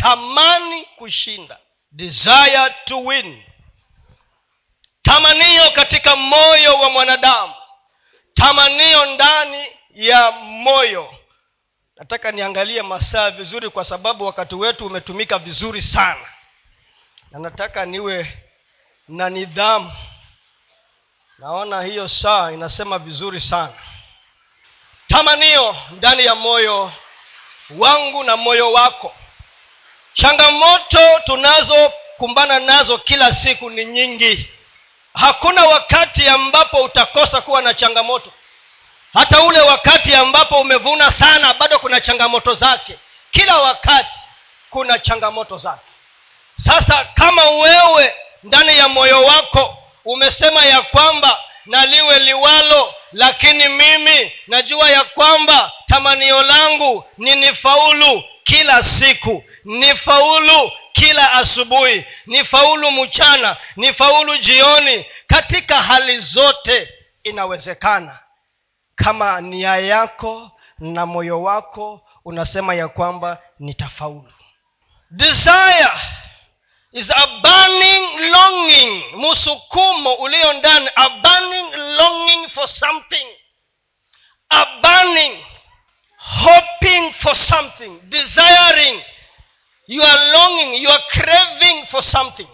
tamani 0.00 0.84
kushinda. 0.84 1.58
Desire 1.92 2.74
to 2.84 3.00
win. 3.04 3.42
Tamanio 5.02 5.70
katika 5.70 6.16
moyo 6.16 6.78
wa 6.78 6.90
mwanadamu. 6.90 7.54
Tamanio 8.34 9.06
ndani 9.06 9.66
ya 9.94 10.30
moyo. 10.30 11.14
Nataka 11.96 12.32
niangalie 12.32 12.82
masaa 12.82 13.30
vizuri 13.30 13.70
kwa 13.70 13.84
sababu 13.84 14.24
wakati 14.26 14.54
wetu 14.54 14.86
umetumika 14.86 15.38
vizuri 15.38 15.82
sana. 15.82 16.26
Na 17.30 17.38
nataka 17.38 17.86
niwe 17.86 18.38
na 19.08 19.30
nidhamu. 19.30 19.92
Naona 21.38 21.82
hiyo 21.82 22.08
saa 22.08 22.50
inasema 22.52 22.98
vizuri 22.98 23.40
sana. 23.40 23.72
Tamanio 25.08 25.76
ndani 25.90 26.24
ya 26.24 26.34
moyo 26.34 26.92
wangu 27.70 28.24
na 28.24 28.36
moyo 28.36 28.72
wako 28.72 29.14
changamoto 30.14 31.20
tunazokumbana 31.24 32.58
nazo 32.58 32.98
kila 32.98 33.32
siku 33.32 33.70
ni 33.70 33.84
nyingi. 33.84 34.48
Hakuna 35.14 35.64
wakati 35.64 36.28
ambapo 36.28 36.76
utakosa 36.82 37.40
kuwa 37.40 37.62
na 37.62 37.74
changamoto. 37.74 38.32
Hata 39.14 39.42
ule 39.42 39.60
wakati 39.60 40.14
ambapo 40.14 40.60
umevuna 40.60 41.10
sana 41.10 41.54
bado 41.54 41.78
kuna 41.78 42.00
changamoto 42.00 42.54
zake. 42.54 42.98
Kila 43.30 43.58
wakati 43.58 44.18
kuna 44.70 44.98
changamoto 44.98 45.56
zake. 45.56 45.82
Sasa 46.64 47.04
kama 47.04 47.50
wewe 47.50 48.14
ndani 48.42 48.78
ya 48.78 48.88
moyo 48.88 49.24
wako 49.24 49.76
umesema 50.04 50.64
ya 50.64 50.82
kwamba 50.82 51.38
na 51.66 51.86
liwe 51.86 52.18
liwalo 52.18 52.94
lakini 53.12 53.68
mimi 53.68 54.32
najua 54.46 54.90
ya 54.90 55.04
kwamba 55.04 55.72
tamanio 55.86 56.42
langu 56.42 57.04
ni 57.18 57.34
nifaulu 57.34 58.24
kila 58.44 58.82
siku 58.82 59.44
nifaulu 59.64 60.72
kila 60.92 61.32
asubuhi 61.32 62.04
nifaulu 62.26 62.90
mchana 62.90 63.56
nifaulu 63.76 64.36
jioni. 64.36 65.06
Katika 65.26 65.82
hali 65.82 66.18
zote 66.18 66.88
inawezekana. 67.24 68.18
Kama 68.94 69.40
nia 69.40 69.76
yako 69.76 70.50
na 70.78 71.06
moyo 71.06 71.42
wako 71.42 72.00
unasema 72.24 72.74
ya 72.74 72.88
kwamba 72.88 73.38
nitafaulu. 73.58 74.32
Desire 75.10 75.88
is 76.92 77.10
a 77.10 77.26
burning 77.42 78.30
longing 78.30 79.04
msukumo 79.16 80.14
ulio 80.14 80.52
ndani 80.52 80.90
a 80.96 81.08
burning 81.08 81.72
longing 81.76 82.48
for 82.48 82.68
something. 82.68 83.26
A 84.50 84.66
burning 84.82 85.44
hoping 86.16 87.12
for 87.12 87.36
something 87.36 88.00
desiring. 88.02 89.02
You 89.86 90.02
are 90.04 90.30
longing 90.32 90.82
you 90.82 90.90
are 90.90 91.02
craving 91.08 91.86
for 91.86 92.02
something. 92.02 92.48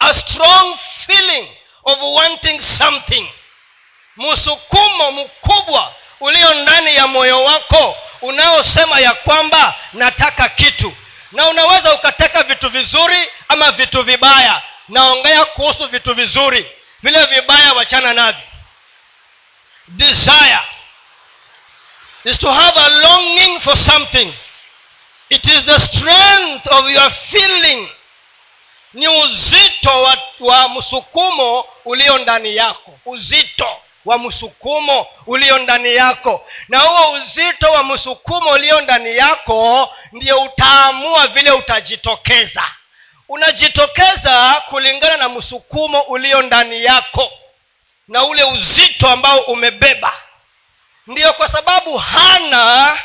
A 0.00 0.14
strong 0.14 0.76
feeling 1.06 1.48
of 1.84 1.98
wanting 2.00 2.60
something. 2.60 3.28
Msukumo 4.16 5.10
mkubwa 5.12 5.94
ulio 6.20 6.54
ndani 6.54 6.96
ya 6.96 7.06
moyo 7.06 7.44
wako 7.44 7.96
unaosema 8.22 9.00
ya 9.00 9.14
kwamba 9.14 9.74
nataka 9.92 10.48
kitu 10.48 10.92
na 11.32 11.48
unaweza 11.48 11.94
ukateka 11.94 12.42
vitu 12.42 12.68
vizuri 12.70 13.30
ama 13.48 13.72
vitu 13.72 14.02
vibaya. 14.02 14.62
Naongea 14.88 15.44
kuhusu 15.44 15.86
vitu 15.88 16.14
vizuri. 16.14 16.70
Vile 17.02 17.24
vibaya 17.24 17.72
wachana 17.72 18.14
navyo. 18.14 18.42
Desire 19.88 20.60
is 22.24 22.38
to 22.38 22.52
have 22.52 22.80
a 22.80 22.88
longing 22.88 23.60
for 23.60 23.76
something. 23.76 24.34
It 25.28 25.44
is 25.46 25.64
the 25.64 25.78
strength 25.80 26.66
of 26.66 26.88
your 26.90 27.10
feeling. 27.10 27.88
Ni 28.92 29.08
uzito 29.08 30.02
wa, 30.02 30.18
wa 30.40 30.68
msukumo 30.68 31.64
ulio 31.84 32.18
ndani 32.18 32.56
yako. 32.56 32.98
Uzito 33.06 33.76
wa 34.04 34.18
msukumo 34.18 35.06
ulio 35.26 35.58
ndani 35.58 35.94
yako. 35.94 36.46
Na 36.68 36.78
huo 36.78 37.12
uzito 37.12 37.70
wa 37.72 37.84
msukumo 37.84 38.50
ulio 38.50 38.80
ndani 38.80 39.16
yako 39.16 39.94
ndio 40.12 40.40
utaamua 40.42 41.26
vile 41.26 41.50
utajitokeza. 41.50 42.62
Unajitokeza 43.28 44.62
kulingana 44.68 45.16
na 45.16 45.28
msukumo 45.28 46.00
ulio 46.00 46.42
ndani 46.42 46.84
yako 46.84 47.32
na 48.08 48.24
ule 48.24 48.44
uzito 48.44 49.08
ambao 49.10 49.38
umebeba. 49.40 50.12
Ndiyo 51.06 51.32
kwa 51.32 51.48
sababu 51.48 51.98
hana 51.98 52.98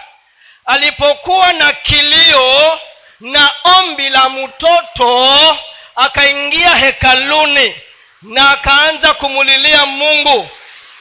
alipokuwa 0.66 1.54
na 1.54 1.74
kilio 1.74 2.80
na 3.20 3.52
ombi 3.64 4.10
la 4.10 4.30
mtoto 4.30 5.58
akaingia 5.96 6.76
hekaluni 6.76 7.76
na 8.22 8.50
akaanza 8.50 9.14
kumulilia 9.14 9.86
mungu 9.86 10.50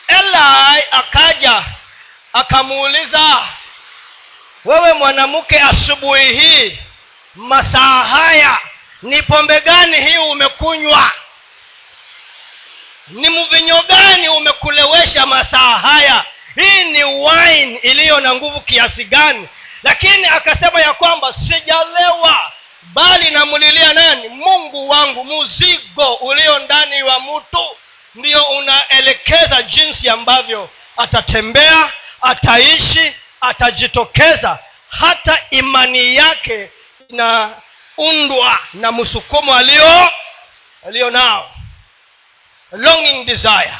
eli 0.08 0.84
akaja 0.90 1.64
akamuuliza 2.32 3.42
wewe 4.64 4.92
mwanamke 4.92 5.60
asubuhi 5.60 6.40
hii 6.40 6.78
masaa 7.34 8.04
haya 8.04 8.58
ni 9.02 9.22
pombe 9.22 9.60
gani 9.60 9.96
hii 9.96 10.18
umekunywa? 10.18 11.10
Ni 13.08 13.28
mvinyo 13.30 13.82
gani 13.82 14.28
umekulewesha 14.28 15.26
masaa 15.26 15.78
haya? 15.78 16.24
Hii 16.54 16.84
ni 16.84 17.04
wine 17.04 17.78
iliyo 17.82 18.20
na 18.20 18.34
nguvu 18.34 18.60
kiasi 18.60 19.04
gani? 19.04 19.48
Lakini 19.82 20.26
akasema 20.26 20.80
ya 20.80 20.94
kwamba 20.94 21.32
sijalewa 21.32 22.52
bali 22.82 23.30
namulilia 23.30 23.92
nani? 23.92 24.28
Mungu 24.28 24.88
wangu 24.88 25.24
mzigo 25.24 26.14
ulio 26.14 26.58
ndani 26.58 27.02
wa 27.02 27.20
mtu 27.20 27.76
ndio 28.14 28.44
unaelekeza 28.44 29.62
jinsi 29.62 30.08
ambavyo 30.08 30.70
atatembea 30.96 31.92
ataishi 32.22 33.14
atajitokeza. 33.40 34.58
Hata 34.88 35.38
imani 35.50 36.16
yake 36.16 36.70
inaundwa 37.08 38.58
na 38.74 38.92
msukumo 38.92 39.54
alio 39.54 40.12
alio 40.86 41.10
nao. 41.10 41.50
Longing 42.72 43.24
desire. 43.24 43.74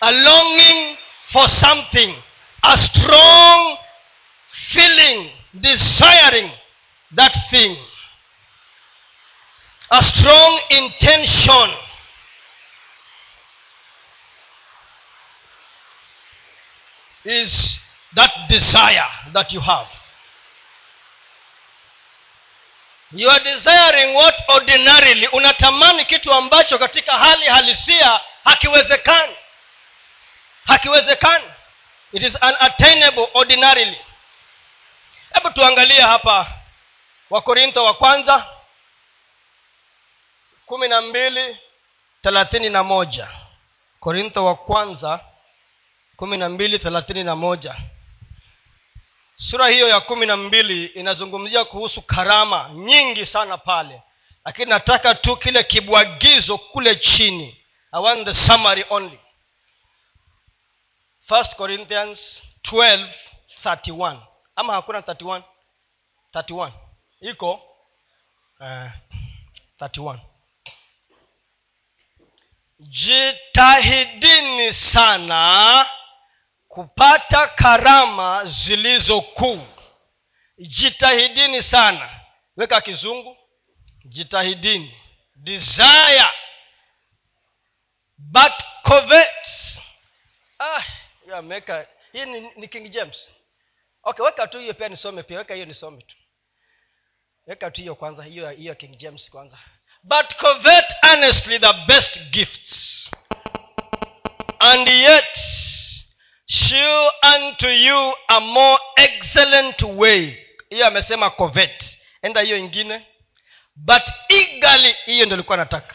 A 0.00 0.10
longing 0.10 0.96
for 1.26 1.48
something. 1.48 2.14
A 2.62 2.76
strong 2.76 3.78
feeling 4.50 5.30
desiring 5.54 6.50
that 7.16 7.36
thing 7.50 7.76
a 9.90 10.02
strong 10.02 10.60
intention. 10.70 11.70
Is 17.24 17.80
that 18.14 18.30
desire 18.48 19.04
that 19.32 19.52
you 19.52 19.60
have. 19.60 19.86
You 23.12 23.28
are 23.28 23.40
desiring 23.40 24.14
what 24.14 24.34
ordinarily 24.48 25.26
unatamani 25.26 26.04
kitu 26.04 26.32
ambacho 26.34 26.78
katika 26.78 27.18
hali 27.18 27.46
halisia 27.46 28.20
hakiwezekani. 28.44 29.36
Hakiwezekani. 30.66 31.44
It 32.12 32.22
is 32.22 32.34
unattainable 32.34 33.28
ordinarily. 33.34 34.00
Hebu 35.34 35.50
tuangalie 35.50 36.00
hapa 36.00 36.46
wakorintho 37.30 37.84
wa 37.84 37.94
kwanza 37.94 38.46
kumi 40.70 40.88
na 40.88 41.00
mbili 41.00 41.56
thelathini 42.22 42.70
na 42.70 42.82
moja. 42.82 43.28
Korintho 44.00 44.44
wa 44.44 44.54
kwanza 44.54 45.24
kumi 46.16 46.36
na 46.36 46.48
mbili 46.48 46.78
thelathini 46.78 47.24
na 47.24 47.36
moja. 47.36 47.76
Sura 49.36 49.68
hiyo 49.68 49.88
ya 49.88 50.00
kumi 50.00 50.26
na 50.26 50.36
mbili 50.36 50.86
inazungumzia 50.86 51.64
kuhusu 51.64 52.02
karama 52.02 52.70
nyingi 52.74 53.26
sana 53.26 53.58
pale. 53.58 54.02
Lakini 54.44 54.70
nataka 54.70 55.14
tu 55.14 55.36
kile 55.36 55.64
kibwagizo 55.64 56.58
kule 56.58 56.96
chini. 56.96 57.64
I 57.92 58.02
want 58.02 58.24
the 58.24 58.34
summary 58.34 58.84
only. 58.90 59.18
First 61.28 61.56
corinthians 61.56 62.42
12 62.62 63.08
31 63.64 64.18
ama 64.56 64.72
hakuna 64.72 65.00
31 65.00 65.42
31 66.34 66.72
iko? 67.20 67.52
Uh, 68.60 68.90
31 69.80 70.18
jitahidini 72.80 74.72
sana 74.74 75.86
kupata 76.68 77.46
karama 77.48 78.44
zilizo 78.44 79.20
kuu. 79.20 79.66
Jitahidini 80.58 81.62
sana. 81.62 82.20
Weka 82.56 82.80
kizungu. 82.80 83.36
Jitahidini. 84.04 85.00
Desire. 85.36 86.28
But 88.18 88.52
covet. 88.82 89.26
Ah, 90.58 90.82
yameweka 91.26 91.86
hii 92.12 92.24
ni, 92.24 92.40
ni 92.40 92.68
king 92.68 92.90
james. 92.90 93.30
Okay 94.02 94.24
weka 94.24 94.46
tu 94.46 94.58
hiyo 94.58 94.74
pia 94.74 94.88
nisome 94.88 95.22
pia. 95.22 95.38
Weka 95.38 95.54
hiyo 95.54 95.66
nisome 95.66 96.02
tu. 96.02 96.16
Weka 97.46 97.70
tu 97.70 97.80
hiyo 97.80 97.94
kwanza 97.94 98.24
hiyo 98.24 98.50
hiyo 98.50 98.74
king 98.74 98.96
james 98.96 99.30
kwanza 99.30 99.58
but 100.02 100.36
covet 100.38 100.84
earnestly 101.04 101.58
the 101.58 101.74
best 101.86 102.20
gifts. 102.32 103.10
And 104.60 104.86
yet 104.86 105.36
shew 106.46 107.08
unto 107.22 107.68
you 107.68 108.12
a 108.28 108.40
more 108.40 108.78
excellent 108.96 109.82
way. 109.82 110.46
Hiyo 110.70 110.86
amesema 110.86 111.30
covet. 111.30 111.98
Enda 112.22 112.40
hiyo 112.40 112.56
ingine. 112.56 113.06
But 113.76 114.02
eagerly 114.28 114.96
hiyo 115.06 115.26
ndo 115.26 115.36
likuwa 115.36 115.56
nataka. 115.56 115.94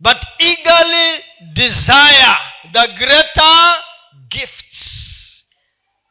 But 0.00 0.24
eagerly 0.38 1.24
desire 1.40 2.36
the 2.72 2.88
greater 2.88 3.84
gifts. 4.28 5.44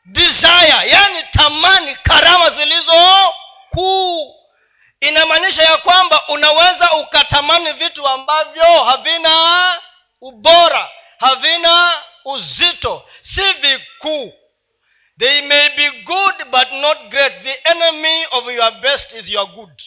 Desire 0.05 0.89
yani 0.89 1.23
tamani 1.31 1.95
karama 1.95 2.49
zilizo 2.49 3.33
kuu 3.69 4.35
inamaanisha 4.99 5.63
ya 5.63 5.77
kwamba 5.77 6.27
unaweza 6.27 6.91
ukatamani 6.91 7.71
vitu 7.73 8.07
ambavyo 8.07 8.83
havina 8.83 9.81
ubora 10.21 10.89
havina 11.17 12.03
uzito. 12.25 13.09
Si 13.21 13.41
vikuu. 13.53 14.33
They 15.19 15.41
may 15.41 15.69
be 15.69 15.89
good 15.91 16.45
but 16.51 16.71
not 16.71 16.97
great. 17.09 17.43
The 17.43 17.61
enemy 17.69 18.25
of 18.31 18.45
your 18.47 18.71
best 18.71 19.13
is 19.13 19.29
your 19.29 19.47
good. 19.47 19.81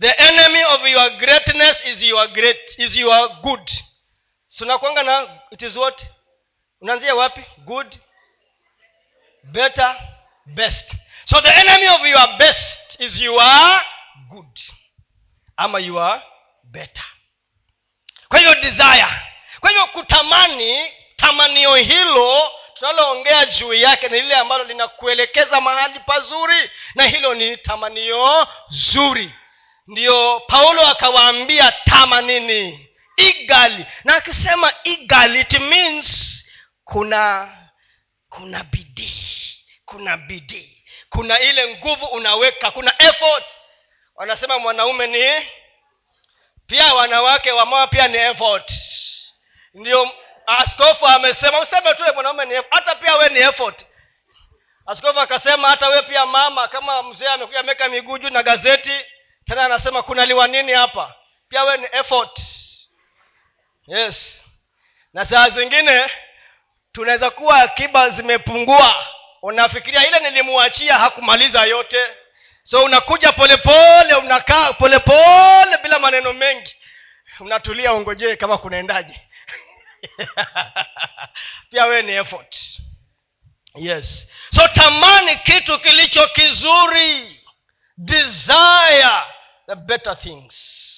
The 0.00 0.10
enemy 0.10 0.64
of 0.64 0.86
your 0.86 1.10
greatness 1.10 1.76
is 1.84 2.02
your 2.02 2.28
great 2.28 2.78
is 2.78 2.96
your 2.96 3.28
good. 3.42 3.70
Sunakwanga 4.48 5.02
na 5.02 5.28
it 5.50 5.62
is 5.62 5.76
what? 5.76 6.06
Unaanzia 6.80 7.14
wapi? 7.14 7.44
Good 7.64 7.98
better 9.44 9.96
best. 10.46 10.94
So 11.24 11.40
the 11.40 11.54
enemy 11.56 11.88
of 11.88 12.00
your 12.06 12.38
best 12.38 12.85
is 12.98 13.20
your 13.20 13.80
good 14.28 14.58
ama 15.56 15.78
your 15.78 16.22
better. 16.64 17.04
Kwa 18.28 18.38
hiyo 18.38 18.54
desire 18.54 19.06
kwa 19.60 19.70
hivyo 19.70 19.86
kutamani 19.86 20.92
tamanio 21.16 21.74
hilo 21.74 22.52
tunaloongea 22.74 23.46
juu 23.46 23.72
yake 23.74 24.08
ni 24.08 24.20
lile 24.20 24.34
ambalo 24.36 24.64
linakuelekeza 24.64 25.60
mahali 25.60 26.00
pazuri 26.00 26.70
na 26.94 27.04
hilo 27.06 27.34
ni 27.34 27.56
tamanio 27.56 28.46
zuri. 28.68 29.32
Ndiyo 29.86 30.40
paulo 30.40 30.86
akawaambia 30.86 31.72
tamanini 31.72 32.88
igali. 33.16 33.86
Na 34.04 34.16
akisema 34.16 34.72
igali 34.84 35.40
it 35.40 35.52
means 35.60 36.44
kuna 36.84 37.52
kuna 38.28 38.64
bidii 38.64 39.54
kuna 39.84 40.16
bidii 40.16 40.75
kuna 41.16 41.40
ile 41.40 41.76
nguvu 41.76 42.06
unaweka 42.06 42.70
kuna 42.70 42.94
effort. 43.02 43.44
Wanasema 44.14 44.58
mwanaume 44.58 45.06
ni 45.06 45.46
pia 46.66 46.94
wanawake 46.94 47.52
wamoa 47.52 47.86
pia 47.86 48.08
ni 48.08 48.16
effort. 48.18 48.72
Ndio 49.74 50.10
askofu 50.46 51.06
amesema 51.06 51.60
useme 51.60 51.94
tu 51.94 52.02
mwanaume 52.14 52.44
ni 52.44 52.54
hata 52.70 52.94
pia 52.94 53.16
we 53.16 53.28
ni 53.28 53.38
effort. 53.38 53.86
Askofu 54.86 55.20
akasema 55.20 55.68
hata 55.68 55.88
we 55.88 56.02
pia 56.02 56.26
mama 56.26 56.68
kama 56.68 57.02
mzee 57.02 57.28
amekuja 57.28 57.60
ameweka 57.60 57.88
miguu 57.88 58.18
juu 58.18 58.30
na 58.30 58.42
gazeti 58.42 59.00
tena 59.44 59.64
anasema 59.64 60.02
kunaliwa 60.02 60.46
nini 60.48 60.72
hapa? 60.72 61.14
Pia 61.48 61.64
we 61.64 61.76
ni 61.76 61.86
effort. 61.92 62.38
Yes. 63.86 64.44
Na 65.12 65.24
saa 65.24 65.48
zingine 65.50 66.10
tunaweza 66.92 67.30
kuwa 67.30 67.62
akiba 67.62 68.10
zimepungua 68.10 69.06
unafikiria 69.42 70.06
ile 70.08 70.18
nilimwachia 70.20 70.98
hakumaliza 70.98 71.64
yote. 71.64 71.98
So 72.62 72.84
unakuja 72.84 73.32
polepole 73.32 74.14
unakaa 74.14 74.72
polepole 74.72 75.78
bila 75.82 75.98
maneno 75.98 76.32
mengi. 76.32 76.76
Unatulia 77.40 77.92
ungojee 77.92 78.36
kama 78.36 78.58
kunaendaje. 78.58 79.20
Pia 81.70 81.86
wewe 81.86 82.02
ni 82.02 82.12
effort. 82.12 82.56
Yes. 83.74 84.28
So 84.54 84.68
tamani 84.68 85.36
kitu 85.36 85.78
kilicho 85.78 86.28
kizuri. 86.28 87.40
Desire 87.98 89.22
the 89.66 89.74
better 89.74 90.18
things 90.20 90.95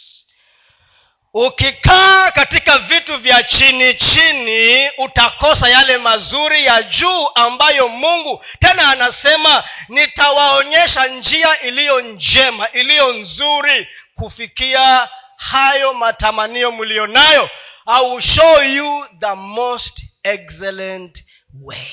ukikaa 1.46 2.30
katika 2.30 2.78
vitu 2.78 3.16
vya 3.16 3.42
chini 3.42 3.94
chini 3.94 4.90
utakosa 4.98 5.68
yale 5.68 5.98
mazuri 5.98 6.64
ya 6.64 6.82
juu 6.82 7.28
ambayo 7.34 7.88
mungu 7.88 8.44
tena 8.58 8.88
anasema 8.88 9.64
nitawaonyesha 9.88 11.06
njia 11.06 11.60
iliyo 11.60 12.00
njema 12.00 12.68
iliyo 12.70 13.12
nzuri 13.12 13.88
kufikia 14.14 15.08
hayo 15.36 15.94
matamanio 15.94 16.72
mliyo 16.72 17.06
nayo 17.06 17.50
i 17.86 18.04
will 18.06 18.20
show 18.20 18.62
you 18.62 19.06
the 19.20 19.34
most 19.34 20.02
excellent 20.22 21.24
way. 21.62 21.86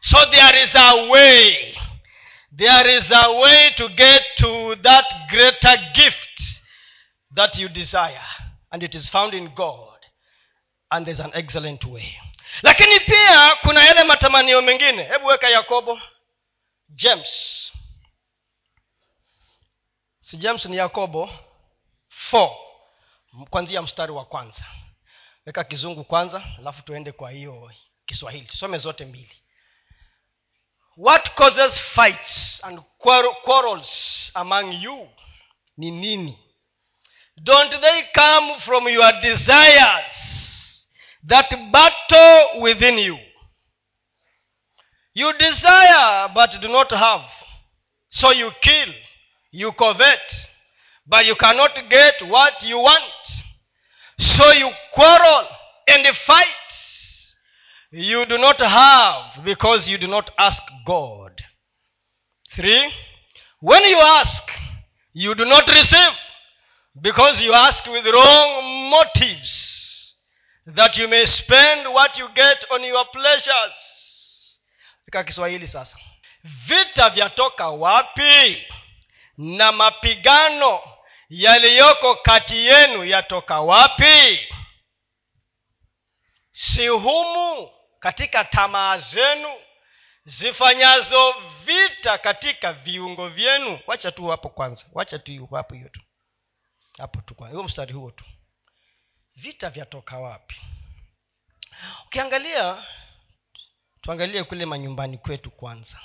So 0.00 0.26
there 0.26 0.62
is 0.62 0.74
a 0.74 0.94
way. 0.94 1.74
There 2.56 2.96
is 2.96 3.12
a 3.12 3.28
way 3.30 3.70
to 3.70 3.88
get 3.88 4.22
to 4.36 4.76
that 4.76 5.14
greater 5.28 5.76
gift 5.94 6.29
that 7.34 7.58
you 7.58 7.68
desire 7.68 8.24
and 8.70 8.82
it 8.82 8.94
is 8.94 9.10
found 9.10 9.34
in 9.34 9.48
god 9.48 10.06
and 10.90 11.04
there's 11.06 11.20
an 11.20 11.30
excellent 11.34 11.84
way. 11.84 12.20
Lakini 12.62 13.00
pia 13.00 13.56
kuna 13.62 13.84
yale 13.84 14.04
matamanio 14.04 14.62
mengine. 14.62 15.02
Hebu 15.02 15.26
weka 15.26 15.48
yakobo. 15.48 16.00
James. 16.88 17.72
Si 20.20 20.36
james 20.36 20.64
ni 20.64 20.76
yakobo 20.76 21.30
4 22.32 22.54
kwanzia 23.50 23.82
mstari 23.82 24.12
wa 24.12 24.24
kwanza. 24.24 24.64
Weka 25.46 25.64
kizungu 25.64 26.04
kwanza 26.04 26.42
alafu 26.58 26.82
tuende 26.82 27.12
kwa 27.12 27.30
hiyo 27.30 27.72
kiswahili. 28.06 28.46
Tusome 28.46 28.78
zote 28.78 29.04
mbili. 29.04 29.42
What 30.96 31.34
causes 31.34 31.80
fights 31.80 32.64
and 32.64 32.80
quarrels 33.44 34.30
among 34.34 34.82
you? 34.82 35.08
Ni 35.76 35.90
nini 35.90 36.38
don't 37.42 37.70
they 37.70 38.02
come 38.14 38.60
from 38.60 38.88
your 38.88 39.10
desires 39.22 40.86
that 41.24 41.50
battle 41.72 42.60
within 42.60 42.98
you? 42.98 43.16
You 45.14 45.32
desire 45.38 46.28
but 46.34 46.56
do 46.60 46.68
not 46.68 46.90
have. 46.92 47.24
So 48.10 48.32
you 48.32 48.50
kill 48.60 48.88
you 49.52 49.72
covet 49.72 50.48
but 51.06 51.26
you 51.26 51.34
cannot 51.34 51.78
get 51.88 52.14
what 52.28 52.62
you 52.62 52.78
want. 52.78 53.44
So 54.18 54.52
you 54.52 54.70
quarrel 54.92 55.46
and 55.88 56.06
fight. 56.14 56.46
You 57.90 58.26
do 58.26 58.38
not 58.38 58.60
have 58.60 59.44
because 59.44 59.88
you 59.88 59.98
do 59.98 60.06
not 60.06 60.30
ask 60.38 60.62
god. 60.86 61.40
Three 62.54 62.92
when 63.60 63.84
you 63.84 63.98
ask 63.98 64.44
you 65.12 65.34
do 65.34 65.44
not 65.44 65.68
receive 65.68 66.12
because 67.00 67.40
you 67.44 67.54
ask 67.54 67.86
with 67.86 68.04
wrong 68.06 68.90
motives 68.90 70.16
that 70.66 70.98
you 70.98 71.08
may 71.08 71.26
spend 71.26 71.88
what 71.92 72.18
you 72.18 72.28
get 72.34 72.64
on 72.70 72.84
your 72.84 73.04
pleasures. 73.10 74.60
Ka 75.10 75.24
kiswahili 75.24 75.66
sasa. 75.66 75.98
Vita 76.66 77.10
vyatoka 77.10 77.68
wapi? 77.68 78.66
Na 79.36 79.72
mapigano 79.72 80.80
yaliyoko 81.28 82.14
kati 82.14 82.66
yenu 82.66 83.04
yatoka 83.04 83.60
wapi? 83.60 84.48
Si 86.52 86.86
humu 86.88 87.70
katika 87.98 88.44
tamaa 88.44 88.98
zenu 88.98 89.48
zifanyazo 90.24 91.34
vita 91.64 92.18
katika 92.18 92.72
viungo 92.72 93.28
vyenu. 93.28 93.78
Wacha 93.86 94.12
tu 94.12 94.26
hapo 94.26 94.48
kwanza. 94.48 94.84
Wacha 94.92 95.18
tu 95.18 95.46
hapo 95.46 95.74
hiyo 95.74 95.88
tu 95.88 96.00
hapo 97.00 97.20
tu 97.20 97.34
huo 97.34 97.62
mstari 97.62 97.92
huo 97.92 98.10
tu. 98.10 98.24
Vita 99.36 99.70
vyatoka 99.70 100.18
wapi? 100.18 100.56
Ukiangalia 102.06 102.84
tuangalie 104.00 104.44
kule 104.44 104.66
manyumbani 104.66 105.18
kwetu 105.18 105.50
kwanza. 105.50 106.00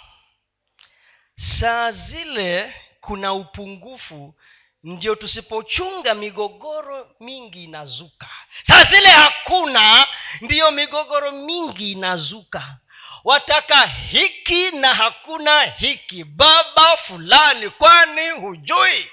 Saa 1.36 1.92
zile 1.92 2.76
kuna 3.02 3.34
upungufu 3.34 4.36
ndio 4.84 5.16
tusipochunga 5.16 6.14
migogoro 6.14 7.16
mingi 7.20 7.64
inazuka. 7.64 8.30
Saa 8.68 8.84
zile 8.84 9.08
hakuna 9.10 10.08
ndiyo 10.42 10.72
migogoro 10.72 11.32
mingi 11.32 11.92
inazuka. 11.92 12.78
Wataka 13.24 13.88
hiki 13.88 14.72
na 14.72 14.96
hakuna 14.96 15.64
hiki. 15.64 16.24
Baba 16.24 16.98
fulani 16.98 17.70
kwani 17.70 18.30
hujui 18.30 19.08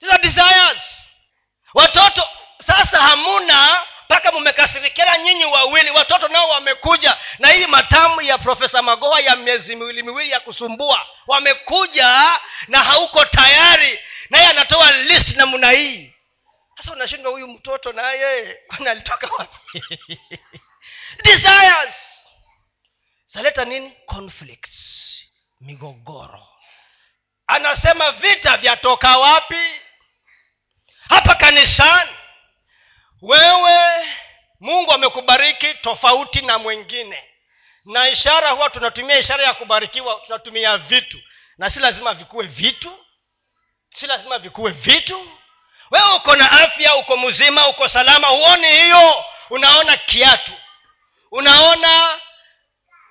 These 0.00 0.18
desires. 0.22 1.08
Watoto 1.74 2.22
sasa 2.66 3.02
hamuna 3.02 3.86
mpaka 4.04 4.32
mumekasirikana 4.32 5.18
nyinyi 5.18 5.44
wawili. 5.44 5.90
Watoto 5.90 6.28
nao 6.28 6.48
wamekuja 6.48 7.18
na 7.38 7.48
hii 7.48 7.66
matamu 7.66 8.20
ya 8.22 8.38
profesa 8.38 8.82
magoha 8.82 9.20
ya 9.20 9.36
miezi 9.36 9.76
miwili 9.76 10.02
miwili 10.02 10.30
ya 10.30 10.40
kusumbua 10.40 11.06
wamekuja 11.26 12.38
na 12.68 12.78
hauko 12.82 13.24
tayari 13.24 13.98
naye 14.30 14.46
anatoa 14.46 14.92
list 14.92 15.36
namna 15.36 15.70
hii. 15.70 16.14
Sasa 16.78 16.92
unashindwa 16.92 17.32
huyu 17.32 17.48
mtoto 17.48 17.92
naye 17.92 18.54
kwani 18.66 18.88
alitoka 18.88 19.26
wapi? 19.38 19.82
Desires. 21.24 21.94
Zaleta 23.26 23.64
nini? 23.64 23.92
Conflicts. 24.06 25.08
Migogoro. 25.60 26.48
Anasema 27.46 28.12
vita 28.12 28.56
vyatoka 28.56 29.18
wapi 29.18 29.77
hapa 31.08 31.34
kanisani 31.34 32.10
wewe 33.22 34.06
mungu 34.60 34.92
amekubariki 34.92 35.74
tofauti 35.74 36.40
na 36.42 36.58
mwingine. 36.58 37.24
Na 37.84 38.08
ishara 38.08 38.50
huwa 38.50 38.70
tunatumia 38.70 39.18
ishara 39.18 39.44
ya 39.44 39.54
kubarikiwa 39.54 40.20
tunatumia 40.26 40.78
vitu. 40.78 41.18
Na 41.58 41.70
si 41.70 41.80
lazima 41.80 42.14
vikuwe 42.14 42.46
vitu 42.46 43.04
si 43.90 44.06
lazima 44.06 44.38
vikuwe 44.38 44.70
vitu. 44.72 45.32
Wewe 45.90 46.14
uko 46.14 46.36
na 46.36 46.50
afya 46.52 46.96
uko 46.96 47.16
mzima 47.16 47.68
uko 47.68 47.88
salama 47.88 48.26
huoni 48.28 48.66
hiyo? 48.70 49.24
Unaona 49.50 49.96
kiatu. 49.96 50.52
Unaona 51.30 52.20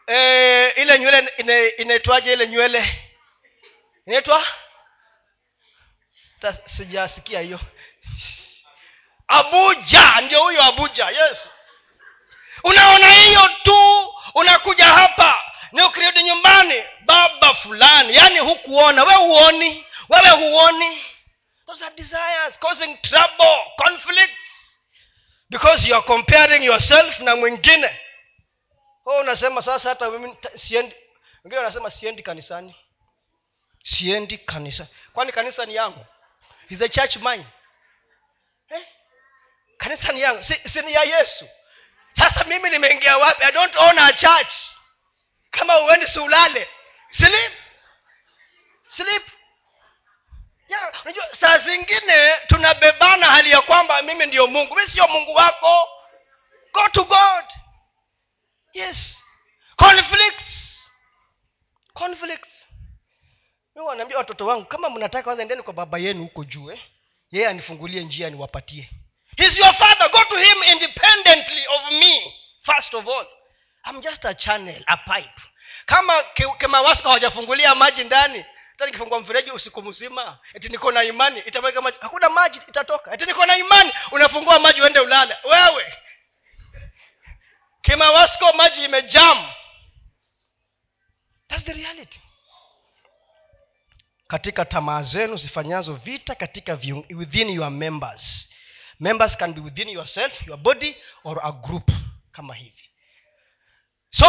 e, 0.08 0.68
ile 0.70 1.00
nywele 1.00 1.30
inaitwaje 1.78 2.34
ile 2.34 2.48
nywele? 2.48 3.04
Inaitwa? 4.08 4.44
Sijasikia 6.66 7.40
hiyo 7.42 7.60
abuja 9.28 10.22
ndio 10.22 10.42
huyo 10.44 10.64
abuja 10.64 11.10
yes. 11.10 11.50
Unaona 12.64 13.12
hiyo 13.14 13.50
tu 13.64 14.14
unakuja 14.34 14.86
hapa 14.86 15.44
ni 15.72 15.82
ukirudi 15.82 16.24
nyumbani 16.24 16.84
baba 17.06 17.54
fulani 17.54 18.16
yaani 18.16 18.40
hukuona. 18.40 19.04
We 19.04 19.14
huoni 19.14 19.86
wewe 20.10 20.30
huoni. 20.30 21.04
Those 21.66 21.86
are 21.86 21.96
desires 21.96 22.60
causing 22.60 22.98
trouble 23.02 23.58
conflict. 23.78 24.34
Because 25.50 25.88
you 25.90 25.96
are 25.96 26.06
comparing 26.06 26.64
yourself 26.64 27.20
na 27.20 27.36
mwingine. 27.36 28.00
Oh, 29.06 29.20
unasema 29.20 29.62
sasa 29.62 29.90
hata 29.90 30.12
siendi. 30.56 30.96
Wengine 31.44 31.58
wanasema 31.58 31.92
siendi 31.92 32.24
kanisani. 32.24 32.76
Siendi 33.84 34.38
kanisa 34.38 34.88
kwani 35.14 35.32
kanisa 35.32 35.66
ni 35.66 35.76
yangu? 35.76 36.06
Is 36.70 36.80
the 36.80 36.90
church 36.90 37.16
mine 37.16 37.46
eh? 38.70 38.88
kanisa 39.78 40.12
ni 40.14 40.22
yangu 40.22 40.44
si, 40.44 40.54
si 40.70 40.82
ni 40.82 40.94
ya 40.94 41.04
yesu. 41.04 41.50
Sasa 42.18 42.44
mimi 42.44 42.70
nimeingia 42.70 43.18
wapi? 43.18 43.44
I 43.44 43.52
don't 43.52 43.76
own 43.76 44.00
a 44.00 44.14
church. 44.14 44.54
Kama 45.52 45.80
uendi 45.80 46.08
siulale 46.08 46.68
sleep. 47.12 47.52
Sleep. 48.90 49.24
Yeah, 50.70 51.02
unajua 51.04 51.36
saa 51.36 51.58
zingine 51.58 52.38
tunabebana 52.48 53.26
hali 53.26 53.52
ya 53.52 53.62
kwamba 53.62 54.02
mimi 54.02 54.26
ndio 54.26 54.48
mungu. 54.48 54.76
Mi 54.76 54.82
sio 54.82 55.08
mungu 55.08 55.34
wako. 55.34 55.90
Go 56.74 56.90
to 56.90 57.04
god. 57.04 57.46
Yes. 58.74 59.18
Conflicts. 59.76 60.80
Conflicts. 61.94 62.66
Mi 63.76 63.82
wanaambia 63.82 64.18
watoto 64.18 64.46
wangu 64.46 64.66
kama 64.66 64.90
mnataka 64.90 65.24
kwanza 65.24 65.42
endeni 65.44 65.62
kwa 65.64 65.74
baba 65.74 65.98
yenu 65.98 66.24
huko 66.24 66.44
juu 66.44 66.72
eh? 66.72 66.80
Yeye 67.32 67.48
anifungulie 67.48 68.04
njia 68.04 68.30
niwapatie 68.30 68.90
He's 69.38 69.58
your 69.58 69.74
father. 69.74 70.10
Go 70.12 70.24
to 70.24 70.38
him 70.38 70.64
independently 70.64 71.66
of 71.68 71.92
me 71.92 72.34
first 72.62 72.94
of 72.94 73.08
all. 73.08 73.28
I'm 73.86 74.02
just 74.02 74.26
a 74.26 74.34
channel 74.34 74.84
a 74.88 74.98
pipe. 74.98 75.42
Kama 75.86 76.24
kemawaska 76.58 77.04
hawajafungulia 77.10 77.76
maji 77.76 78.04
ndani 78.04 78.46
hata 78.72 78.86
nikifungua 78.86 79.20
mfereji 79.20 79.52
usiku 79.52 79.82
mzima 79.82 80.40
eti 80.54 80.70
niko 80.70 80.92
na 80.92 81.04
imani 81.04 81.40
itamweka 81.40 81.82
maji. 81.82 81.98
Hakuna 82.02 82.30
maji 82.30 82.60
itatoka. 82.68 83.14
Eti 83.14 83.26
niko 83.26 83.46
na 83.46 83.58
imani 83.58 83.92
unafungua 84.12 84.60
maji 84.60 84.82
uende 84.82 85.00
ulale. 85.00 85.38
Wewe! 85.44 85.94
Kimawasko 87.82 88.54
maji 88.54 88.84
imejam. 88.84 89.50
Thats 91.48 91.64
the 91.64 91.74
reality 91.74 92.20
katika 94.28 94.66
tamaa 94.66 95.02
zenu 95.04 95.38
zifanyazo 95.38 95.94
vita 95.94 96.36
katika 96.36 96.74
within 97.10 97.50
your 97.50 97.70
members. 97.72 98.50
Members 99.00 99.38
can 99.38 99.54
be 99.54 99.62
within 99.62 99.90
yourself 99.90 100.48
your 100.48 100.58
body 100.58 100.96
or 101.24 101.40
a 101.44 101.52
group 101.52 101.92
kama 102.32 102.56
hivi. 102.56 102.90
So 104.10 104.26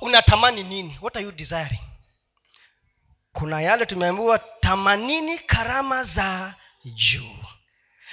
unatamani 0.00 0.62
nini? 0.62 0.98
What 1.00 1.16
are 1.16 1.24
you 1.24 1.32
desiring? 1.32 1.80
Kuna 3.32 3.60
yale 3.60 3.86
tumeambiwa 3.86 4.38
tamanini 4.38 5.38
karama 5.38 6.04
za 6.04 6.54
juu. 6.84 7.36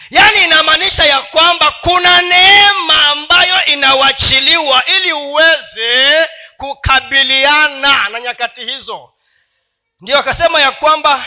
Yaani 0.10 0.44
inamaanisha 0.44 1.04
ya 1.06 1.22
kwamba 1.22 1.72
kuna 1.72 2.22
neema 2.22 3.08
ambayo 3.08 3.66
inawachiliwa 3.66 4.86
ili 4.86 5.14
uweze 5.14 6.28
kukabiliana 6.58 8.10
na 8.10 8.20
nyakati 8.20 8.66
hizo 8.66 9.14
ndio 10.02 10.20
akasema 10.20 10.62
ya 10.62 10.72
kwamba 10.72 11.26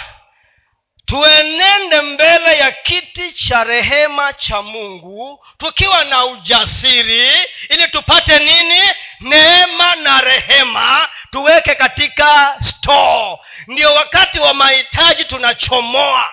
tuenende 1.04 2.00
mbele 2.00 2.58
ya 2.58 2.72
kiti 2.72 3.32
cha 3.32 3.64
rehema 3.64 4.32
cha 4.32 4.62
mungu 4.62 5.44
tukiwa 5.58 6.04
na 6.04 6.24
ujasiri 6.24 7.30
ili 7.68 7.88
tupate 7.88 8.38
nini? 8.38 8.80
Neema 9.20 9.94
na 9.96 10.20
rehema 10.20 11.08
tuweke 11.30 11.74
katika 11.74 12.56
store. 12.60 13.38
Ndio 13.66 13.94
wakati 13.94 14.40
wa 14.40 14.54
mahitaji 14.54 15.24
tunachomoa 15.24 16.30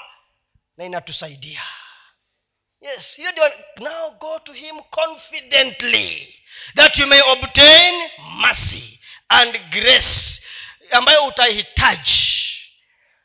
na 0.77 0.86
inatusaidia. 0.86 1.63
Yes 2.81 3.15
hiyo 3.15 3.31
ndio 3.31 3.51
now 3.77 4.12
go 4.12 4.39
to 4.39 4.53
him 4.53 4.79
confidently 4.89 6.36
that 6.75 6.98
you 6.98 7.08
may 7.08 7.22
obtain 7.22 8.10
mercy 8.19 9.00
and 9.29 9.60
grace 9.69 10.38
ambayo 10.91 11.25
utahitaji. 11.25 12.22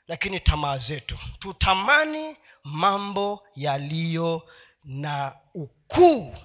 Lakini 0.08 0.40
tamaa 0.40 0.78
zetu 0.78 1.18
tutamani 1.38 2.36
mambo 2.64 3.42
yaliyo 3.56 4.48
na 4.84 5.32
ukuu 5.54 6.36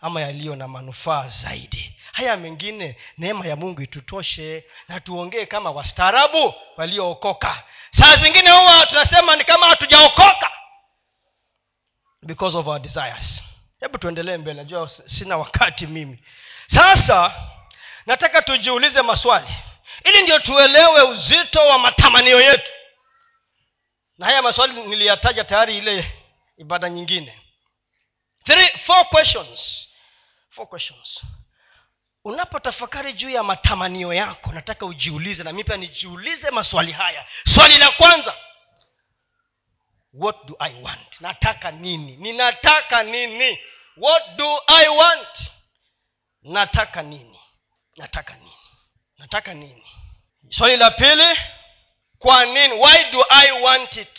ama 0.00 0.20
yaliyo 0.20 0.56
na 0.56 0.68
manufaa 0.68 1.28
zaidi. 1.28 1.96
Haya 2.12 2.36
mengine 2.36 2.96
neema 3.18 3.46
ya 3.46 3.56
mungu 3.56 3.82
itutoshe 3.82 4.64
na 4.88 5.00
tuongee 5.00 5.46
kama 5.46 5.70
wastaarabu 5.70 6.54
waliookoka. 6.76 7.62
Saa 7.90 8.16
zingine 8.16 8.50
huwa 8.50 8.86
tunasema 8.86 9.36
ni 9.36 9.44
kama 9.44 9.66
hatujaokoka. 9.66 10.50
Because 12.22 12.56
of 12.58 12.66
our 12.66 12.80
desires. 12.80 13.42
Hebu 13.80 13.98
tuendelee 13.98 14.36
mbele 14.36 14.56
najua 14.56 14.88
sina 14.88 15.36
wakati 15.36 15.86
mimi. 15.86 16.18
Sasa 16.66 17.34
nataka 18.06 18.42
tujiulize 18.42 19.02
maswali 19.02 19.48
ili 20.04 20.22
ndio 20.22 20.38
tuelewe 20.38 21.02
uzito 21.02 21.66
wa 21.66 21.78
matamanio 21.78 22.40
yetu. 22.40 22.72
Na 24.18 24.26
haya 24.26 24.42
maswali 24.42 24.82
niliyataja 24.82 25.44
tayari 25.44 25.78
ile 25.78 26.12
ibada 26.56 26.88
nyingine. 26.90 27.40
Three, 28.44 28.68
four 28.68 29.08
questions. 29.08 29.88
Four 30.50 30.68
questions. 30.68 31.22
Unapotafakari 32.24 33.12
juu 33.12 33.30
ya 33.30 33.42
matamanio 33.42 34.12
yako 34.14 34.52
nataka 34.52 34.86
ujiulize 34.86 35.42
na 35.42 35.52
mi 35.52 35.64
pia 35.64 35.76
nijiulize 35.76 36.50
maswali 36.50 36.92
haya. 36.92 37.26
Swali 37.54 37.78
la 37.78 37.90
kwanza. 37.90 38.36
What 40.12 40.36
do 40.46 40.56
i 40.58 40.82
want? 40.82 41.20
Nataka 41.20 41.70
nini? 41.70 42.16
Ninataka 42.16 43.02
nini? 43.02 43.58
What 43.96 44.36
do 44.36 44.60
i 44.66 44.88
want? 44.88 45.52
Nataka 46.42 47.02
nini? 47.02 47.40
Nataka 47.96 48.34
nini 48.34 48.61
nataka 49.22 49.54
nini? 49.54 49.86
Swali 50.50 50.76
la 50.76 50.90
pili 50.90 51.40
kwa 52.18 52.44
nini 52.44 52.74
why 52.74 53.04
do 53.12 53.24
i 53.30 53.52
want 53.52 53.96
it? 53.96 54.18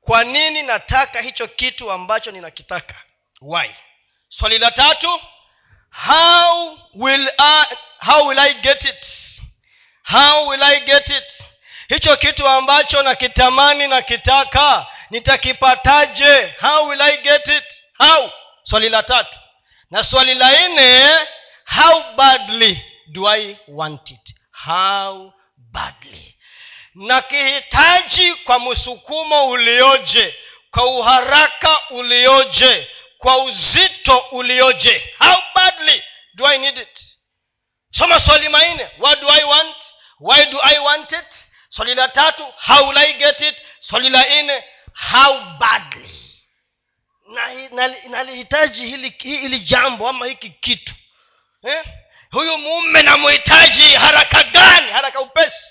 Kwa 0.00 0.24
nini 0.24 0.62
nataka 0.62 1.20
hicho 1.20 1.46
kitu 1.48 1.92
ambacho 1.92 2.30
ninakitaka? 2.30 2.94
Why? 3.40 3.70
Swali 4.28 4.58
la 4.58 4.70
tatu 4.70 5.20
how 5.90 6.78
will 6.94 7.30
I, 7.38 7.64
how 7.98 8.26
will 8.26 8.38
i 8.38 8.54
get 8.54 8.84
it? 8.84 9.06
How 10.02 10.48
will 10.48 10.62
i 10.62 10.80
get 10.80 11.08
it? 11.08 11.42
Hicho 11.88 12.16
kitu 12.16 12.48
ambacho 12.48 13.02
nakitamani 13.02 13.88
nakitaka 13.88 14.86
nitakipataje? 15.10 16.54
How 16.60 16.88
will 16.88 17.02
i 17.02 17.16
get 17.16 17.46
it? 17.48 17.64
How? 17.98 18.30
Swali 18.62 18.88
la 18.88 19.02
tatu. 19.02 19.38
Na 19.90 20.04
swali 20.04 20.34
la 20.34 20.68
nne 20.68 21.16
how 21.64 22.02
badly 22.16 22.93
do 23.06 23.28
i 23.28 23.58
want 23.68 24.10
it? 24.10 24.34
How 24.50 25.32
badly? 25.56 26.34
Nakihitaji 26.94 28.34
kwa 28.34 28.58
msukumo 28.60 29.46
ulioje 29.48 30.34
kwa 30.70 30.86
uharaka 30.86 31.80
ulioje 31.90 32.88
kwa 33.18 33.38
uzito 33.38 34.18
ulioje? 34.18 35.14
How 35.18 35.36
badly 35.54 36.02
do 36.34 36.46
i 36.46 36.58
need 36.58 36.78
it? 36.78 37.00
Soma 37.90 38.20
swali 38.20 38.48
manne. 38.48 38.90
What 38.98 39.20
do 39.20 39.28
i 39.30 39.44
want? 39.44 39.76
Why 40.20 40.46
do 40.46 40.58
i 40.62 40.78
want 40.78 41.12
it? 41.12 41.26
Swali 41.68 41.94
la 41.94 42.08
tatu 42.08 42.44
how 42.56 42.88
will 42.88 42.98
i 42.98 43.12
get 43.12 43.40
it? 43.40 43.62
Swali 43.80 44.10
la 44.10 44.22
nne 44.42 44.64
how 44.94 45.40
badly? 45.58 46.10
Nalihitaji 48.08 48.80
na, 48.82 48.86
hili, 48.88 49.14
hili 49.22 49.58
jambo 49.58 50.08
ama 50.08 50.26
hiki 50.26 50.50
kitu 50.50 50.94
eh? 51.62 51.84
Huyu 52.34 52.58
mume 52.58 53.02
namhitaji 53.02 53.94
haraka 53.94 54.42
gani? 54.44 54.90
Haraka 54.92 55.20
upesi. 55.20 55.66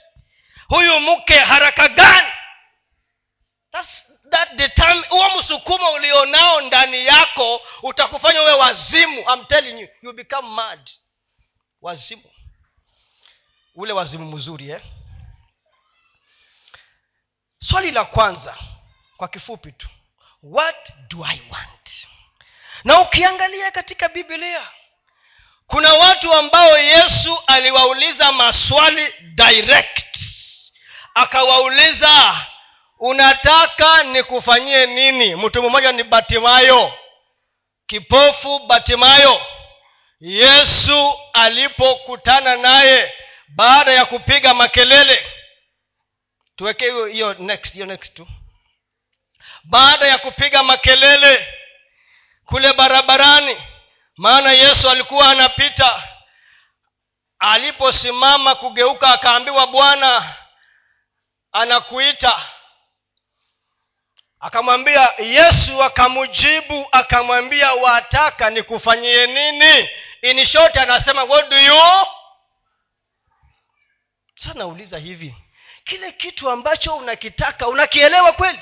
Huyu 0.68 1.00
mke 1.00 1.40
haraka 1.40 1.88
gani? 1.88 2.28
Huo 5.10 5.30
msukumo 5.40 5.92
ulionao 5.92 6.62
ndani 6.62 7.06
yako 7.06 7.62
utakufanya 7.84 8.42
uwe 8.42 8.52
wazimu. 8.54 9.20
I'm 9.34 9.46
telling 9.46 9.82
you 9.82 9.88
you 10.02 10.14
become 10.14 10.50
mad. 10.50 10.90
Wazimu. 11.82 12.32
Ule 13.76 13.94
wazimu 13.94 14.32
mzuri 14.32 14.70
eh? 14.70 14.82
swali 17.60 17.92
la 17.92 18.06
kwanza 18.06 18.58
kwa 19.18 19.28
kifupi 19.28 19.72
tu. 19.72 19.88
What 20.44 20.92
do 21.10 21.26
i 21.26 21.42
want? 21.52 22.08
Na 22.84 23.00
ukiangalia 23.00 23.72
katika 23.72 24.10
biblia 24.10 24.68
kuna 25.74 25.94
watu 25.94 26.34
ambao 26.34 26.78
yesu 26.78 27.40
aliwauliza 27.48 28.32
maswali 28.32 29.14
direct. 29.36 30.18
Akawauliza 31.14 32.38
unataka 33.00 34.04
nikufanyie 34.04 34.86
nini? 34.86 35.36
Mtu 35.36 35.64
mmoja 35.64 35.92
ni 35.92 36.04
batimayo. 36.04 36.94
Kipofu 37.88 38.60
batimayo. 38.60 39.42
Yesu 40.20 41.14
alipokutana 41.34 42.56
naye 42.56 43.14
baada 43.48 43.92
ya 43.92 44.06
kupiga 44.06 44.54
makelele. 44.54 45.26
Tuweke 46.56 46.86
hiyo 46.86 47.06
hiyo 47.06 47.34
next 47.34 47.74
hiyo 47.74 47.86
next 47.86 48.14
tu. 48.16 48.28
Baada 49.64 50.08
ya 50.08 50.18
kupiga 50.18 50.64
makelele 50.64 51.48
kule 52.46 52.74
barabarani 52.74 53.58
maana 54.18 54.52
yesu 54.52 54.90
alikuwa 54.90 55.30
anapita 55.30 56.04
aliposimama 57.40 58.56
kugeuka 58.56 59.10
akaambiwa 59.10 59.68
bwana 59.68 60.36
anakuita. 61.52 62.42
Akamwambia 64.40 65.14
yesu 65.18 65.84
akamjibu 65.84 66.88
akamwambia 66.92 67.74
wataka 67.74 68.50
nikufanyie 68.50 69.28
nini? 69.28 69.90
Inishote 70.22 70.80
anasema 70.80 71.24
what 71.24 71.50
do 71.50 71.58
you? 71.58 71.82
Sasa 74.36 74.54
nauliza 74.54 74.98
hivi 74.98 75.36
kile 75.84 76.12
kitu 76.12 76.50
ambacho 76.52 76.96
unakitaka 76.96 77.68
unakielewa 77.68 78.32
kweli? 78.32 78.60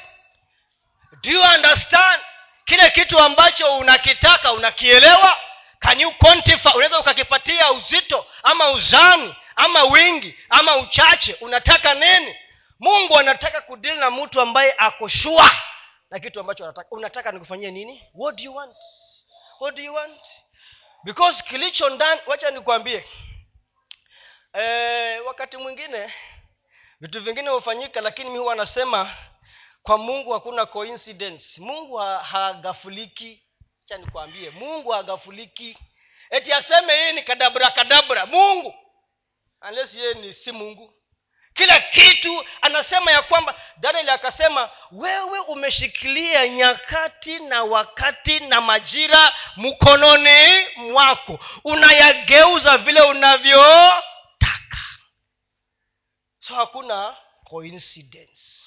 Do 1.22 1.32
you 1.32 1.42
understand 1.42 2.22
kile 2.66 2.90
kitu 2.90 3.20
ambacho 3.20 3.78
unakitaka 3.78 4.52
unakielewa. 4.54 5.38
Can 5.80 6.02
you 6.02 6.12
quantify? 6.12 6.70
Unaweza 6.76 7.00
ukakipatia 7.00 7.72
uzito 7.72 8.26
ama 8.44 8.70
uzani 8.70 9.36
ama 9.56 9.84
wingi 9.84 10.36
ama 10.50 10.76
uchache. 10.78 11.34
Unataka 11.42 11.94
nini? 11.94 12.36
Mungu 12.80 13.18
anataka 13.18 13.62
kudili 13.62 13.98
na 13.98 14.12
mtu 14.12 14.42
ambaye 14.42 14.76
akoshua 14.78 15.52
na 16.10 16.20
kitu 16.20 16.40
ambacho 16.40 16.64
anataka. 16.64 16.88
Unataka 16.92 17.32
nikufanyie 17.32 17.72
nini? 17.72 18.04
What 18.14 18.36
do 18.38 18.44
you 18.44 18.56
want? 18.56 18.76
What 19.60 19.76
do 19.76 19.82
you 19.84 19.94
want? 19.94 20.28
Because 21.04 21.44
kilicho 21.44 21.90
ndani 21.90 22.22
wacha 22.28 22.52
nikwambie. 22.52 23.06
E, 24.54 25.20
wakati 25.20 25.58
mwingine 25.58 26.14
vitu 27.00 27.22
vingine 27.22 27.50
hufanyika 27.50 28.02
lakini 28.02 28.30
mi 28.30 28.38
huwa 28.38 28.54
anasema 28.54 29.16
kwa 29.84 29.98
mungu 29.98 30.32
hakuna 30.32 30.66
coincidence. 30.66 31.62
Mungu 31.62 31.96
hagafuliki. 31.98 33.44
Cha 33.86 33.98
nikwambie 33.98 34.50
mungu 34.50 34.90
hagafuliki. 34.92 35.78
Eti 36.30 36.54
aseme 36.54 37.06
hii 37.06 37.12
ni 37.16 37.24
kadabra 37.24 37.72
kadabra. 37.72 38.26
Mungu. 38.26 38.74
Unless 39.70 39.96
yeye 39.96 40.14
ni 40.14 40.34
si 40.34 40.52
mungu. 40.52 40.94
Kila 41.54 41.80
kitu 41.82 42.46
anasema 42.62 43.12
ya 43.12 43.22
kwamba 43.22 43.56
daniel 43.78 44.10
akasema 44.10 44.70
wewe 44.92 45.40
umeshikilia 45.40 46.48
nyakati 46.48 47.40
na 47.40 47.64
wakati 47.64 48.40
na 48.40 48.62
majira 48.62 49.34
mkononi 49.58 50.68
mwako. 50.76 51.40
Unayageuza 51.64 52.78
vile 52.78 53.02
unavyotaka. 53.02 54.78
So 56.40 56.56
hakuna 56.56 57.18
coincidence 57.44 58.61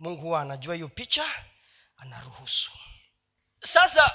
mungu 0.00 0.20
huwa 0.22 0.40
anajua 0.40 0.74
hiyo 0.74 0.88
picha 0.88 1.24
anaruhusu. 1.96 2.70
Sasa 3.62 4.14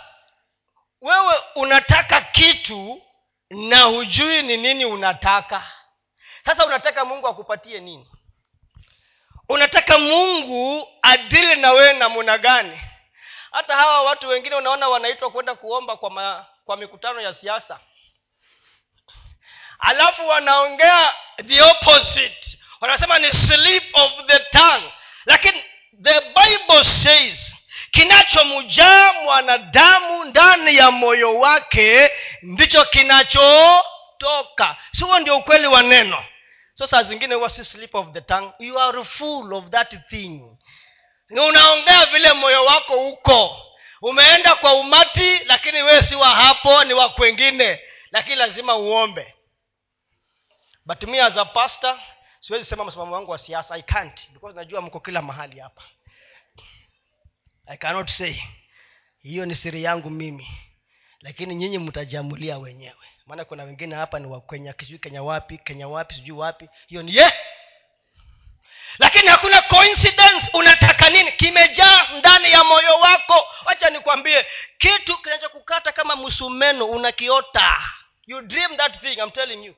wewe 1.02 1.34
unataka 1.56 2.22
kitu 2.22 3.02
na 3.50 3.80
hujui 3.82 4.42
ni 4.42 4.58
nini 4.58 4.86
unataka. 4.86 5.72
Sasa 6.46 6.66
unataka 6.66 7.06
mungu 7.06 7.28
akupatie 7.28 7.80
nini? 7.80 8.08
Unataka 9.50 9.98
mungu 10.00 10.88
adili 11.02 11.56
na 11.56 11.72
wewe 11.72 11.94
namuna 11.94 12.38
gani? 12.38 12.82
Hata 13.52 13.76
hawa 13.76 14.02
watu 14.02 14.28
wengine 14.28 14.56
unaona 14.56 14.88
wanaitwa 14.88 15.32
kwenda 15.32 15.56
kuomba 15.56 15.98
kwa, 15.98 16.10
ma, 16.10 16.46
kwa 16.66 16.78
mikutano 16.78 17.22
ya 17.22 17.34
siasa. 17.34 17.80
Alafu 19.80 20.28
wanaongea 20.28 21.14
the 21.46 21.62
opposite. 21.62 22.58
Wanasema 22.82 23.20
ni 23.20 23.32
slip 23.34 23.84
of 23.98 24.12
the 24.26 24.40
tongue. 24.40 24.94
Lakini 25.26 25.64
the 26.02 26.22
bible 26.22 26.84
says 26.84 27.56
kinachomjaa 27.92 29.14
mwanadamu 29.14 30.26
ndani 30.26 30.76
ya 30.76 30.92
moyo 30.92 31.36
wake 31.40 32.12
ndicho 32.42 32.86
kinachotoka. 32.86 34.78
Si 34.92 35.04
huo 35.04 35.20
ndio 35.20 35.38
ukweli 35.38 35.68
wa 35.68 35.84
neno? 35.84 36.26
So 36.74 36.88
saa 36.88 37.04
zingine 37.04 37.36
huwa 37.36 37.50
si 37.50 37.64
slip 37.66 37.96
of 37.96 38.08
the 38.12 38.22
tongue. 38.22 38.52
You 38.60 38.80
are 38.80 39.04
full 39.04 39.54
of 39.54 39.66
that 39.70 39.96
thing. 40.10 40.42
Unaongea 41.30 42.06
vile 42.06 42.34
moyo 42.34 42.66
wako 42.66 43.08
uko. 43.10 43.62
Umeenda 44.02 44.56
kwa 44.56 44.74
umati 44.74 45.40
lakini 45.40 45.84
wewe 45.84 46.02
si 46.04 46.16
wa 46.16 46.30
hapo 46.30 46.84
ni 46.84 46.94
wa 46.94 47.10
kwengine. 47.10 47.80
Lakini 48.12 48.36
lazima 48.36 48.76
uombe. 48.76 49.34
But 50.86 51.04
me 51.04 51.22
as 51.22 51.38
a 51.38 51.46
pastor 51.46 52.00
siwezi 52.46 52.66
sema 52.66 52.86
msimamo 52.86 53.16
wangu 53.16 53.32
wa 53.32 53.38
siasa. 53.38 53.76
I 53.76 53.82
can't. 53.82 54.30
Because 54.34 54.56
najua 54.56 54.82
mko 54.82 55.00
kila 55.00 55.22
mahali 55.22 55.60
hapa. 55.60 55.84
I 57.66 57.78
cannot 57.78 58.10
say. 58.10 58.36
Hiyo 59.24 59.46
ni 59.46 59.56
siri 59.56 59.84
yangu 59.84 60.10
mimi. 60.10 60.48
Lakini 61.22 61.56
nyinyi 61.56 61.78
mtajamulia 61.78 62.58
wenyewe. 62.58 63.06
Maana 63.26 63.46
kuna 63.46 63.64
wengine 63.64 63.96
hapa 63.96 64.20
ni 64.20 64.28
wakenya 64.28 64.74
sijui 64.80 65.00
kenya 65.00 65.24
wapi 65.24 65.58
kenya 65.58 65.88
wapi 65.88 66.16
sijui 66.16 66.38
wapi. 66.38 66.70
Hiyo 66.88 67.04
ni 67.04 67.16
ye. 67.16 67.34
Lakini 68.98 69.28
hakuna 69.28 69.62
coincidence. 69.62 70.50
Unataka 70.54 71.10
nini? 71.10 71.32
Kimejaa 71.32 72.08
ndani 72.20 72.52
ya 72.52 72.64
moyo 72.64 72.94
wako. 73.00 73.48
Wacha 73.66 73.90
nikwambie. 73.90 74.46
Kitu 74.78 75.18
kinachokukata 75.18 75.92
kama 75.92 76.16
msumeno 76.16 76.86
unakiota. 76.86 77.82
You 78.28 78.42
dream 78.42 78.78
that 78.78 79.02
thing 79.02 79.14
I'm 79.14 79.32
telling 79.32 79.66
you 79.66 79.76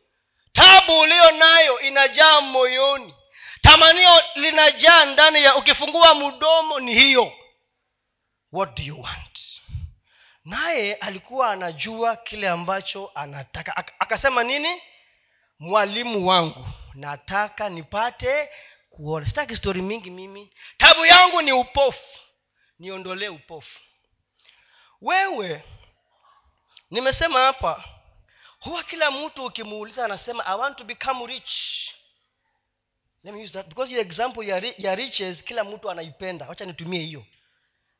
tabu 0.54 1.00
uliyo 1.00 1.32
nayo 1.32 1.80
inajaa 1.80 2.42
moyoni. 2.42 3.16
Tamanio 3.62 4.22
linajaa 4.36 5.06
ndani 5.06 5.44
ya 5.44 5.56
ukifungua 5.56 6.16
mdomo 6.16 6.80
ni 6.80 6.94
hiyo. 6.94 7.34
What 8.52 8.78
do 8.78 8.84
you 8.84 9.02
want? 9.02 9.40
Naye 10.46 10.96
alikuwa 10.96 11.52
anajua 11.52 12.16
kile 12.16 12.50
ambacho 12.50 13.12
anataka. 13.16 13.78
Akasema 14.00 14.44
nini? 14.44 14.82
Mwalimu 15.60 16.28
wangu 16.28 16.68
nataka 16.94 17.70
nipate 17.70 18.50
kuona. 18.90 19.26
Sitaki 19.26 19.56
stori 19.56 19.82
mingi 19.82 20.10
mimi. 20.10 20.54
Tabu 20.78 21.06
yangu 21.06 21.42
ni 21.42 21.52
upofu. 21.52 22.20
Niondolee 22.80 23.28
upofu. 23.28 23.80
Wewe 25.02 25.64
nimesema 26.92 27.40
hapa 27.40 27.84
huwa 28.60 28.84
kila 28.84 29.12
mtu 29.12 29.46
ukimuuliza 29.46 30.06
anasema 30.06 30.46
i 30.46 30.58
want 30.60 30.78
to 30.78 30.84
become 30.84 31.26
rich. 31.28 31.52
Let 33.24 33.34
me 33.36 33.44
use 33.44 33.54
that 33.54 33.68
because 33.68 33.94
your 33.94 34.06
example 34.06 34.44
ya, 34.48 34.74
ya 34.78 34.96
riches 34.96 35.44
kila 35.44 35.64
mtu 35.64 35.92
anaipenda. 35.92 36.48
Wacha 36.48 36.66
nitumie 36.66 37.00
hiyo. 37.02 37.26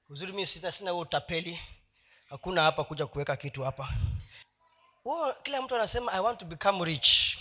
Uzuri 0.10 0.34
mi 0.34 0.46
sina 0.46 0.92
huo 0.92 1.02
utapeli. 1.02 1.60
Hakuna 2.30 2.62
hapa 2.62 2.84
kuja 2.84 3.08
kuweka 3.08 3.36
kitu 3.36 3.64
hapa. 3.64 3.90
Huo 5.04 5.34
kila 5.34 5.62
mtu 5.62 5.76
anasema 5.76 6.12
i 6.12 6.20
want 6.20 6.40
to 6.40 6.46
become 6.46 6.86
rich. 6.86 7.38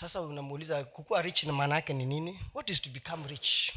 Sasa 0.00 0.20
unamuuliza 0.20 0.84
kukuwa 0.84 1.22
rich 1.22 1.42
na 1.44 1.52
maana 1.52 1.74
yake 1.74 1.92
ni 1.92 2.06
nini? 2.06 2.40
What 2.54 2.70
is 2.70 2.82
to 2.82 2.90
become 2.90 3.28
rich? 3.28 3.72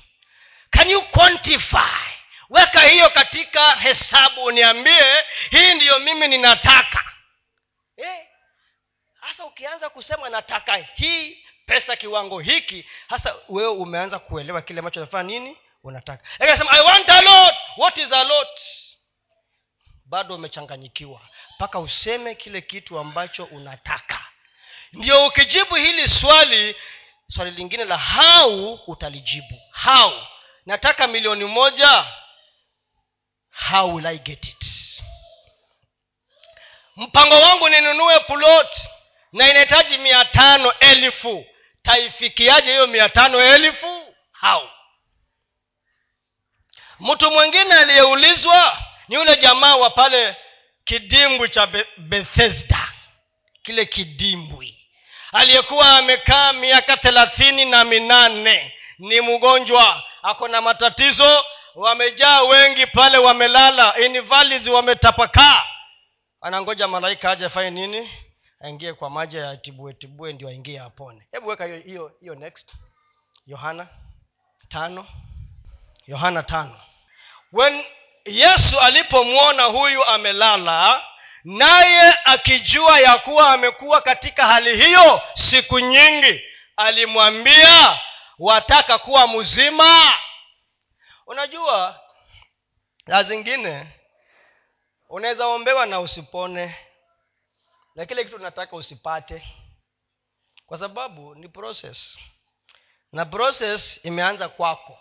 Can 0.70 0.90
you 0.90 1.02
quantify? 1.02 2.18
Weka 2.50 2.82
hiyo 2.82 3.10
katika 3.10 3.76
hesabu 3.76 4.44
uniambie 4.44 5.24
hii 5.52 5.74
ndiyo 5.74 6.00
mimi 6.00 6.28
ninataka. 6.28 7.04
Hasa 7.98 8.27
eh, 9.30 9.46
ukianza 9.46 9.90
kusema 9.90 10.30
nataka 10.30 10.76
hii 10.78 11.38
pesa 11.66 11.96
kiwango 11.96 12.40
hiki 12.40 12.86
hasa 13.10 13.36
wewe 13.50 13.72
umeanza 13.72 14.20
kuelewa 14.20 14.62
kile 14.62 14.80
ambacho 14.80 15.00
nafanya 15.00 15.24
nini 15.24 15.58
unataka. 15.84 16.24
Akasema 16.40 16.72
i 16.72 16.82
want 16.82 17.10
a 17.10 17.22
lot. 17.22 17.56
What 17.78 17.98
is 17.98 18.12
a 18.12 18.24
lot? 18.24 18.62
Bado 20.06 20.36
umechanganyikiwa. 20.36 21.22
Mpaka 21.56 21.80
useme 21.80 22.36
kile 22.36 22.62
kitu 22.62 23.00
ambacho 23.00 23.44
unataka. 23.44 24.26
Ndio 24.94 25.26
ukijibu 25.26 25.76
hili 25.76 26.08
swali 26.08 26.76
swali 27.28 27.52
lingine 27.52 27.86
la 27.86 27.98
hau 27.98 28.74
utalijibu. 28.74 29.62
Hau 29.72 30.28
nataka 30.66 31.08
milioni 31.08 31.46
moja? 31.46 32.06
How 33.72 33.96
will 33.96 34.06
i 34.08 34.18
get 34.20 34.46
it? 34.46 34.66
Mpango 36.96 37.36
wangu 37.36 37.70
ninunue 37.70 38.20
plot 38.20 38.88
na 39.34 39.50
inahitaji 39.50 39.98
mia 39.98 40.26
tano 40.26 40.74
elfu. 40.80 41.46
Taifikiaje 41.82 42.72
hiyo 42.72 42.88
mia 42.88 43.10
tano 43.10 43.40
elfu? 43.40 44.14
Hau 44.32 44.70
mtu 47.00 47.32
mwingine 47.32 47.74
aliyeulizwa 47.74 48.78
ni 49.08 49.16
yule 49.16 49.36
jamaa 49.36 49.76
wa 49.76 49.90
pale 49.90 50.36
kidimbwi 50.84 51.50
cha 51.50 51.68
bethesda. 51.98 52.94
Kile 53.64 53.86
kidimbwi. 53.86 54.78
Aliyekuwa 55.32 55.98
amekaa 55.98 56.54
miaka 56.54 56.98
thelathini 56.98 57.66
na 57.66 57.84
minane. 57.84 58.74
Ni 59.00 59.22
mgonjwa. 59.22 60.04
Ako 60.24 60.48
na 60.48 60.62
matatizo. 60.62 61.46
Wamejaa 61.76 62.42
wengi 62.42 62.88
pale 62.88 63.18
wamelala. 63.18 64.00
Invalids 64.00 64.68
wametapakaa. 64.68 65.64
Anangoja 66.42 66.88
malaika 66.88 67.32
aje 67.32 67.46
afanye 67.46 67.70
nini 67.70 68.12
aingie 68.60 68.94
kwa 68.94 69.10
maji 69.10 69.38
ya 69.38 69.58
tibue 69.58 70.34
ndio 70.34 70.48
aingie 70.50 70.80
apone. 70.80 71.28
Hebu 71.32 71.48
weka 71.48 71.66
hiyo 71.66 71.80
hiyo 71.80 72.12
hiyo 72.20 72.36
next. 72.36 72.74
Yohana 73.46 73.88
tano. 74.70 75.08
Yohana 76.08 76.44
tano. 76.44 76.82
When 77.54 77.86
yesu 78.26 78.80
alipomwona 78.80 79.64
huyu 79.64 80.04
amelala 80.06 81.06
naye 81.44 82.14
akijua 82.26 83.00
ya 83.00 83.18
kuwa 83.18 83.54
amekuwa 83.54 84.02
katika 84.02 84.48
hali 84.48 84.86
hiyo 84.86 85.22
siku 85.34 85.80
nyingi 85.80 86.42
alimwambia 86.78 88.00
wataka 88.40 88.98
kuwa 88.98 89.28
mzima? 89.28 90.14
Unajua 91.28 92.00
saa 93.08 93.24
zingine 93.24 93.88
unaweza 95.10 95.48
ombewa 95.48 95.86
na 95.86 96.00
usipone 96.00 96.76
na 97.98 98.06
kile 98.06 98.24
kitu 98.24 98.36
unataka 98.36 98.76
usipate 98.76 99.48
kwa 100.66 100.78
sababu 100.78 101.36
ni 101.36 101.50
process. 101.50 102.20
Na 103.12 103.26
process 103.26 104.06
imeanza 104.06 104.50
kwako. 104.50 105.00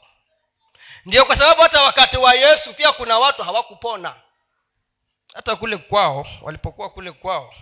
Ndio 1.04 1.24
kwa 1.24 1.37
sababu 1.37 1.62
hata 1.62 1.82
wakati 1.82 2.16
wa 2.16 2.35
yesu 2.35 2.74
pia 2.74 2.92
kuna 2.92 3.18
watu 3.18 3.42
hawakupona. 3.42 4.22
Hata 5.35 5.56
kule 5.56 5.76
kwao 5.76 6.26
walipokuwa 6.42 6.90
kule 6.90 7.12
kwao 7.12 7.54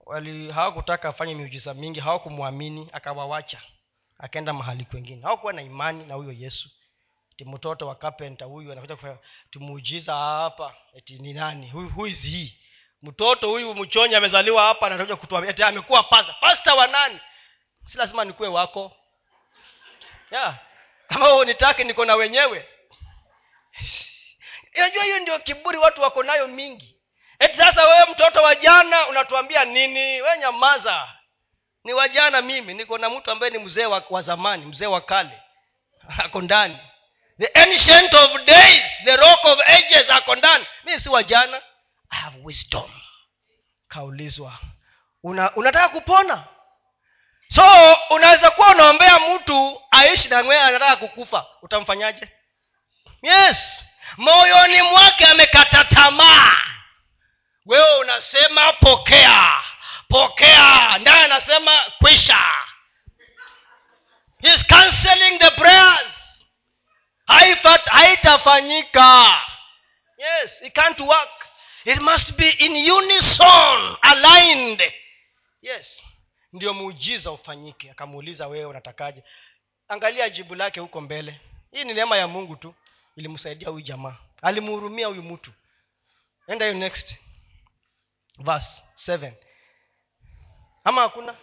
wali 0.00 0.50
hawakutaka 0.50 1.08
afanye 1.08 1.34
miujiza 1.34 1.74
mingi 1.74 2.00
hawakumwamini 2.00 2.88
akawawacha 2.92 3.60
akaenda 4.18 4.52
mahali 4.52 4.84
kwengine. 4.84 5.22
Hawakuwa 5.22 5.52
na 5.52 5.62
imani 5.62 6.04
na 6.06 6.14
huyo 6.14 6.32
yesu. 6.32 6.70
Ti 7.36 7.44
mtoto 7.44 7.86
wa 7.86 7.94
kapenta 7.94 8.44
huyu 8.44 8.72
anakuja 8.72 9.18
tumuujiza 9.50 10.14
hapa 10.14 10.74
eti 10.94 11.18
ni 11.18 11.32
nani? 11.32 11.72
Who 11.72 12.06
is 12.06 12.24
mtoto 13.02 13.48
huyu 13.48 13.74
mchonyi 13.74 14.14
amezaliwa 14.14 14.62
hapa 14.62 14.86
anakuja 14.86 15.16
kutuambia 15.16 15.66
amekuwa 15.66 16.02
pasta 16.02 16.32
pasta 16.40 16.74
wa 16.74 16.86
nani? 16.86 17.20
Si 17.84 17.98
lazima 17.98 18.24
nikuwe 18.24 18.48
wako. 18.48 18.96
Yeah. 20.30 20.54
kama 21.06 21.34
unitake 21.34 21.84
niko 21.84 22.04
na 22.04 22.14
wenyewe. 22.14 22.68
Unajua 24.76 25.04
hiyo 25.04 25.18
ndio 25.18 25.38
kiburi 25.38 25.78
watu 25.78 26.02
wako 26.02 26.22
nayo 26.22 26.48
mingi. 26.48 26.96
Eti 27.38 27.56
sasa 27.58 27.88
wewe 27.88 28.06
mtoto 28.12 28.42
wa 28.42 28.54
jana 28.54 29.06
unatuambia 29.08 29.64
nini? 29.64 30.22
We 30.22 30.38
nyamaza. 30.38 31.08
Ni 31.84 31.92
wajana 31.92 32.42
mimi. 32.42 32.74
Niko 32.74 32.98
na 32.98 33.10
mtu 33.10 33.30
ambaye 33.30 33.52
ni 33.52 33.58
mzee 33.58 33.86
wa, 33.86 34.04
wa 34.10 34.22
zamani 34.22 34.66
mzee 34.66 34.86
wa 34.86 35.00
kale. 35.00 35.42
Ako 36.24 36.40
ndani. 36.40 36.78
The 37.38 37.50
ancient 37.54 38.14
of 38.14 38.44
days 38.44 39.02
the 39.04 39.16
rock 39.16 39.44
of 39.44 39.58
ages 39.66 40.10
ako 40.10 40.34
ndani. 40.36 40.66
Mi 40.84 41.00
si 41.00 41.08
wajana 41.08 41.62
i 42.10 42.16
have 42.16 42.38
wisdom. 42.42 42.90
Kaulizwa 43.88 44.58
una, 45.22 45.54
unataka 45.56 45.88
kupona? 45.88 46.44
So 47.48 47.96
unaweza 48.10 48.50
kuwa 48.50 48.70
unaombea 48.70 49.18
mtu 49.18 49.82
aishi 49.90 50.28
na 50.28 50.42
mwenye 50.42 50.62
anataka 50.62 50.96
kukufa. 50.96 51.46
Utamfanyaje? 51.62 52.28
Yes. 53.22 53.56
Moyoni 54.16 54.82
mwake 54.82 55.26
amekata 55.26 55.84
tamaa. 55.84 56.52
Wewe 57.66 57.94
unasema 57.96 58.72
pokea 58.72 59.62
pokea. 60.08 60.98
Ndaye 60.98 61.24
anasema 61.24 61.80
kwisha. 61.98 62.38
He's 64.42 64.66
cancelling 64.66 65.38
the 65.38 65.50
prayers. 65.50 66.44
Haitafanyika. 67.90 69.40
Yes 70.18 70.62
it 70.62 70.74
can't 70.74 71.00
work 71.00 71.45
it 71.86 72.00
must 72.00 72.36
be 72.36 72.48
in 72.48 72.76
unison 72.92 73.96
aligned. 74.02 74.82
Yes. 75.62 76.02
Ndio 76.52 76.74
muujiza 76.74 77.30
ufanyike. 77.30 77.90
Akamuuliza 77.90 78.48
wewe 78.48 78.64
unatakaje? 78.64 79.22
Angalia 79.88 80.28
jibu 80.30 80.54
lake 80.54 80.80
huko 80.80 81.00
mbele. 81.00 81.40
Hii 81.72 81.84
ni 81.84 81.94
neema 81.94 82.16
ya 82.16 82.28
mungu 82.28 82.56
tu. 82.56 82.74
Ilimsaidia 83.16 83.68
huyu 83.68 83.84
jamaa. 83.84 84.16
Alimhurumia 84.42 85.06
huyu 85.06 85.22
mtu. 85.22 85.52
Enda 86.46 86.66
hiyo 86.66 86.78
next 86.78 87.16
verse 88.38 88.82
seven. 88.94 89.34
Ama 90.84 91.00
hakuna? 91.02 91.34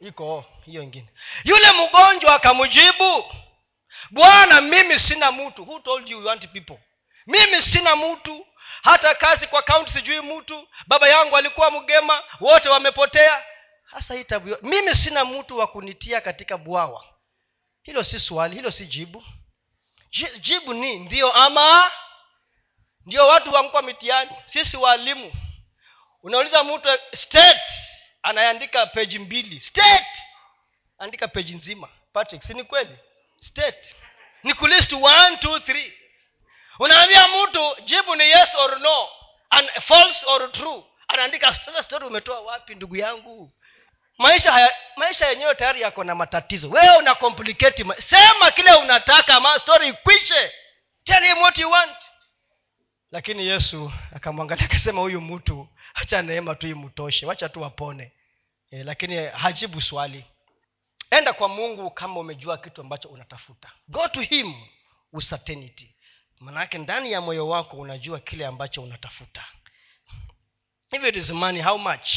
Iko 0.00 0.44
hiyo 0.64 0.82
ingine. 0.82 1.08
Yule 1.44 1.72
mgonjwa 1.72 2.34
akamjibu 2.34 3.24
bwana 4.10 4.60
mimi 4.60 4.98
sina 5.00 5.32
mtu. 5.32 5.62
Who 5.62 5.80
told 5.80 6.08
you, 6.08 6.18
you 6.20 6.26
want 6.26 6.48
people? 6.48 6.78
Mimi 7.26 7.62
sina 7.62 7.96
mtu 7.96 8.46
hata 8.82 9.14
kazi 9.14 9.46
kwa 9.46 9.62
kaunti 9.62 9.92
sijui 9.92 10.20
mtu 10.20 10.68
baba 10.86 11.08
yangu 11.08 11.36
alikuwa 11.36 11.70
mgema 11.70 12.22
wote 12.40 12.68
wamepotea. 12.68 13.44
Hasa 13.84 14.14
hii 14.14 14.24
tabu 14.24 14.56
mimi 14.62 14.94
sina 14.94 15.24
mtu 15.24 15.58
wa 15.58 15.66
kunitia 15.66 16.20
katika 16.20 16.58
bwawa. 16.58 17.04
Hilo 17.82 18.04
si 18.04 18.20
swali 18.20 18.56
hilo 18.56 18.70
si 18.70 18.86
jibu. 18.86 19.24
Jibu 20.40 20.74
ni 20.74 20.98
ndio 20.98 21.32
ama? 21.32 21.90
Ndio 23.06 23.26
watu 23.26 23.52
wamkwa 23.52 23.82
mitiani 23.82 24.30
sisi 24.44 24.76
waalimu 24.76 25.32
unauliza 26.22 26.64
mtu 26.64 26.88
state 27.12 27.62
anayeandika 28.22 28.86
peji 28.86 29.18
mbili. 29.18 29.60
State 29.60 30.06
andika 30.98 31.28
peji 31.28 31.54
nzima. 31.54 31.88
Patrick 32.12 32.42
si 32.42 32.54
ni 32.54 32.64
kweli? 32.64 32.98
State. 33.40 33.94
Ni 34.42 34.54
kulist 34.54 34.92
one 34.92 35.36
two 35.36 35.58
three 35.60 35.92
unaambia 36.78 37.28
mtu 37.28 37.76
jibu 37.84 38.14
ni 38.16 38.24
yes 38.24 38.54
or 38.54 38.80
no 38.80 39.08
and 39.50 39.70
false 39.80 40.26
or 40.26 40.52
true. 40.52 40.84
Anaandika 41.08 41.52
sasa 41.52 41.82
story 41.82 42.06
umetoa 42.06 42.40
wapi 42.40 42.74
ndugu 42.74 42.96
yangu? 42.96 43.52
Maisha 44.18 44.52
haya, 44.52 44.74
maisha 44.96 45.26
yenyewe 45.26 45.54
tayari 45.54 45.80
yako 45.80 46.04
na 46.04 46.14
matatizo. 46.14 46.70
Wewe 46.70 46.96
una 46.96 47.14
complicate 47.14 47.84
ma- 47.84 47.96
sema 48.00 48.50
kile 48.50 48.72
unataka 48.74 49.40
ma 49.40 49.58
story 49.58 49.88
ikwishe. 49.88 50.52
Tell 51.04 51.24
him 51.24 51.38
what 51.38 51.58
you 51.58 51.70
want. 51.70 51.96
Lakini 53.10 53.46
yesu 53.46 53.92
akamwangalia 54.16 54.64
akasema 54.64 55.00
huyu 55.00 55.20
mtu 55.20 55.68
hacha 55.94 56.22
neema 56.22 56.54
tu 56.54 56.66
imtoshe 56.68 57.26
wacha 57.26 57.48
tu 57.48 57.64
apone. 57.64 58.12
E, 58.70 58.82
lakini 58.84 59.26
hajibu 59.26 59.80
swali. 59.80 60.24
Enda 61.10 61.32
kwa 61.32 61.48
mungu 61.48 61.90
kama 61.90 62.20
umejua 62.20 62.58
kitu 62.58 62.80
ambacho 62.80 63.08
unatafuta. 63.08 63.70
Go 63.88 64.08
to 64.08 64.20
him 64.20 64.54
certainty 65.28 65.94
manake 66.40 66.78
ndani 66.78 67.12
ya 67.12 67.20
moyo 67.20 67.48
wako 67.48 67.76
unajua 67.76 68.20
kile 68.20 68.46
ambacho 68.46 68.82
unatafuta. 68.82 69.44
If 70.92 71.04
it 71.04 71.16
is 71.16 71.30
money 71.30 71.62
how 71.62 71.78
much? 71.78 72.08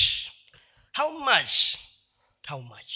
How 0.93 1.11
much? 1.19 1.75
How 2.47 2.61
much? 2.61 2.93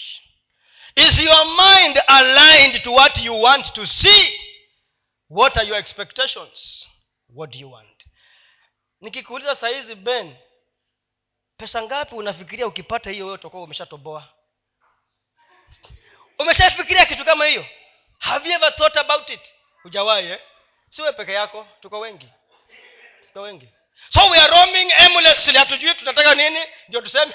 Is 0.96 1.18
your 1.18 1.44
mind 1.46 1.98
aligned 2.06 2.82
to 2.82 2.92
what 2.92 3.16
you 3.18 3.42
want 3.42 3.72
to 3.72 3.86
see? 3.86 4.40
What 5.30 5.56
are 5.56 5.66
your 5.66 5.78
expectations? 5.78 6.88
What 7.28 7.50
do 7.52 7.58
you 7.58 7.70
want? 7.72 8.04
Nikikuuliza 9.00 9.54
sahizi 9.54 9.94
ben 9.94 10.36
pesa 11.56 11.82
ngapi 11.82 12.14
unafikiria 12.14 12.66
ukipata 12.66 13.10
hiyo 13.10 13.24
wewe 13.24 13.38
utakuwa 13.38 13.62
umeshatoboa? 13.62 14.28
Umeshafikiria 16.38 17.06
kitu 17.06 17.24
kama 17.24 17.46
hiyo? 17.46 17.66
Have 18.18 18.48
you 18.48 18.54
ever 18.54 18.76
thought 18.76 18.96
about 18.96 19.30
it? 19.30 19.40
Hujawahi 19.82 20.26
eh? 20.26 20.40
Siwe 20.90 21.12
peke 21.12 21.32
yako 21.32 21.68
tuko 21.80 21.98
wengi. 21.98 22.28
Tuko 23.26 23.40
wengi. 23.40 23.68
So 24.10 24.30
we 24.30 24.38
are 24.38 24.50
roaming 24.50 24.92
aimlessly. 24.92 25.58
Hatujui 25.58 25.94
tunataka 25.94 26.34
nini 26.34 26.58
ndio 26.88 27.00
tuseme. 27.00 27.34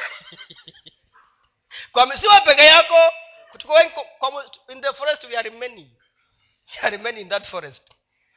Kwa 1.92 2.18
siwe 2.18 2.42
peke 2.42 2.66
yako 2.66 3.14
tuko 3.58 3.74
wengi. 3.74 3.94
Kwa, 4.20 4.46
in 4.70 4.82
the 4.82 4.94
forest 4.94 5.24
we 5.24 5.38
are 5.38 5.50
many. 5.50 5.92
We 6.74 6.88
are 6.88 6.98
many 6.98 7.22
in 7.22 7.30
that 7.30 7.48
forest. 7.48 7.96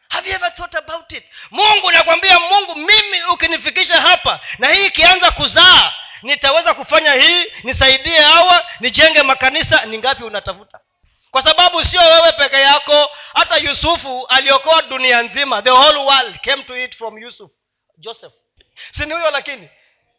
Have 0.09 0.29
you 0.29 0.35
ever 0.35 0.51
thought 0.51 0.75
about 0.75 1.13
it? 1.13 1.25
Mungu 1.51 1.91
nakwambia 1.91 2.41
mungu 2.41 2.75
mimi 2.75 3.23
ukinifikisha 3.33 4.01
hapa 4.01 4.41
na 4.59 4.69
hii 4.73 4.87
ikianza 4.87 5.31
kuzaa 5.31 5.93
nitaweza 6.23 6.75
kufanya 6.75 7.13
hii 7.13 7.45
nisaidie 7.63 8.19
hawa 8.21 8.67
nijenge 8.81 9.23
makanisa 9.23 9.85
ni 9.85 9.99
ngapi 9.99 10.25
unatafuta 10.25 10.81
kwa 11.33 11.43
sababu 11.43 11.85
sio 11.85 12.01
wewe 12.01 12.33
peke 12.33 12.57
yako 12.57 13.11
hata 13.35 13.57
yusufu 13.57 14.27
aliokoa 14.27 14.83
dunia 14.83 15.23
nzima 15.23 15.63
the 15.63 15.71
whole 15.71 15.99
world 15.99 16.41
came 16.41 16.63
to 16.63 16.85
it 16.85 16.97
from 16.97 17.19
yusuf. 17.19 17.51
Joseph. 17.99 18.33
Si 18.93 19.07
ni 19.07 19.13
huyo 19.15 19.31
lakini? 19.31 19.69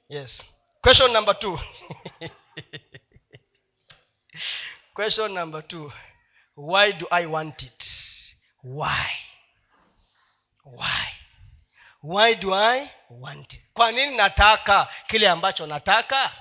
Yes. 0.10 0.43
Question 0.82 1.12
number 1.12 1.39
two. 1.39 1.60
Question 4.93 5.34
number 5.34 5.67
two. 5.67 5.91
Why 6.56 6.91
do 6.93 7.08
i 7.12 7.26
want 7.26 7.63
it? 7.63 7.84
Why? 8.63 9.10
Why? 10.63 11.08
Why 12.02 12.36
do 12.36 12.54
i 12.54 12.89
want 13.10 13.54
it? 13.54 13.62
Kwa 13.73 13.91
nini 13.91 14.17
nataka 14.17 14.88
kile 15.08 15.30
ambacho 15.30 15.67
nataka 15.67 16.32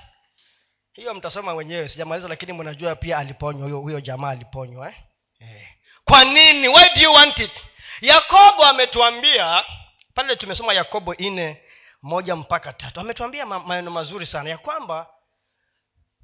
hiyo 0.93 1.13
mtasoma 1.13 1.53
wenyewe 1.53 1.87
sijamaliza 1.87 2.27
lakini 2.27 2.53
mnajua 2.53 2.95
pia 2.95 3.17
aliponywa 3.17 3.69
huyo 3.79 4.01
jamaa 4.01 4.29
aliponywa 4.29 4.89
eh? 4.89 4.95
Eh. 5.39 5.67
kwa 6.05 6.23
nini? 6.23 6.67
Why 6.67 6.89
do 6.95 7.01
you 7.01 7.13
want 7.13 7.39
it? 7.39 7.63
Yakobo 8.01 8.65
ametuambia 8.65 9.65
pale 10.13 10.35
tumesoma 10.35 10.73
yakobo 10.73 11.13
nne 11.13 11.61
moja 12.01 12.35
mpaka 12.35 12.73
tatu. 12.73 12.99
Ametuambia 12.99 13.45
maneno 13.45 13.91
mazuri 13.91 14.25
sana 14.25 14.49
ya 14.49 14.57
kwamba 14.57 15.07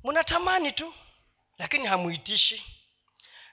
mnatamani 0.03 0.71
tu 0.71 0.93
lakini 1.58 1.86
hamuitishi. 1.88 2.65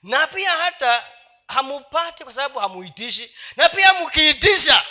Na 0.03 0.27
pia 0.27 0.51
hata 0.51 1.05
hamupati 1.49 2.25
kwa 2.25 2.33
sababu 2.33 2.59
hamuitishi. 2.59 3.35
Na 3.57 3.69
pia 3.69 3.95
mkiitisha 3.95 4.83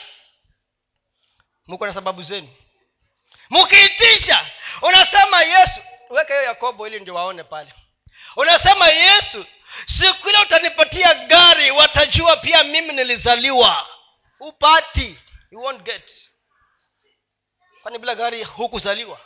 mko 1.68 1.86
na 1.88 1.94
sababu 1.94 2.22
zenu. 2.22 2.48
Mkiitisha 3.50 4.46
unasema 4.82 5.42
yesu 5.44 5.82
weka 6.10 6.34
hiyo 6.34 6.44
yakobo 6.46 6.88
ili 6.88 7.00
ndio 7.00 7.16
waone 7.16 7.44
pale. 7.44 7.74
Unasema 8.36 8.88
yesu 8.88 9.46
siku 9.86 10.30
ile 10.30 10.38
utanipatia 10.40 11.14
gari 11.14 11.72
watajua 11.72 12.38
pia 12.38 12.64
mimi 12.64 12.94
nilizaliwa. 12.94 13.88
Upati. 14.40 15.20
You 15.52 15.62
won't 15.62 15.84
get. 15.84 16.12
Kwani 17.82 17.98
bila 18.00 18.16
gari 18.16 18.44
hukuzaliwa? 18.44 19.20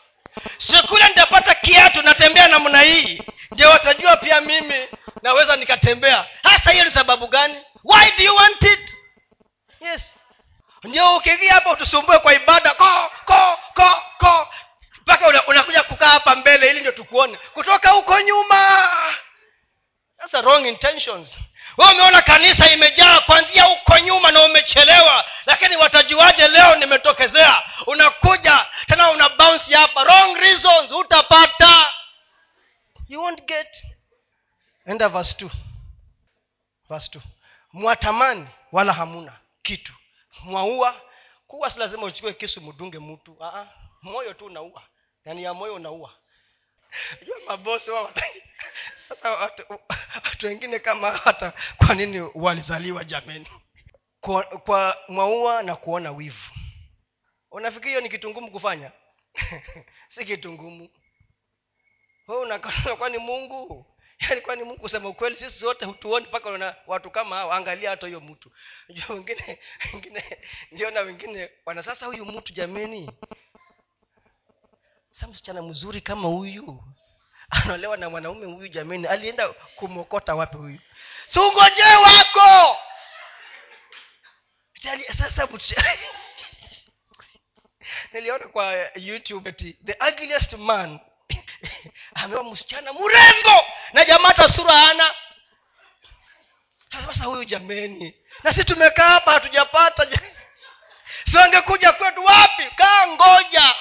Siku 0.58 0.98
ile 0.98 1.08
nitapata 1.08 1.56
kiatu 1.56 2.02
natembea 2.02 2.48
namna 2.48 2.82
hii 2.82 3.22
ndio 3.52 3.70
watajua 3.70 4.18
pia 4.18 4.42
mimi 4.42 4.88
naweza 5.22 5.56
nikatembea. 5.56 6.26
Hasa 6.44 6.72
hiyo 6.72 6.86
ni 6.86 6.92
sababu 6.92 7.28
gani? 7.28 7.64
Why 7.84 8.12
do 8.18 8.24
you 8.24 8.36
want 8.36 8.62
it? 8.64 8.96
Yes. 9.82 10.14
Ndio 10.84 11.16
ukiingia 11.18 11.54
hapa 11.54 11.72
utusumbue 11.72 12.20
kwa 12.20 12.34
ibada. 12.34 12.74
Ko 12.74 13.12
ko 13.26 13.60
ko 13.74 14.02
ko 14.18 14.48
mpaka 15.10 15.28
unakuja 15.48 15.84
kukaa 15.84 16.10
hapa 16.10 16.36
mbele 16.36 16.68
ili 16.70 16.80
ndio 16.80 16.92
tukuone. 16.92 17.38
Kutoka 17.54 17.90
huko 17.90 18.20
nyuma. 18.22 18.90
Sasa 20.18 20.42
wrong 20.42 20.66
intentions. 20.66 21.36
We 21.78 21.86
umeona 21.92 22.22
kanisa 22.22 22.72
imejaa 22.72 23.20
kwanzia 23.20 23.64
huko 23.64 24.00
nyuma 24.00 24.32
na 24.32 24.44
umechelewa. 24.44 25.26
Lakini 25.46 25.76
watajuaje 25.78 26.48
leo 26.48 26.76
nimetokezea? 26.76 27.64
Unakuja 27.88 28.66
tena 28.88 29.10
una 29.12 29.30
bounce 29.30 29.76
hapa. 29.76 30.04
Wrong 30.04 30.38
reasons 30.38 30.92
utapata. 30.92 31.94
You 33.08 33.22
won't 33.22 33.46
get. 33.46 33.68
Enda 34.86 35.10
verse 35.10 35.34
two. 35.34 35.50
verse 36.90 37.10
two. 37.12 37.22
mwatamani 37.74 38.48
wala 38.72 38.94
hamuna 38.94 39.34
kitu. 39.62 39.94
Mwaua. 40.44 41.02
Kuwa 41.48 41.70
si 41.70 41.80
lazima 41.80 42.04
uchukue 42.04 42.34
kisu 42.34 42.62
mdunge 42.62 43.00
mtu. 43.00 43.38
Aa, 43.42 43.66
moyo 44.02 44.34
tu 44.34 44.46
unaua 44.46 44.82
yani 45.30 45.44
ya 45.44 45.54
moyo 45.54 45.76
unaua. 45.76 46.14
Mabosi 47.48 47.92
wao 47.92 48.12
sasa 49.10 49.32
watu 49.32 50.46
wengine 50.48 50.80
kama 50.80 51.12
hata 51.12 51.54
kwa 51.78 51.96
nini 51.96 52.22
walizaliwa 52.36 53.04
jameni? 53.04 53.48
Kwa, 54.22 54.44
kwa 54.44 54.98
mwaua 55.08 55.64
na 55.64 55.76
kuona 55.76 56.12
wivu. 56.12 56.52
Unafikiri 57.52 57.90
hiyo 57.90 58.02
ni 58.02 58.10
kitu 58.10 58.30
ngumu 58.30 58.52
kufanya? 58.52 58.92
Si 60.14 60.26
kitu 60.26 60.52
ngumu. 60.54 60.90
Kwani 62.98 63.18
mungu? 63.18 63.86
Yaani 64.20 64.42
kwani 64.42 64.64
mungu 64.64 64.80
kusema 64.80 65.10
ukweli? 65.10 65.36
Sisi 65.36 65.60
zote 65.60 65.86
hutuoni 65.86 66.28
mpaka 66.28 66.58
na 66.58 66.76
watu 66.88 67.12
kama 67.12 67.36
hao. 67.36 67.54
Angalia 67.54 67.90
hata 67.90 68.08
huyo 68.08 68.22
mtu. 68.22 68.52
Jua 68.90 69.16
wengine 69.16 69.60
ndio 70.72 70.92
na 70.92 71.00
wengine 71.02 71.50
wana 71.66 71.84
sasa 71.84 72.06
huyu 72.06 72.26
mtu 72.26 72.54
jameni 72.54 73.12
sa 75.12 75.28
msichana 75.28 75.62
mzuri 75.62 76.02
kama 76.02 76.28
huyu 76.30 76.84
anaolewa 77.50 77.98
na 77.98 78.10
mwanaume 78.10 78.46
huyu 78.46 78.68
jamani 78.68 79.08
alienda 79.08 79.50
kumokota 79.50 80.36
wapi 80.36 80.58
huyu? 80.58 80.80
Siungojee 81.28 81.96
wako! 81.96 82.78
Sasa 85.18 85.48
niliona 88.14 88.48
kwa 88.48 88.74
youtube 88.96 89.50
ati 89.50 89.74
the 89.86 89.98
ugliest 90.12 90.54
man 90.54 91.00
amewa 92.24 92.44
msichana 92.44 92.94
mrembo 92.94 93.66
na 93.94 94.06
jamaa 94.06 94.28
hata 94.28 94.50
sura 94.50 94.90
ana 94.90 95.16
sasa 96.92 97.24
huyu 97.24 97.44
jameni 97.44 98.16
na 98.44 98.54
si 98.54 98.64
tumekaa 98.64 99.10
hapa 99.10 99.32
hatujapata 99.32 100.08
siwangekuja 101.32 101.92
kwetu 101.92 102.26
wapi? 102.26 102.64
Kaa 102.76 103.08
ngoja 103.08 103.76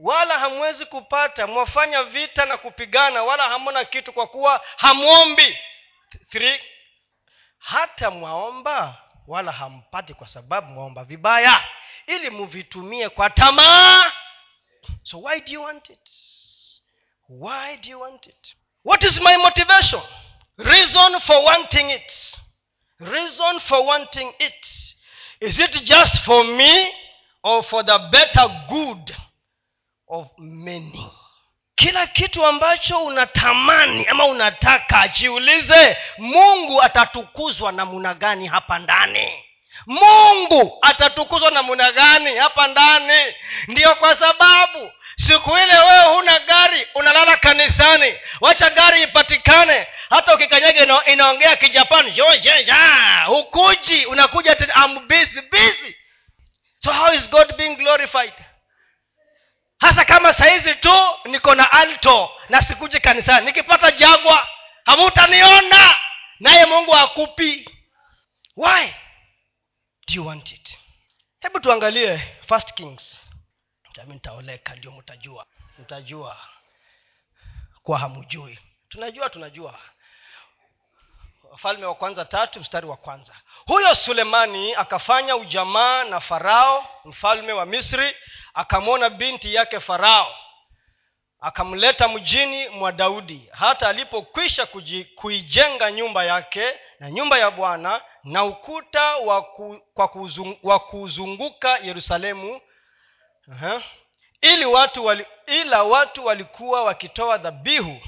wala 0.00 0.38
hamwezi 0.38 0.86
kupata 0.86 1.46
mwafanya 1.46 2.02
vita 2.02 2.46
na 2.46 2.56
kupigana 2.56 3.22
wala 3.22 3.48
hamona 3.48 3.84
kitu 3.84 4.12
kwa 4.12 4.26
kuwa 4.26 4.64
hamwombi. 4.76 5.58
Hata 7.58 8.10
mwaomba 8.10 9.02
wala 9.26 9.52
hampati 9.52 10.14
kwa 10.14 10.26
sababu 10.26 10.72
mwaomba 10.72 11.04
vibaya 11.04 11.64
ili 12.06 12.30
muvitumie 12.30 13.08
kwa 13.08 13.30
tamaa. 13.30 14.12
So 15.02 15.20
why 15.20 15.40
do 15.40 15.52
you 15.52 15.62
want 15.62 15.90
it? 15.90 16.08
Why 17.28 17.76
do 17.76 17.90
you 17.90 18.00
want 18.00 18.26
it? 18.26 18.56
What 18.84 19.02
is 19.02 19.20
my 19.20 19.36
motivation? 19.36 20.02
Reason 20.58 21.20
for 21.20 21.44
wanting 21.44 21.90
it. 21.90 22.12
Reason 23.00 23.60
for 23.60 23.86
wanting 23.86 24.32
it. 24.38 24.66
Is 25.40 25.58
it 25.58 25.84
just 25.84 26.18
for 26.24 26.44
me 26.44 26.86
or 27.42 27.62
for 27.62 27.82
the 27.84 27.98
better 28.10 28.48
good 28.68 29.14
of 30.08 30.28
many. 30.38 31.10
Kila 31.74 32.06
kitu 32.06 32.46
ambacho 32.46 32.98
unatamani 33.04 34.06
ama 34.06 34.24
unataka 34.26 35.08
jiulize 35.08 35.96
mungu 36.18 36.82
atatukuzwa 36.82 37.72
namuna 37.72 38.14
gani 38.14 38.46
hapa 38.46 38.78
ndani? 38.78 39.44
Mungu 39.86 40.78
atatukuzwa 40.82 41.50
namuna 41.50 41.92
gani 41.92 42.36
hapa 42.36 42.66
ndani? 42.66 43.34
Ndiyo 43.68 43.94
kwa 43.94 44.16
sababu 44.16 44.92
siku 45.16 45.50
ile 45.50 45.78
wewe 45.78 46.14
huna 46.14 46.38
gari 46.38 46.86
unalala 46.94 47.36
kanisani. 47.36 48.14
Wacha 48.40 48.70
gari 48.70 49.02
ipatikane. 49.02 49.86
Hata 50.10 50.34
ukikanyaga 50.34 51.04
inaongea 51.06 51.56
kijapani 51.56 52.10
jojeja 52.10 52.76
hukuji. 53.26 54.06
Unakuja 54.06 54.56
am 54.74 55.08
busy 55.08 55.40
busy 55.40 55.94
so 56.84 56.92
how 56.92 57.12
is 57.14 57.30
god 57.30 57.56
being 57.56 57.76
glorified? 57.76 58.32
Hasa 59.80 60.04
kama 60.04 60.32
sahizi 60.32 60.74
tu 60.74 60.94
niko 61.24 61.54
na 61.54 61.72
alto 61.72 62.30
na 62.48 62.62
sikuji 62.62 63.00
kanisani. 63.00 63.46
Nikipata 63.46 63.90
jagwa 63.92 64.48
hamutaniona. 64.84 65.94
Naye 66.40 66.66
mungu 66.66 66.94
akupi 66.96 67.70
why? 68.56 68.86
Do 70.08 70.14
you 70.14 70.26
want 70.26 70.52
it? 70.52 70.78
Hebu 71.40 71.60
tuangalie 71.60 72.18
first 72.48 72.74
kings. 72.74 73.20
Tami 73.92 74.14
nitaoleka 74.14 74.74
ndio 74.74 74.90
mtajua. 74.92 75.46
Mtajua. 75.78 76.36
Kwa 77.82 77.98
hamujui. 77.98 78.58
Tunajua 78.88 79.30
tunajua. 79.30 79.78
Wafalme 81.42 81.86
wa 81.86 81.94
kwanza 81.94 82.24
tatu 82.24 82.60
mstari 82.60 82.86
wa 82.86 82.96
kwanza 82.96 83.34
huyo 83.66 83.94
sulemani 83.94 84.74
akafanya 84.74 85.36
ujamaa 85.36 86.04
na 86.04 86.20
farao 86.20 86.86
mfalme 87.04 87.52
wa 87.52 87.66
misri 87.66 88.16
akamwona 88.54 89.10
binti 89.10 89.54
yake 89.54 89.80
farao 89.80 90.34
akamleta 91.40 92.08
mjini 92.08 92.68
mwa 92.68 92.92
daudi 92.92 93.48
hata 93.52 93.88
alipokwisha 93.88 94.66
kuijenga 95.14 95.92
nyumba 95.92 96.24
yake 96.24 96.74
na 97.00 97.10
nyumba 97.10 97.38
ya 97.38 97.50
bwana 97.50 98.00
na 98.24 98.44
ukuta 98.44 99.16
wa 100.62 100.78
kuzunguka 100.80 101.78
yerusalemu 101.78 102.60
uh-huh. 103.48 103.82
ili 104.40 104.64
watu 104.64 105.04
wali, 105.04 105.26
ila 105.46 105.82
watu 105.82 106.26
walikuwa 106.26 106.84
wakitoa 106.84 107.38
dhabihu 107.38 108.00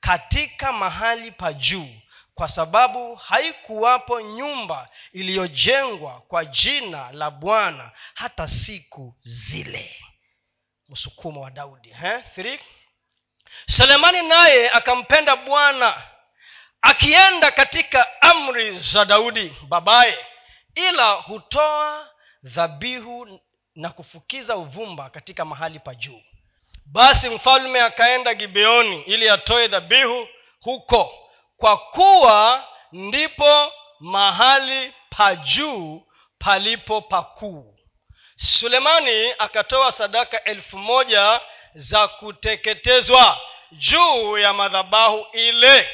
katika 0.00 0.72
mahali 0.72 1.30
pa 1.30 1.52
juu 1.52 1.88
kwa 2.36 2.48
sababu 2.48 3.14
haikuwapo 3.14 4.20
nyumba 4.20 4.88
iliyojengwa 5.12 6.20
kwa 6.20 6.44
jina 6.44 7.12
la 7.12 7.30
bwana 7.30 7.90
hata 8.14 8.48
siku 8.48 9.14
zile. 9.20 9.96
Msukumo 10.88 11.40
wa 11.40 11.50
daudi 11.50 11.94
eh? 12.04 12.22
selemani 13.66 14.22
naye 14.28 14.70
akampenda 14.70 15.36
bwana 15.36 16.02
akienda 16.82 17.50
katika 17.50 18.22
amri 18.22 18.78
za 18.78 19.04
daudi 19.04 19.56
babaye 19.68 20.18
ila 20.74 21.12
hutoa 21.12 22.08
dhabihu 22.42 23.40
na 23.74 23.90
kufukiza 23.90 24.56
uvumba 24.56 25.10
katika 25.10 25.44
mahali 25.44 25.78
pa 25.78 25.94
juu. 25.94 26.22
Basi 26.86 27.28
mfalme 27.28 27.80
akaenda 27.80 28.34
gibeoni 28.34 29.02
ili 29.02 29.28
atoe 29.30 29.68
dhabihu 29.68 30.28
huko 30.60 31.25
kwa 31.56 31.76
kuwa 31.76 32.64
ndipo 32.92 33.72
mahali 34.00 34.92
pa 35.10 35.34
juu 35.36 36.06
palipo 36.38 37.00
pakuu. 37.00 37.72
Sulemani 38.36 39.34
akatoa 39.38 39.92
sadaka 39.92 40.44
elfu 40.44 40.78
moja 40.78 41.40
za 41.74 42.08
kuteketezwa 42.08 43.40
juu 43.72 44.38
ya 44.38 44.52
madhabahu 44.52 45.26
ile. 45.32 45.90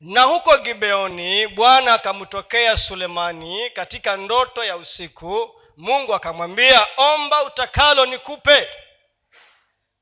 Na 0.00 0.22
huko 0.22 0.58
gibeoni 0.58 1.46
bwana 1.46 1.94
akamtokea 1.94 2.76
sulemani 2.76 3.70
katika 3.70 4.16
ndoto 4.16 4.64
ya 4.64 4.76
usiku. 4.76 5.60
Mungu 5.76 6.14
akamwambia 6.14 6.86
omba 6.96 7.42
utakalo 7.42 8.06
nikupe. 8.06 8.68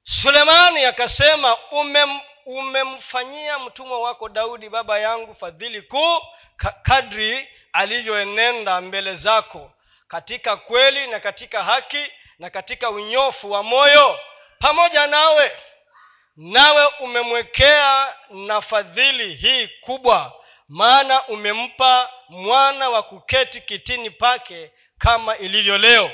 Sulemani 0.03 0.85
akasema 0.85 1.57
umemfanyia 2.47 3.59
mtumwa 3.59 4.01
wako 4.01 4.29
daudi 4.29 4.69
baba 4.69 4.99
yangu 4.99 5.35
fadhili 5.35 5.83
kuu 5.83 6.21
kadri 6.83 7.49
alivyoenenda 7.73 8.81
mbele 8.81 9.15
zako 9.15 9.73
katika 10.09 10.57
kweli 10.57 11.07
na 11.07 11.21
katika 11.21 11.65
haki 11.65 12.07
na 12.39 12.51
katika 12.51 12.91
unyofu 12.91 13.51
wa 13.51 13.63
moyo. 13.63 14.19
Pamoja 14.59 15.07
nawe 15.07 15.53
nawe 16.37 16.87
umemwekea 17.01 18.15
na 18.31 18.61
fadhili 18.61 19.35
hii 19.35 19.69
kubwa 19.81 20.33
maana 20.69 21.27
umempa 21.27 22.11
mwana 22.29 22.91
wa 22.91 23.03
kuketi 23.03 23.61
kitini 23.61 24.11
pake 24.11 24.73
kama 24.99 25.37
ilivyo 25.37 25.79
leo. 25.79 26.11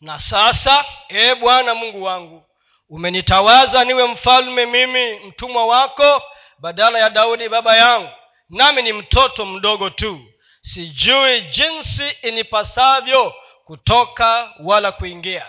Na 0.00 0.18
sasa 0.18 0.84
ee 1.10 1.34
bwana 1.34 1.74
mungu 1.74 2.02
wangu 2.02 2.46
umenitawaza 2.90 3.84
niwe 3.84 4.04
mfalme 4.06 4.66
mimi 4.66 5.12
mtumwa 5.18 5.66
wako 5.66 6.22
badala 6.58 6.98
ya 6.98 7.10
daudi 7.10 7.48
baba 7.48 7.76
yangu. 7.76 8.08
Nami 8.50 8.82
ni 8.82 8.92
mtoto 8.92 9.46
mdogo 9.46 9.90
tu. 9.90 10.20
Sijui 10.60 11.40
jinsi 11.40 12.08
inipasavyo 12.22 13.34
kutoka 13.64 14.54
wala 14.64 14.92
kuingia. 14.92 15.46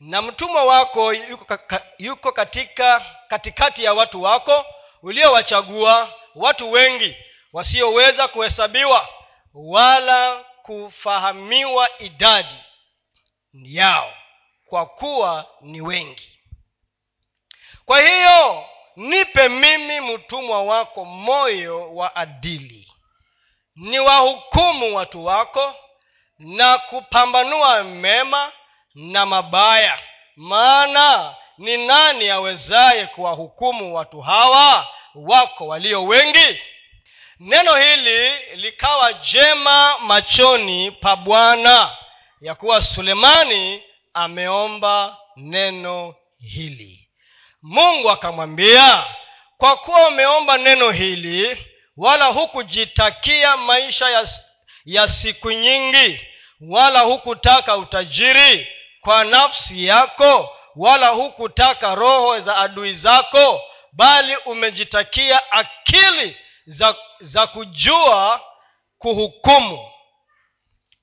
Na 0.00 0.22
mtumwa 0.22 0.64
wako 0.64 1.12
yuko, 1.12 1.58
yuko 1.98 2.32
katika 2.32 3.04
katikati 3.28 3.84
ya 3.84 3.94
watu 3.94 4.22
wako 4.22 4.66
uliowachagua 5.02 6.12
watu 6.34 6.72
wengi 6.72 7.16
wasioweza 7.52 8.28
kuhesabiwa 8.28 9.08
wala 9.54 10.44
kufahamiwa 10.62 11.88
idadi 11.98 12.58
yao 13.52 14.12
kwa 14.68 14.86
kuwa 14.86 15.46
ni 15.60 15.80
wengi 15.80 16.33
kwa 17.86 18.00
hiyo 18.00 18.66
nipe 18.96 19.48
mimi 19.48 20.00
mtumwa 20.00 20.62
wako 20.62 21.04
moyo 21.04 21.94
wa 21.94 22.16
adili. 22.16 22.88
Ni 23.76 23.98
wahukumu 23.98 24.96
watu 24.96 25.24
wako 25.24 25.74
na 26.38 26.78
kupambanua 26.78 27.84
mema 27.84 28.52
na 28.94 29.26
mabaya. 29.26 29.98
Maana 30.36 31.34
ni 31.58 31.86
nani 31.86 32.30
awezaye 32.30 33.06
kuwahukumu 33.06 33.94
watu 33.96 34.20
hawa 34.20 34.88
wako 35.14 35.66
walio 35.66 36.04
wengi? 36.04 36.60
Neno 37.40 37.76
hili 37.76 38.38
likawa 38.56 39.12
jema 39.12 39.98
machoni 39.98 40.90
pa 40.90 41.16
bwana 41.16 41.96
ya 42.40 42.54
kuwa 42.54 42.82
sulemani 42.82 43.82
ameomba 44.14 45.16
neno 45.36 46.14
hili 46.38 47.03
mungu 47.64 48.10
akamwambia 48.10 49.04
kwa 49.56 49.76
kuwa 49.76 50.08
umeomba 50.08 50.58
neno 50.58 50.90
hili 50.90 51.66
wala 51.96 52.26
hukujitakia 52.26 53.56
maisha 53.56 54.10
ya, 54.10 54.28
ya 54.84 55.08
siku 55.08 55.50
nyingi 55.52 56.20
wala 56.60 57.00
hukutaka 57.00 57.76
utajiri 57.76 58.68
kwa 59.00 59.24
nafsi 59.24 59.86
yako 59.86 60.56
wala 60.76 61.08
hukutaka 61.08 61.94
roho 61.94 62.40
za 62.40 62.56
adui 62.56 62.92
zako 62.92 63.62
bali 63.92 64.36
umejitakia 64.36 65.52
akili 65.52 66.36
za, 66.66 66.94
za 67.20 67.46
kujua 67.46 68.40
kuhukumu. 68.98 69.90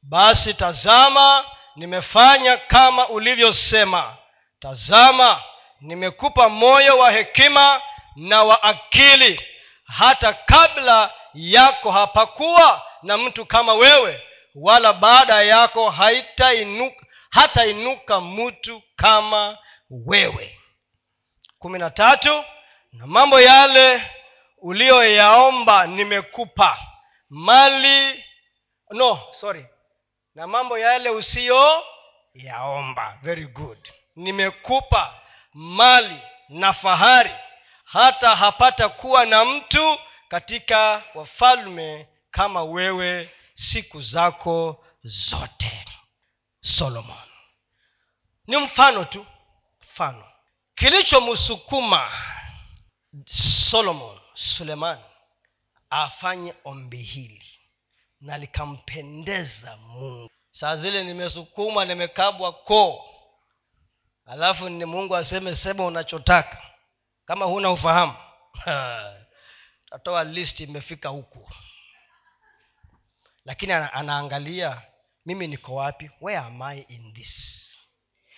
Basi 0.02 0.54
tazama 0.54 1.46
nimefanya 1.76 2.58
kama 2.58 3.08
ulivyosema. 3.10 4.18
Tazama 4.60 5.42
nimekupa 5.82 6.50
moyo 6.50 6.98
wa 6.98 7.12
hekima 7.12 7.82
na 8.16 8.44
wa 8.44 8.64
akili. 8.64 9.46
Hata 9.86 10.34
kabla 10.34 11.14
yako 11.34 11.92
hapakuwa 11.92 12.86
na 13.04 13.18
mtu 13.18 13.46
kama 13.46 13.74
wewe 13.74 14.24
wala 14.56 14.94
baada 14.94 15.42
yako 15.42 15.90
haitainuka 15.90 17.06
hatainuka 17.30 18.22
mtu 18.22 18.82
kama 18.96 19.58
wewe. 19.90 20.58
Kumi 21.60 21.80
na 21.80 21.90
tatu 21.90 22.44
na 22.94 23.08
mambo 23.08 23.42
yale 23.42 24.04
uliyoyaomba 24.58 25.88
nimekupa. 25.88 26.78
Mali 27.30 28.26
no 28.92 29.20
sorry. 29.32 29.66
Na 30.36 30.48
mambo 30.48 30.78
yale 30.78 31.10
usiyoyaomba. 31.10 33.18
Very 33.22 33.46
good. 33.48 33.90
Nimekupa 34.16 35.21
mali 35.54 36.20
na 36.50 36.74
fahari 36.74 37.32
hata 37.84 38.36
hapata 38.36 38.90
kuwa 38.90 39.26
na 39.26 39.46
mtu 39.46 39.98
katika 40.28 41.04
wafalme 41.16 42.08
kama 42.32 42.64
wewe 42.64 43.30
siku 43.54 44.02
zako 44.02 44.86
zote. 45.04 45.86
Solomon. 46.60 47.28
Ni 48.48 48.58
mfano 48.58 49.06
tu 49.06 49.26
mfano. 49.82 50.26
Kilichomsukuma 50.76 52.12
solomon 53.26 54.20
suleman 54.34 55.00
afanye 55.90 56.54
ombi 56.66 56.98
hili 56.98 57.46
na 58.22 58.38
likampendeza 58.38 59.78
mungu. 59.78 60.30
Saa 60.52 60.76
zile 60.76 61.04
nimesukuma 61.04 61.86
nimekabwa 61.86 62.54
koo 62.54 63.06
alafu 64.32 64.70
ni 64.70 64.86
mungu 64.86 65.16
aseme 65.16 65.56
sema 65.56 65.86
unachotaka. 65.86 66.62
Kama 67.26 67.46
huna 67.46 67.72
ufahamu 67.72 68.16
tatoa 69.90 70.24
list 70.24 70.60
imefika 70.60 71.10
huku. 71.10 71.50
Lakini 73.46 73.74
ana, 73.74 73.94
anaangalia 73.94 74.82
mimi 75.26 75.48
niko 75.48 75.76
wapi? 75.76 76.12
Where 76.22 76.40
am 76.40 76.62
i 76.62 76.80
in 76.80 77.14
this? 77.14 77.68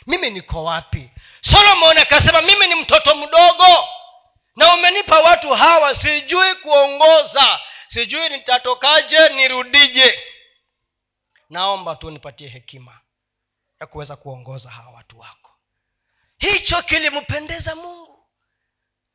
Mimi 0.08 0.30
niko 0.30 0.64
wapi? 0.64 1.10
Solomon 1.42 1.98
akasema 1.98 2.42
mimi 2.42 2.68
ni 2.68 2.76
mtoto 2.76 3.16
mdogo. 3.16 3.88
Na 4.56 4.74
umenipa 4.74 5.20
watu 5.20 5.50
hawa 5.54 5.96
sijui 5.96 6.56
kuongoza. 6.56 7.60
Sijui 7.88 8.30
nitatokaje 8.30 9.30
nirudije. 9.30 10.20
Naomba 11.50 11.96
tu 11.96 12.12
nipatie 12.12 12.48
hekima 12.48 13.00
ya 13.82 13.88
kuweza 13.88 14.16
kuongoza 14.16 14.70
hawa 14.70 14.92
watu 14.92 15.20
wako 15.20 15.53
hicho 16.38 16.82
kilimpendeza 16.82 17.76
mungu. 17.76 18.26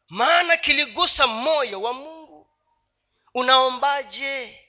Maana 0.08 0.56
kiligusa 0.56 1.26
moyo 1.26 1.82
wa 1.82 1.92
mungu. 1.92 2.50
Unaombaje? 3.34 4.64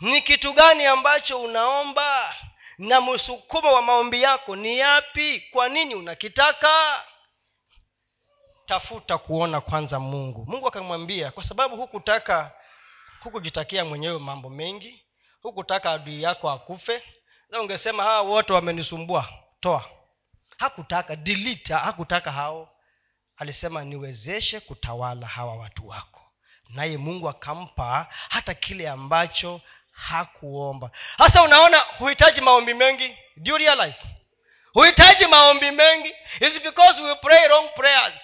Ni 0.00 0.22
kitu 0.22 0.52
gani 0.52 0.86
ambacho 0.86 1.42
unaomba? 1.42 2.34
Na 2.78 3.00
msukumo 3.00 3.72
wa 3.72 3.82
maombi 3.82 4.22
yako 4.22 4.56
ni 4.56 4.78
yapi? 4.78 5.40
Kwa 5.52 5.68
nini 5.68 5.94
unakitaka? 5.94 7.04
Tafuta 8.66 9.18
kuona 9.18 9.60
kwanza 9.60 10.00
mungu. 10.00 10.46
Mungu 10.48 10.68
akamwambia 10.68 11.30
kwa 11.30 11.44
sababu 11.44 11.76
hukutaka 11.76 12.52
hukujitakia 13.22 13.84
mwenyewe 13.84 14.18
mambo 14.18 14.50
mengi 14.50 15.06
hukutaka 15.42 15.90
adui 15.92 16.22
yako 16.22 16.50
akufe 16.50 17.02
na 17.48 17.60
ungesema 17.60 18.02
hawa 18.02 18.20
wote 18.22 18.52
wamenisumbua. 18.52 19.28
Toa 19.60 19.84
hakutaka 20.56 21.16
dilita 21.16 21.78
hakutaka 21.78 22.32
hao. 22.32 22.72
Alisema 23.36 23.84
niwezeshe 23.84 24.60
kutawala 24.60 25.26
hawa 25.26 25.56
watu 25.56 25.88
wako. 25.88 26.22
Naye 26.68 26.96
mungu 26.96 27.28
akampa 27.28 28.06
hata 28.28 28.54
kile 28.54 28.88
ambacho 28.88 29.60
hakuomba. 29.92 30.90
Hasa 31.18 31.42
unaona 31.42 31.78
huhitaji 31.78 32.40
maombi 32.40 32.74
mengi? 32.74 33.16
Do 33.36 33.50
you 33.52 33.58
realize? 33.58 33.98
Huhitaji 34.72 35.26
maombi 35.26 35.70
mengi? 35.70 36.14
It's 36.40 36.62
because 36.62 37.02
we 37.02 37.14
pray 37.14 37.48
wrong 37.48 37.68
prayers? 37.76 38.20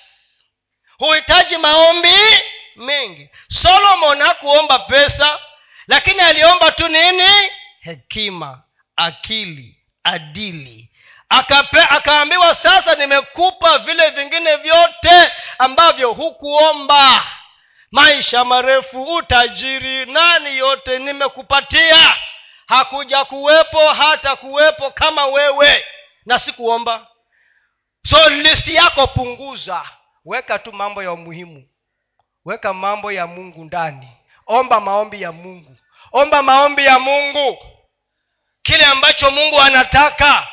Huhitaji 0.99 1.57
maombi 1.57 2.15
mengi. 2.77 3.29
Solomon 3.49 4.21
hakuomba 4.23 4.79
pesa 4.79 5.41
lakini 5.87 6.21
aliomba 6.21 6.73
tu 6.73 6.89
nini? 6.89 7.51
Hekima 7.81 8.63
akili 8.97 9.79
adili 10.05 10.91
Akaambiwa 11.91 12.55
sasa 12.55 12.95
nimekupa 12.95 13.79
vile 13.79 14.11
vingine 14.11 14.57
vyote 14.57 15.33
ambavyo 15.59 16.13
hukuomba. 16.13 17.25
Maisha 17.91 18.45
marefu 18.45 19.03
utajiri 19.03 20.07
nani 20.07 20.57
yote 20.59 20.99
nimekupatia. 20.99 22.17
Hakuja 22.67 23.25
kuwepo 23.25 23.89
hata 23.89 24.37
kuwepo 24.37 24.91
kama 24.91 25.27
wewe. 25.27 25.85
Na 26.27 26.39
sikuomba. 26.39 27.07
So 28.07 28.29
listi 28.29 28.75
yako 28.75 29.07
punguza. 29.07 29.83
Weka 30.25 30.59
tu 30.59 30.73
mambo 30.73 31.03
ya 31.03 31.13
umuhimu 31.13 31.69
weka 32.45 32.73
mambo 32.75 33.13
ya 33.13 33.27
mungu 33.27 33.65
ndani. 33.65 34.09
Omba 34.47 34.81
maombi 34.81 35.23
ya 35.23 35.33
mungu. 35.33 35.77
Omba 36.13 36.43
maombi 36.43 36.85
ya 36.85 36.99
mungu. 36.99 37.59
Kile 38.63 38.85
ambacho 38.85 39.31
mungu 39.31 39.61
anataka 39.61 40.49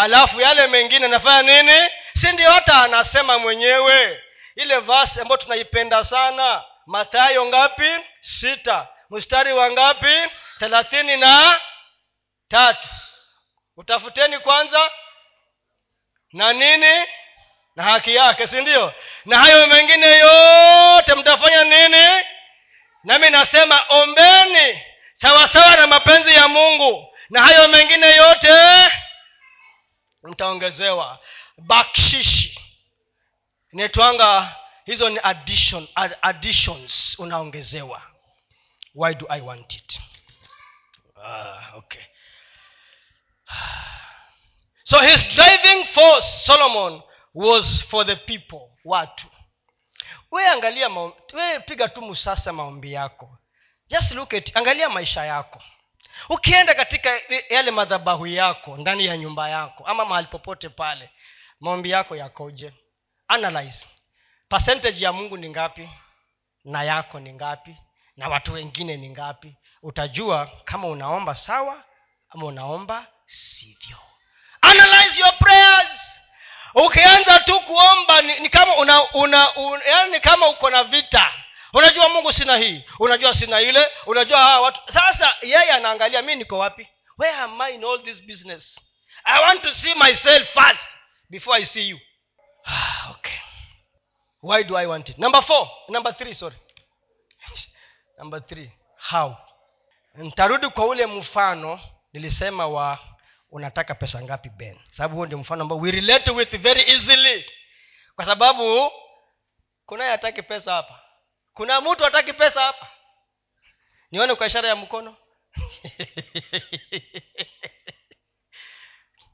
alafu 0.00 0.40
yale 0.40 0.66
mengine 0.66 1.08
nafanya 1.08 1.62
nini? 1.62 1.90
Si 2.14 2.32
ndio 2.32 2.50
hata 2.52 2.82
anasema 2.82 3.38
mwenyewe. 3.38 4.22
Ile 4.56 4.78
vasi 4.78 5.20
ambayo 5.20 5.36
tunaipenda 5.36 6.04
sana 6.04 6.64
mathayo 6.86 7.46
ngapi? 7.46 7.90
Sita. 8.20 8.88
Mstari 9.10 9.52
wa 9.52 9.70
ngapi? 9.70 10.14
Thelathini 10.58 11.16
na 11.16 11.60
tatu. 12.48 12.88
Utafuteni 13.76 14.38
kwanza. 14.38 14.90
Na 16.32 16.52
nini? 16.52 17.06
Na 17.76 17.82
haki 17.82 18.14
yake 18.14 18.46
si 18.46 18.60
ndio? 18.60 18.94
Na 19.24 19.38
hayo 19.38 19.66
mengine 19.66 20.06
yote 20.18 21.14
mtafanya 21.14 21.64
nini? 21.64 22.24
Nami 23.04 23.30
nasema 23.30 23.84
ombeni 23.88 24.82
sawasawa 25.14 25.76
na 25.76 25.86
mapenzi 25.86 26.34
ya 26.34 26.48
mungu. 26.48 27.14
Na 27.30 27.42
hayo 27.42 27.68
mengine 27.68 28.10
yote 28.16 28.52
mtaongezewa 30.22 31.18
bakshishi. 31.58 32.60
Inaitwanga 33.72 34.56
hizo 34.84 35.08
ni 35.10 35.20
addition, 35.22 35.88
additions. 36.22 37.18
Unaongezewa. 37.18 38.02
Why 38.94 39.14
do 39.14 39.26
i 39.28 39.40
want 39.40 39.74
it? 39.74 40.00
Ah, 41.24 41.72
okay. 41.76 42.02
So 44.84 45.00
his 45.00 45.28
driving 45.28 45.84
force 45.84 46.44
solomon 46.44 47.02
was 47.34 47.84
for 47.88 48.06
the 48.06 48.16
people 48.16 48.60
watu. 48.84 49.26
We 50.30 50.46
angalia 50.46 50.88
we 51.34 51.60
piga 51.66 51.88
tu 51.88 52.02
musasa 52.02 52.52
maombi 52.52 52.92
yako. 52.92 53.38
Just 53.88 54.12
look 54.12 54.34
at 54.34 54.56
angalia 54.56 54.88
maisha 54.88 55.24
yako 55.24 55.62
ukienda 56.28 56.74
katika 56.74 57.20
yale 57.50 57.70
madhabahu 57.70 58.26
yako 58.26 58.76
ndani 58.76 59.06
ya 59.06 59.16
nyumba 59.16 59.48
yako 59.48 59.84
ama 59.86 60.04
mahali 60.04 60.26
popote 60.26 60.68
pale 60.68 61.10
maombi 61.60 61.90
yako 61.90 62.16
yakoje? 62.16 62.72
Analyze. 63.28 63.86
Percentage 64.48 65.04
ya 65.04 65.12
mungu 65.12 65.36
ni 65.36 65.48
ngapi? 65.50 65.88
Na 66.64 66.82
yako 66.82 67.20
ni 67.20 67.32
ngapi? 67.32 67.76
Na 68.16 68.28
watu 68.28 68.52
wengine 68.52 68.96
ni 68.96 69.10
ngapi? 69.10 69.54
Utajua 69.82 70.46
kama 70.64 70.88
unaomba 70.88 71.34
sawa 71.34 71.84
ama 72.30 72.46
unaomba 72.46 73.06
sivyo. 73.26 73.96
Analyze 74.60 75.20
your 75.20 75.38
prayers. 75.38 76.00
Ukianza 76.74 77.38
tu 77.40 77.60
kuomba 77.60 78.22
ni, 78.22 78.40
ni 78.40 78.48
kama 78.48 78.76
una, 78.76 79.12
una, 79.12 79.54
una 79.54 79.84
yani 79.84 80.20
kama 80.20 80.48
uko 80.48 80.70
na 80.70 80.84
vita 80.84 81.32
unajua 81.72 82.08
mungu 82.08 82.32
sina 82.32 82.56
hii 82.56 82.84
unajua 82.98 83.34
sina 83.34 83.60
ile 83.60 83.88
unajua 84.06 84.38
hawa 84.38 84.60
watu. 84.60 84.92
Sasa 84.92 85.36
yeye 85.42 85.70
anaangalia 85.70 86.22
mi 86.22 86.36
niko 86.36 86.58
wapi? 86.58 86.88
Where 87.18 87.36
am 87.36 87.60
i 87.60 87.74
in 87.74 87.84
all 87.84 88.02
this 88.02 88.22
business? 88.22 88.80
I 89.24 89.42
want 89.42 89.62
to 89.62 89.72
see 89.72 89.94
myself 89.94 90.48
first 90.52 90.96
before 91.30 91.62
i 91.62 91.64
see 91.64 91.88
you. 91.88 91.98
Okay. 93.10 93.38
Why 94.42 94.64
do 94.64 94.76
i 94.76 94.86
want 94.86 95.08
it? 95.08 95.18
Number 95.18 95.42
four 95.42 95.68
number 95.88 96.12
three 96.16 96.34
sorry. 96.34 96.56
Number 98.18 98.40
three 98.40 98.70
how? 98.96 99.36
Ntarudi 100.14 100.68
kwa 100.68 100.86
ule 100.86 101.06
mfano 101.06 101.80
nilisema 102.12 102.66
wa 102.66 102.98
unataka 103.50 103.94
pesa 103.94 104.22
ngapi 104.22 104.48
ben? 104.48 104.78
Sababu 104.90 105.16
huo 105.16 105.26
ndio 105.26 105.38
mfano 105.38 105.62
ambao 105.62 105.78
we 105.78 105.90
relate 105.90 106.30
with 106.30 106.56
very 106.56 106.80
easily. 106.92 107.44
Kwa 108.16 108.24
sababu 108.24 108.92
kunaye 109.86 110.10
hataki 110.10 110.42
pesa 110.42 110.72
hapa 110.72 111.00
kuna 111.60 111.80
mtu 111.80 112.04
hataki 112.04 112.32
pesa 112.32 112.62
hapa? 112.62 112.88
Nione 114.12 114.34
kwa 114.34 114.46
ishara 114.46 114.68
ya 114.68 114.76
mkono. 114.76 115.16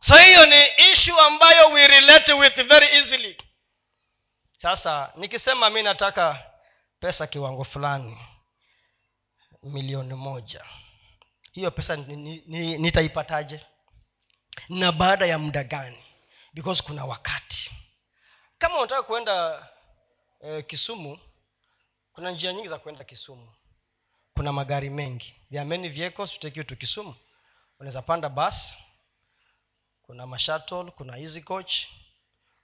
So 0.01 0.17
hiyo 0.17 0.47
ni 0.47 0.67
ishu 0.93 1.21
ambayo 1.21 1.69
we 1.69 1.87
relate 1.89 2.33
with 2.33 2.55
very 2.63 2.87
easily. 2.87 3.37
Sasa 4.59 5.13
nikisema 5.17 5.71
mi 5.71 5.83
nataka 5.83 6.51
pesa 7.01 7.27
kiwango 7.27 7.65
fulani 7.65 8.19
milioni 9.63 10.15
moja. 10.15 10.65
Hiyo 11.53 11.71
pesa 11.71 11.97
nitaipataje 11.97 13.57
ni, 13.57 13.63
ni, 14.69 14.81
na 14.81 14.93
baada 14.93 15.27
ya 15.27 15.39
muda 15.39 15.65
gani? 15.65 16.05
Because 16.55 16.83
kuna 16.83 17.05
wakati. 17.05 17.71
Kama 18.59 18.79
unataka 18.79 19.03
kuenda 19.03 19.69
eh, 20.41 20.67
kisumu 20.67 21.19
kuna 22.17 22.31
njia 22.31 22.53
nyingi 22.53 22.69
za 22.69 22.79
kuenda 22.79 23.05
kisumu. 23.05 23.55
Kuna 24.35 24.53
magari 24.53 24.91
mengi. 24.91 25.35
There 25.49 25.61
are 25.61 25.69
many 25.69 25.89
kisumu. 26.77 27.15
Unaweza 27.79 28.03
panda 28.03 28.29
bus. 28.29 28.77
Kuna 30.03 30.27
mashattle 30.27 30.91
kuna 30.91 31.19
easy 31.19 31.41
coach. 31.41 31.75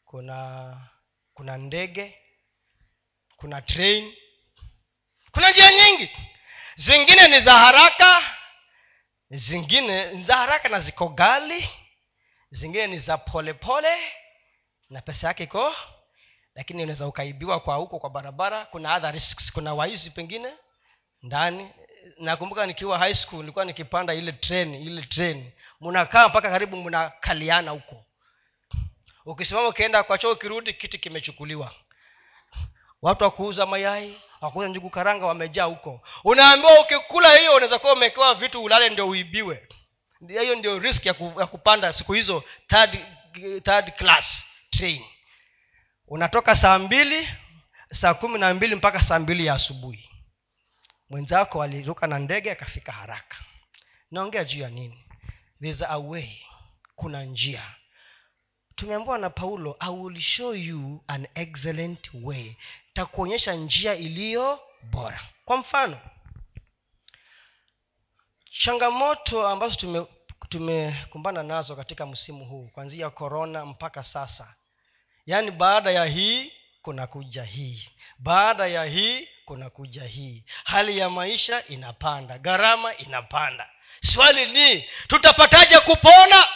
Kuna 0.04 0.90
kuna 1.34 1.56
ndege. 1.56 2.18
Kuna 3.36 3.62
train. 3.62 4.14
Kuna 5.32 5.50
njia 5.50 5.72
nyingi. 5.72 6.10
Zingine 6.76 7.28
ni 7.28 7.40
za 7.40 7.52
haraka. 7.58 8.22
Zingine 9.30 10.12
ni 10.12 10.22
za 10.22 10.36
haraka 10.36 10.68
na 10.68 10.80
ziko 10.80 11.08
gali 11.08 11.68
zingine 12.50 12.86
ni 12.86 12.98
za 12.98 13.18
polepole 13.18 13.54
pole, 13.90 14.12
na 14.90 15.00
pesa 15.02 15.26
yake 15.28 15.44
iko 15.44 15.74
lakini 16.54 16.82
unaweza 16.82 17.06
ukaibiwa 17.06 17.60
kwa 17.60 17.76
huko 17.76 17.98
kwa 17.98 18.10
barabara 18.10 18.64
kuna 18.66 18.94
other 18.96 19.12
risks 19.12 19.52
kuna 19.52 19.74
waizi 19.74 20.10
pengine 20.10 20.48
ndani. 21.22 21.70
Nakumbuka 22.18 22.66
nikiwa 22.66 22.98
high 22.98 23.14
school 23.14 23.40
nilikuwa 23.40 23.64
nikipanda 23.64 24.14
ile 24.14 24.32
train 24.32 24.74
ile 24.74 25.02
train. 25.02 25.50
Mnakaa 25.80 26.28
mpaka 26.28 26.50
karibu 26.50 26.76
mnakaliana 26.76 27.70
huko. 27.70 28.04
Ukisimama 29.26 29.68
ukienda 29.68 30.02
kwa 30.02 30.18
choo 30.18 30.32
ukirudi 30.32 30.72
kiti 30.72 30.98
kimechukuliwa. 30.98 31.72
Watu 33.02 33.24
wakuuza 33.24 33.66
mayai 33.66 34.20
wakuuza 34.40 34.68
njugu 34.68 34.90
karanga 34.90 35.26
wamejaa 35.26 35.64
huko. 35.64 36.00
Unaambiwa 36.24 36.80
ukikula 36.80 37.36
hiyo 37.36 37.52
unaweza 37.54 37.78
kuwa 37.78 37.92
umekewa 37.92 38.34
vitu 38.34 38.62
ulale 38.64 38.88
ndio 38.88 39.08
uibiwe. 39.08 39.68
Hiyo 40.28 40.54
ndio 40.54 40.78
risk 40.78 41.06
ya, 41.06 41.14
ya 41.38 41.46
kupanda 41.46 41.92
siku 41.92 42.12
hizo 42.12 42.44
third, 42.68 42.98
third 43.62 43.92
class 43.92 44.46
train 44.70 45.02
unatoka 46.12 46.56
saa 46.56 46.78
mbili 46.78 47.28
saa 47.92 48.14
kumi 48.14 48.38
na 48.38 48.54
mbili 48.54 48.74
mpaka 48.74 49.00
saa 49.02 49.18
mbili 49.18 49.46
ya 49.46 49.54
asubuhi. 49.54 50.10
Mwenzako 51.10 51.62
aliruka 51.62 52.06
na 52.06 52.18
ndege 52.18 52.52
akafika 52.52 52.92
haraka. 52.92 53.36
Naongea 54.10 54.44
juu 54.44 54.60
ya 54.60 54.70
nini? 54.70 55.04
There's 55.60 55.82
a 55.82 55.98
way. 55.98 56.38
Kuna 56.96 57.24
njia. 57.24 57.74
Tumeambiwa 58.74 59.18
na 59.18 59.30
paulo 59.30 59.76
i 59.80 59.90
will 59.94 60.20
show 60.20 60.54
you 60.54 61.04
an 61.06 61.26
excellent 61.34 62.10
way. 62.22 62.56
Takuonyesha 62.94 63.54
njia 63.54 63.94
iliyo 63.94 64.60
bora. 64.82 65.20
Kwa 65.44 65.56
mfano 65.56 65.98
changamoto 68.50 69.48
ambazo 69.48 69.74
tume 69.74 70.06
tumekumbana 70.48 71.42
nazo 71.42 71.76
katika 71.76 72.06
msimu 72.06 72.44
huu 72.44 72.68
kuanzia 72.72 73.10
korona 73.10 73.66
mpaka 73.66 74.02
sasa 74.02 74.54
yaani 75.26 75.50
baada 75.50 75.90
ya 75.90 76.04
hii 76.04 76.52
kuna 76.82 77.06
kuja 77.06 77.44
hii. 77.44 77.88
Baada 78.18 78.66
ya 78.66 78.84
hii 78.84 79.28
kuna 79.44 79.70
kuja 79.70 80.04
hii. 80.04 80.44
Hali 80.64 80.98
ya 80.98 81.10
maisha 81.10 81.66
inapanda. 81.66 82.38
Gharama 82.38 82.96
inapanda. 82.96 83.70
Swali 84.00 84.46
ni 84.46 84.88
tutapataje 85.08 85.78
kupona? 85.80 86.48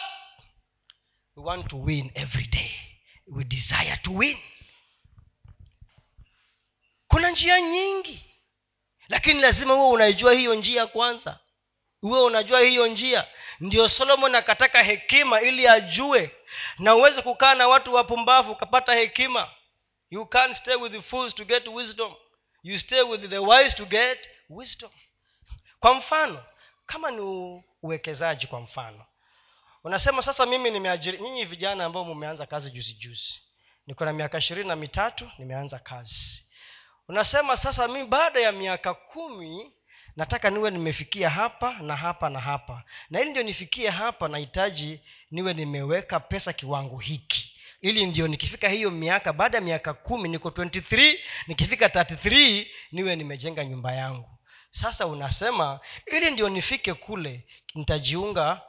We 1.36 1.42
want 1.44 1.68
to 1.68 1.80
win 1.80 2.10
every 2.14 2.46
day. 2.46 2.70
We 3.26 3.44
desire 3.44 3.96
to 4.02 4.12
win. 4.14 4.38
Kuna 7.08 7.30
njia 7.30 7.60
nyingi. 7.60 8.24
Lakini 9.08 9.40
lazima 9.40 9.74
huwe 9.74 9.88
unaijua 9.90 10.32
hiyo 10.32 10.54
njia 10.54 10.86
kwanza 10.86 11.38
huwe 12.00 12.22
unajua 12.22 12.60
hiyo 12.60 12.86
njia. 12.86 13.26
Ndio 13.60 13.88
solomon 13.88 14.34
akataka 14.34 14.82
hekima 14.82 15.40
ili 15.40 15.68
ajue. 15.68 16.30
Na 16.78 16.94
uweze 16.94 17.22
kukaa 17.22 17.54
na 17.54 17.68
watu 17.68 17.94
wapumbavu 17.94 18.52
ukapata 18.52 18.94
hekima. 18.94 19.50
You 20.10 20.26
can't 20.26 20.54
stay 20.54 20.74
with 20.74 20.92
the 20.92 21.02
fools 21.02 21.34
to 21.34 21.44
get 21.44 21.68
wisdom. 21.68 22.14
You 22.62 22.78
stay 22.78 23.02
with 23.02 23.30
the 23.30 23.38
wise 23.38 23.76
to 23.76 23.84
get 23.84 24.30
wisdom. 24.50 24.90
Kwa 25.80 25.94
mfano 25.94 26.44
kama 26.86 27.10
ni 27.10 27.20
uwekezaji 27.82 28.46
kwa 28.46 28.60
mfano. 28.60 29.04
Unasema 29.84 30.22
sasa 30.22 30.46
mimi 30.46 30.70
nimeajiri 30.70 31.18
nyinyi 31.18 31.44
vijana 31.44 31.84
ambao 31.84 32.04
mumeanza 32.04 32.46
kazi 32.46 32.70
juzi 32.70 32.92
juzi. 32.94 33.42
Niko 33.86 34.04
na 34.04 34.12
miaka 34.12 34.38
ishirini 34.38 34.68
na 34.68 34.76
mitatu 34.76 35.30
nimeanza 35.38 35.78
kazi. 35.78 36.44
Unasema 37.08 37.56
sasa 37.56 37.88
mi 37.88 38.04
baada 38.04 38.40
ya 38.40 38.52
miaka 38.52 38.94
kumi 38.94 39.72
nataka 40.16 40.50
niwe 40.50 40.70
nimefikia 40.70 41.30
hapa 41.30 41.72
na 41.80 41.96
hapa 41.96 42.30
na 42.30 42.40
hapa. 42.40 42.84
Na 43.10 43.20
ili 43.20 43.30
ndio 43.30 43.42
nifikie 43.42 43.90
hapa 43.90 44.28
nahitaji 44.28 45.00
niwe 45.30 45.54
nimeweka 45.54 46.20
pesa 46.20 46.52
kiwango 46.52 46.98
hiki. 46.98 47.52
Ili 47.80 48.06
ndio 48.06 48.28
nikifika 48.28 48.68
hiyo 48.68 48.90
miaka 48.90 49.32
baada 49.32 49.58
ya 49.58 49.64
miaka 49.64 49.94
kumi 49.94 50.28
niko 50.28 50.48
23 50.48 51.18
nikifika 51.46 51.86
33 51.86 52.66
niwe 52.92 53.16
nimejenga 53.16 53.64
nyumba 53.64 53.92
yangu. 53.92 54.30
Sasa 54.70 55.06
unasema 55.06 55.80
ili 56.06 56.30
ndio 56.30 56.48
nifike 56.48 56.94
kule 56.94 57.46
nitajiunga 57.74 58.60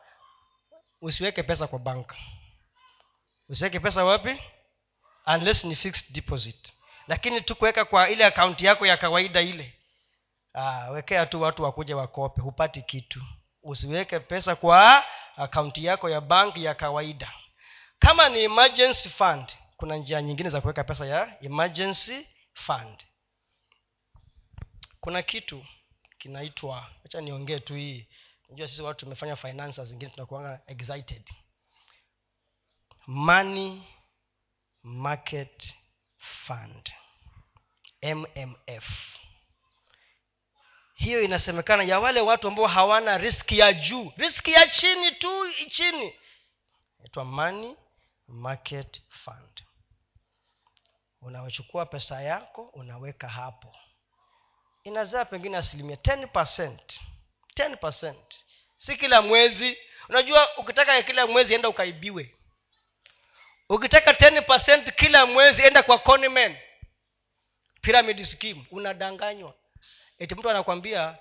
usiweke 1.02 1.44
pesa 1.44 1.68
kwa 1.68 1.80
bank. 1.80 2.14
Usiweke 3.50 3.80
pesa 3.80 4.04
wapi? 4.06 4.42
Unless 5.26 5.64
ni 5.64 5.76
fixed 5.76 6.12
deposit. 6.14 6.74
Lakini 7.08 7.42
tu 7.42 7.56
kwa 7.90 8.10
ile 8.10 8.26
akaunti 8.26 8.66
yako 8.66 8.86
ya 8.86 8.98
kawaida 8.98 9.42
ile 9.42 9.77
Aa, 10.60 10.90
wekea 10.90 11.26
tu 11.26 11.42
watu 11.42 11.64
wakuja 11.64 11.98
wakope 11.98 12.42
hupati 12.42 12.82
kitu. 12.82 13.22
Usiweke 13.64 14.20
pesa 14.20 14.56
kwa 14.56 15.04
akaunti 15.36 15.86
yako 15.86 16.10
ya 16.10 16.22
banki 16.22 16.64
ya 16.64 16.76
kawaida. 16.76 17.32
Kama 18.00 18.30
ni 18.30 18.40
emergency 18.40 19.10
fund 19.10 19.52
kuna 19.78 19.96
njia 19.96 20.22
nyingine 20.22 20.50
za 20.50 20.62
kuweka 20.62 20.84
pesa 20.84 21.06
ya 21.06 21.44
emergency 21.44 22.28
fund. 22.54 23.06
Kuna 25.00 25.22
kitu 25.22 25.66
kinaitwa 26.18 26.90
acha 27.06 27.22
niongee 27.22 27.60
tu 27.60 27.76
hii. 27.76 28.08
Najua 28.50 28.68
sisi 28.68 28.82
watu 28.82 29.00
tumefanya 29.06 29.36
finance 29.36 29.86
zingine 29.86 30.12
tunakuanga 30.12 30.62
excited. 30.68 31.30
Money 33.08 33.84
market 34.84 35.76
fund 36.46 36.92
mmf 38.04 38.86
hiyo 40.98 41.22
inasemekana 41.24 41.84
ya 41.84 42.00
wale 42.00 42.22
watu 42.22 42.48
ambao 42.48 42.68
hawana 42.68 43.18
riski 43.18 43.60
ya 43.60 43.74
juu. 43.74 44.12
Riski 44.18 44.52
ya 44.52 44.68
chini 44.68 45.12
tu 45.12 45.52
chini. 45.70 46.16
Inaitwa 47.00 47.26
money 47.26 47.76
market 48.28 49.02
fund. 49.10 49.64
Unawechukua 51.22 51.86
pesa 51.86 52.22
yako 52.22 52.62
unaweka 52.62 53.28
hapo. 53.30 53.76
Inazaa 54.84 55.26
pengine 55.26 55.58
asilimia 55.58 55.96
10 55.96 57.00
10 57.56 58.16
si 58.78 58.96
kila 58.98 59.22
mwezi. 59.22 59.78
Unajua 60.10 60.58
ukitaka 60.58 61.02
kila 61.04 61.28
mwezi 61.28 61.54
enda 61.54 61.70
ukaibiwe. 61.70 62.36
Ukitaka 63.70 64.12
10 64.12 64.92
kila 64.92 65.26
mwezi 65.26 65.62
enda 65.64 65.84
kwa 65.84 66.00
conman 66.00 66.58
pyramid 67.82 68.24
scheme. 68.24 68.66
Unadanganywa 68.72 69.56
eti 70.20 70.36
mtu 70.36 70.50
anakwambia 70.50 71.18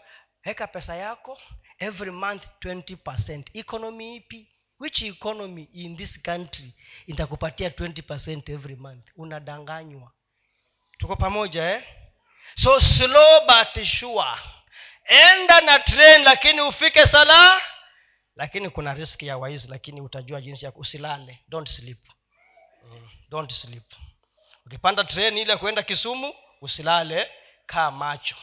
weka 0.47 0.67
pesa 0.67 0.97
yako 0.97 1.41
every 1.79 2.11
month 2.11 2.45
20 2.65 3.43
economy 3.55 4.17
ipi? 4.17 4.49
Which 4.81 5.03
economy 5.03 5.63
in 5.73 5.97
this 5.97 6.23
country 6.23 6.75
itakupatia 7.07 7.69
20 7.69 8.53
every 8.53 8.77
month? 8.77 9.09
Unadanganywa. 9.17 10.13
Tuko 10.99 11.17
pamoja 11.17 11.71
eh? 11.71 11.85
so 12.55 12.81
slow 12.81 13.41
but 13.47 13.85
sure. 13.85 14.39
Enda 15.05 15.61
na 15.61 15.79
train 15.79 16.23
lakini 16.23 16.61
ufike 16.61 17.07
sala 17.07 17.61
lakini 18.37 18.71
kuna 18.71 18.95
riski 18.95 19.27
ya 19.27 19.39
waizi 19.39 19.69
lakini 19.69 20.01
utajua 20.01 20.41
jinsi 20.41 20.65
ya 20.65 20.73
usilale. 20.75 21.39
Don't 21.49 21.69
sleep. 21.69 21.99
Mm, 22.85 23.09
don't 23.31 23.53
sleep. 23.53 23.85
Ukipanda 24.67 25.05
train 25.05 25.39
ile 25.39 25.57
kuenda 25.57 25.83
kisumu 25.83 26.35
usilale. 26.61 27.31
Kaa 27.67 27.91
macho. 27.91 28.37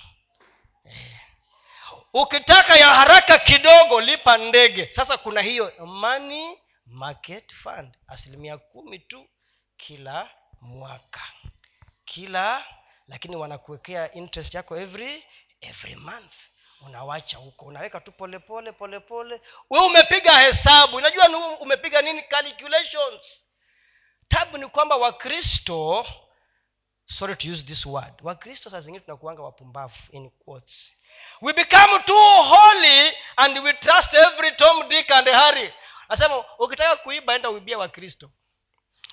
Ukitaka 2.14 2.76
ya 2.78 2.88
haraka 2.94 3.40
kidogo 3.40 4.02
lipa 4.02 4.38
ndege. 4.38 4.90
Sasa 4.92 5.18
kuna 5.18 5.42
hiyo 5.42 5.74
money 5.86 6.58
market 6.86 7.54
fund 7.54 7.98
asilimia 8.08 8.58
kumi 8.58 9.00
tu 9.00 9.28
kila 9.78 10.30
mwaka. 10.62 11.22
Kila 12.06 12.66
lakini 13.08 13.36
wanakuwekea 13.36 14.14
interest 14.14 14.54
yako 14.54 14.78
every 14.78 15.24
every 15.62 15.96
month. 15.96 16.34
Unawacha 16.82 17.38
huko 17.38 17.66
unaweka 17.66 18.00
tu 18.00 18.12
polepole 18.12 18.72
polepole 18.72 19.42
we 19.70 19.80
umepiga 19.80 20.40
hesabu. 20.40 20.96
Unajua 20.98 21.28
umepiga 21.60 22.02
nini? 22.02 22.22
Calculations. 22.24 23.46
Tabu 24.28 24.58
ni 24.58 24.68
kwamba 24.68 24.96
wakristo 24.96 26.06
sorry 27.14 27.36
to 27.36 27.47
use 27.47 27.66
this 27.66 27.86
word. 27.86 28.14
Wakristo 28.22 28.70
saa 28.70 28.80
zingine 28.80 28.99
tunakuanga 28.99 29.43
wapumbavu 29.43 29.95
in 30.11 30.30
quotes. 30.30 30.95
We 31.41 31.53
become 31.53 32.03
too 32.05 32.43
holy 32.43 33.14
and 33.38 33.57
we 33.57 33.74
trust 33.74 34.14
every 34.14 34.51
tom 34.51 34.89
dick 34.89 35.11
and 35.11 35.28
harry. 35.28 35.74
Nasema 36.09 36.45
ukitaka 36.59 36.95
kuiba 36.95 37.36
enda 37.36 37.49
uibia 37.49 37.78
wakristo 37.78 38.32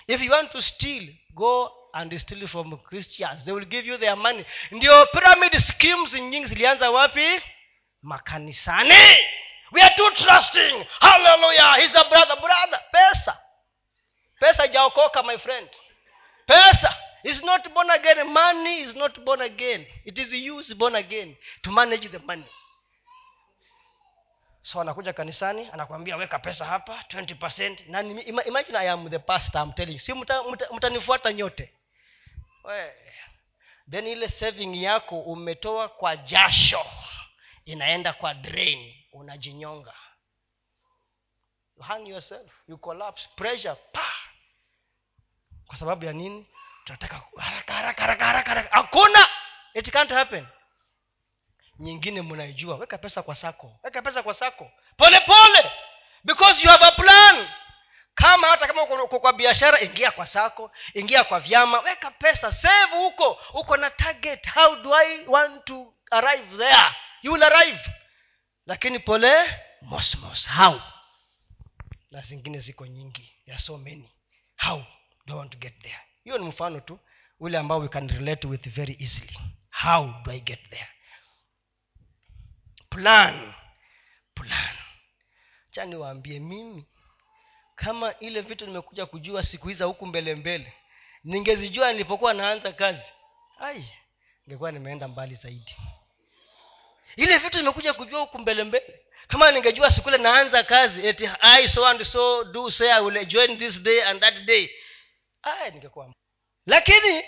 if 0.07 0.21
you 0.21 0.31
want 0.31 0.51
to 0.51 0.61
steal 0.61 1.13
go 1.33 1.71
and 1.93 2.17
steal 2.19 2.47
from 2.47 2.77
christians. 2.77 3.43
They 3.45 3.51
will 3.51 3.65
give 3.65 3.85
you 3.85 3.97
their 3.97 4.15
money. 4.15 4.45
Ndio 4.71 5.05
pyramid 5.05 5.59
schemes 5.59 6.13
nyingi 6.13 6.45
zilianza 6.45 6.91
wapi? 6.91 7.41
Makanisani. 8.01 9.17
We 9.71 9.81
are 9.81 9.95
too 9.95 10.11
trusting. 10.11 10.85
Hallelujah. 10.99 11.75
He's 11.77 11.95
a 11.95 12.03
brother. 12.09 12.35
Brother 12.35 12.79
pesa. 12.91 13.37
Pesa 14.39 14.65
ijaokoka 14.65 15.23
my 15.23 15.37
friend. 15.37 15.69
Pesa 16.45 16.97
is 17.23 17.43
not 17.43 17.73
born 17.73 17.89
again. 17.89 18.27
Money 18.27 18.81
is 18.81 18.95
not 18.95 19.19
born 19.25 19.41
again. 19.41 19.85
It 20.05 20.17
is 20.17 20.33
used 20.33 20.77
born 20.77 20.95
again. 20.95 21.35
To 21.63 21.71
manage 21.71 22.11
the 22.11 22.19
money. 22.19 22.45
So 24.63 24.81
anakuja 24.81 25.13
kanisani 25.13 25.69
anakwambia 25.71 26.17
weka 26.17 26.39
pesa 26.39 26.65
hapa 26.65 27.03
20 27.09 27.91
na 27.91 28.01
imagine 28.45 28.77
i 28.77 28.89
am 28.89 29.09
the 29.09 29.19
pastor 29.19 29.61
I'm 29.61 29.73
telling 29.73 29.93
you. 29.93 29.99
Si 29.99 30.13
mtanifuata 30.13 31.29
muta, 31.29 31.33
nyote. 31.33 31.73
We. 32.63 32.93
then 33.89 34.07
ile 34.07 34.27
saving 34.27 34.83
yako 34.83 35.19
umetoa 35.19 35.89
kwa 35.89 36.17
jasho. 36.17 36.85
Inaenda 37.65 38.13
kwa 38.13 38.33
drain. 38.33 38.95
Unajinyonga. 39.13 39.93
You 41.77 41.83
hang 41.83 42.09
yourself. 42.09 42.51
You 42.67 42.77
collapse. 42.77 43.29
Pressure. 43.35 43.75
Pa. 43.91 44.11
Kwa 45.67 45.77
sababu 45.77 46.05
ya 46.05 46.13
nini 46.13 46.47
tunataka 46.85 47.21
haraka 47.37 47.73
haraka 47.73 48.25
haraka 48.25 48.25
haraka 48.25 48.69
hakuna! 48.75 49.27
It 49.73 49.91
can't 49.91 50.11
happen. 50.11 50.47
Nyingine 51.79 52.21
mnaijua 52.21 52.75
weka 52.75 52.97
pesa 52.97 53.21
kwa 53.23 53.35
sako 53.35 53.79
weka 53.83 54.01
pesa 54.01 54.23
kwa 54.23 54.33
sako. 54.33 54.71
Pole 54.97 55.19
pole! 55.19 55.71
Because 56.23 56.63
you 56.63 56.69
have 56.69 56.85
a 56.85 56.91
plan. 56.91 57.47
Kama 58.15 58.47
hata 58.47 58.67
kama 58.67 58.83
uko 58.83 59.19
kwa 59.19 59.33
biashara 59.33 59.79
ingia 59.81 60.11
kwa 60.11 60.27
sako 60.27 60.71
ingia 60.93 61.23
kwa 61.23 61.39
vyama 61.39 61.79
weka 61.79 62.11
pesa 62.11 62.51
save 62.51 62.95
huko. 62.95 63.39
Uko 63.53 63.77
na 63.77 63.89
target. 63.89 64.47
How 64.53 64.75
do 64.75 64.95
i 64.95 65.25
want 65.27 65.65
to 65.65 65.93
arrive 66.11 66.57
there? 66.57 66.95
You 67.21 67.31
will 67.33 67.43
arrive. 67.43 67.79
Lakini 68.65 68.99
pole 68.99 69.59
mosmos 69.81 70.47
how? 70.49 70.81
Na 72.11 72.21
zingine 72.21 72.59
ziko 72.59 72.85
nyingi. 72.87 73.37
Ya 73.45 73.59
so 73.59 73.77
many. 73.77 74.11
How 74.57 74.83
do 75.25 75.33
i 75.33 75.37
want 75.37 75.51
to 75.51 75.57
get 75.57 75.81
there 75.81 75.99
hiyo 76.23 76.37
ni 76.37 76.45
mfano 76.45 76.79
tu 76.79 76.99
ule 77.39 77.57
ambao 77.57 77.79
we 77.79 77.87
can 77.87 78.09
relate 78.09 78.47
with 78.47 78.69
very 78.69 78.97
easily. 78.99 79.37
How 79.69 80.13
do 80.23 80.31
i 80.31 80.39
get 80.39 80.69
there? 80.69 80.87
Plan. 82.89 83.53
Plan. 84.35 84.75
Cha 85.71 85.85
niwaambie 85.85 86.39
mimi 86.39 86.85
kama 87.75 88.19
ile 88.19 88.41
vitu 88.41 88.65
nimekuja 88.67 89.05
kujua 89.05 89.43
siku 89.43 89.67
hiza 89.67 89.85
huku 89.85 90.05
mbele 90.05 90.35
mbele 90.35 90.73
ningezijua 91.23 91.91
nilipokuwa 91.91 92.33
naanza 92.33 92.71
kazi 92.71 93.03
ai 93.59 93.85
ningekuwa 94.47 94.71
nimeenda 94.71 95.07
mbali 95.07 95.35
zaidi. 95.35 95.77
Ile 97.15 97.37
vitu 97.37 97.57
nimekuja 97.57 97.93
kujua 97.93 98.19
huku 98.21 98.39
mbele 98.39 98.63
mbele 98.63 98.99
kama 99.27 99.51
ningejua 99.51 99.89
sikule 99.89 100.17
naanza 100.17 100.63
kazi 100.63 101.05
eti 101.07 101.29
i 101.41 101.67
so 101.67 101.87
and 101.87 102.03
so 102.03 102.43
do 102.43 102.69
say 102.71 102.91
i 102.91 103.01
will 103.03 103.25
join 103.25 103.57
this 103.57 103.81
day 103.81 104.03
and 104.03 104.19
that 104.21 104.35
day 104.45 104.69
ay 105.43 105.71
ningekuwa 105.71 106.13
lakini 106.65 107.23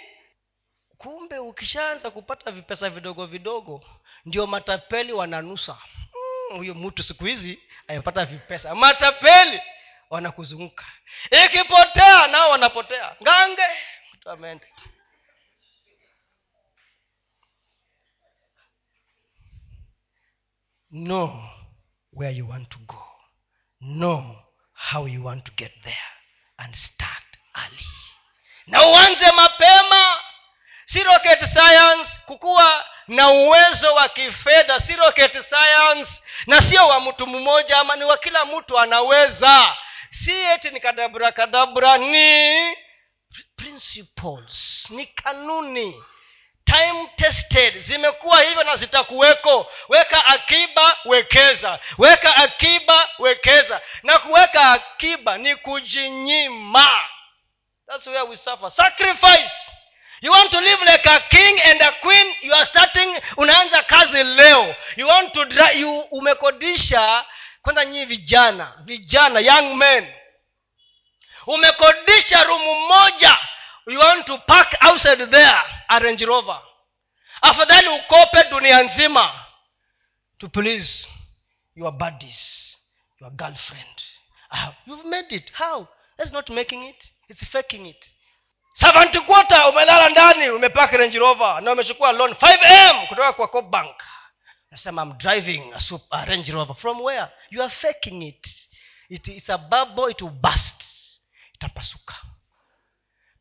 kumbe 0.97 1.37
ukishaanza 1.39 2.11
kupata 2.11 2.51
vipesa 2.51 2.89
vidogo 2.89 3.25
vidogo 3.25 3.85
ndio 4.25 4.47
matapeli 4.47 5.13
wananusa. 5.13 5.77
Huyu 6.11 6.57
huyo 6.57 6.75
mm, 6.75 6.85
mtu 6.85 7.03
siku 7.03 7.25
hizi 7.25 7.59
amepata 7.87 8.25
vipesa. 8.25 8.75
Matapeli 8.75 9.61
wanakuzunguka. 10.09 10.85
Ikipotea 11.45 12.27
nao 12.27 12.49
wanapotea. 12.49 13.15
Ngange 13.21 13.61
mtu 14.13 14.29
ameenda. 14.29 14.67
Know 20.91 21.49
where 22.11 22.31
you 22.31 22.49
want 22.49 22.69
to 22.69 22.77
go. 22.87 23.03
Know 23.81 24.35
how 24.73 25.07
you 25.07 25.23
want 25.23 25.45
to 25.45 25.51
get 25.55 25.71
there. 25.83 25.95
And 26.59 26.75
start 26.75 27.32
early 27.55 27.85
na 28.67 28.85
uanze 28.87 29.31
mapema 29.31 30.21
si 30.85 31.03
rocket 31.03 31.39
science 31.39 32.09
kukuwa 32.25 32.85
na 33.07 33.29
uwezo 33.29 33.93
wa 33.93 34.09
kifedha 34.09 34.79
si 34.79 34.95
rocket 34.95 35.41
science 35.41 36.21
na 36.47 36.61
sio 36.61 36.87
wa 36.87 36.99
mtu 36.99 37.27
mmoja 37.27 37.77
ama 37.77 37.95
ni 37.95 38.03
wa 38.03 38.17
kila 38.17 38.45
mtu 38.45 38.79
anaweza. 38.79 39.75
Si 40.09 40.31
eti 40.41 40.69
ni 40.69 40.79
kadabra 40.79 41.31
kadabra 41.31 41.97
ni 41.97 42.75
principles 43.55 44.87
ni 44.89 45.05
kanuni. 45.05 46.03
Time 46.65 47.09
tested 47.15 47.79
zimekuwa 47.79 48.41
hivyo 48.41 48.63
na 48.63 48.75
zitakuweko. 48.75 49.71
Weka 49.89 50.25
akiba 50.25 50.97
wekeza. 51.05 51.79
Weka 51.97 52.35
akiba 52.35 53.09
wekeza. 53.19 53.81
Na 54.03 54.19
kuweka 54.19 54.71
akiba 54.71 55.37
ni 55.37 55.55
kujinyima 55.55 57.01
thats 57.87 58.07
where 58.07 58.25
we 58.25 58.35
suffer. 58.35 58.69
Sacrifice. 58.69 59.69
You 60.21 60.29
want 60.31 60.51
to 60.51 60.59
live 60.59 60.79
like 60.87 61.05
a 61.05 61.19
king 61.29 61.57
and 61.65 61.81
a 61.81 61.91
queen 62.01 62.25
you 62.43 62.53
are 62.53 62.65
starting 62.65 63.13
unaanza 63.37 63.83
kazi 63.83 64.23
leo. 64.23 64.75
You 64.95 65.07
want 65.07 65.33
to 65.33 65.45
you 65.77 65.99
umekodisha 65.99 67.25
kwanza 67.61 67.85
nyii 67.85 68.05
vijana 68.05 68.73
vijana 68.83 69.39
young 69.39 69.75
men. 69.75 70.13
Umekodisha 71.47 72.43
rumu 72.43 72.79
moja 72.87 73.37
you 73.87 73.99
want 73.99 74.25
to 74.25 74.37
park 74.37 74.75
outside 74.81 75.25
there 75.25 75.61
a 75.87 75.99
range 75.99 76.25
rover. 76.25 76.61
Afadhali 77.41 77.87
ukope 77.87 78.43
dunia 78.43 78.83
nzima 78.83 79.45
to 80.37 80.49
please 80.49 81.07
your 81.75 81.91
buddies 81.91 82.77
your 83.19 83.31
girlfriend. 83.31 84.01
Uh, 84.51 84.69
you've 84.85 85.05
made 85.09 85.35
it. 85.35 85.51
How? 85.53 85.87
That's 86.17 86.31
not 86.31 86.49
making 86.49 86.83
it 86.83 87.12
it's 87.29 87.45
faking 87.45 87.85
it. 87.85 88.11
Seventy 88.73 89.19
quarter 89.19 89.69
umelala 89.69 90.09
ndani 90.09 90.49
umepaka 90.49 90.97
range 90.97 91.19
rover 91.19 91.61
na 91.61 91.71
umechukua 91.71 92.11
loan 92.11 92.31
5m 92.31 93.07
kutoka 93.07 93.33
kwa 93.33 93.47
cop 93.47 93.65
bank. 93.65 94.03
Nasema 94.71 95.01
i'm 95.03 95.13
driving 95.17 95.71
a, 95.73 95.79
super, 95.79 96.25
range 96.25 96.51
rover. 96.51 96.75
From 96.75 97.01
where? 97.01 97.27
You 97.51 97.61
are 97.61 97.69
faking 97.69 98.21
it, 98.23 98.47
it 99.09 99.27
it's 99.27 99.49
a 99.49 99.57
bubble 99.57 100.11
it 100.11 100.21
will 100.21 100.31
burst 100.31 100.83
itapasuka. 101.53 102.15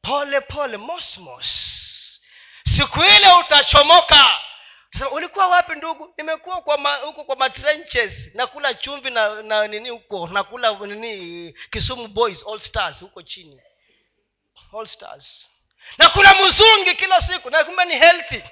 Pole 0.02 0.40
pole 0.40 0.76
mosmos 0.76 1.46
siku 2.76 3.04
ile 3.04 3.32
utachomoka. 3.40 4.36
Sasa, 4.92 5.10
ulikuwa 5.10 5.46
wapi 5.48 5.74
ndugu? 5.74 6.14
Nimekuwa 6.18 6.60
kwa 6.62 6.78
ma, 6.78 6.96
huko 6.96 7.24
kwa 7.24 7.36
matrenches. 7.36 8.30
Nakula 8.34 8.74
chumvi 8.74 9.10
na, 9.10 9.42
na 9.42 9.66
nini 9.68 9.88
huko? 9.90 10.26
Nakula 10.26 10.72
nini? 10.86 11.52
Kisumu 11.70 12.08
boys 12.08 12.44
all 12.46 12.58
stars 12.58 13.00
huko 13.00 13.22
chini 13.22 13.60
all 14.74 14.86
na 15.00 15.18
nakula 15.98 16.34
mzungi 16.34 16.94
kila 16.94 17.20
siku 17.20 17.50
na 17.50 17.64
kumbe 17.64 17.84
ni 17.84 17.94
healthy. 17.94 18.42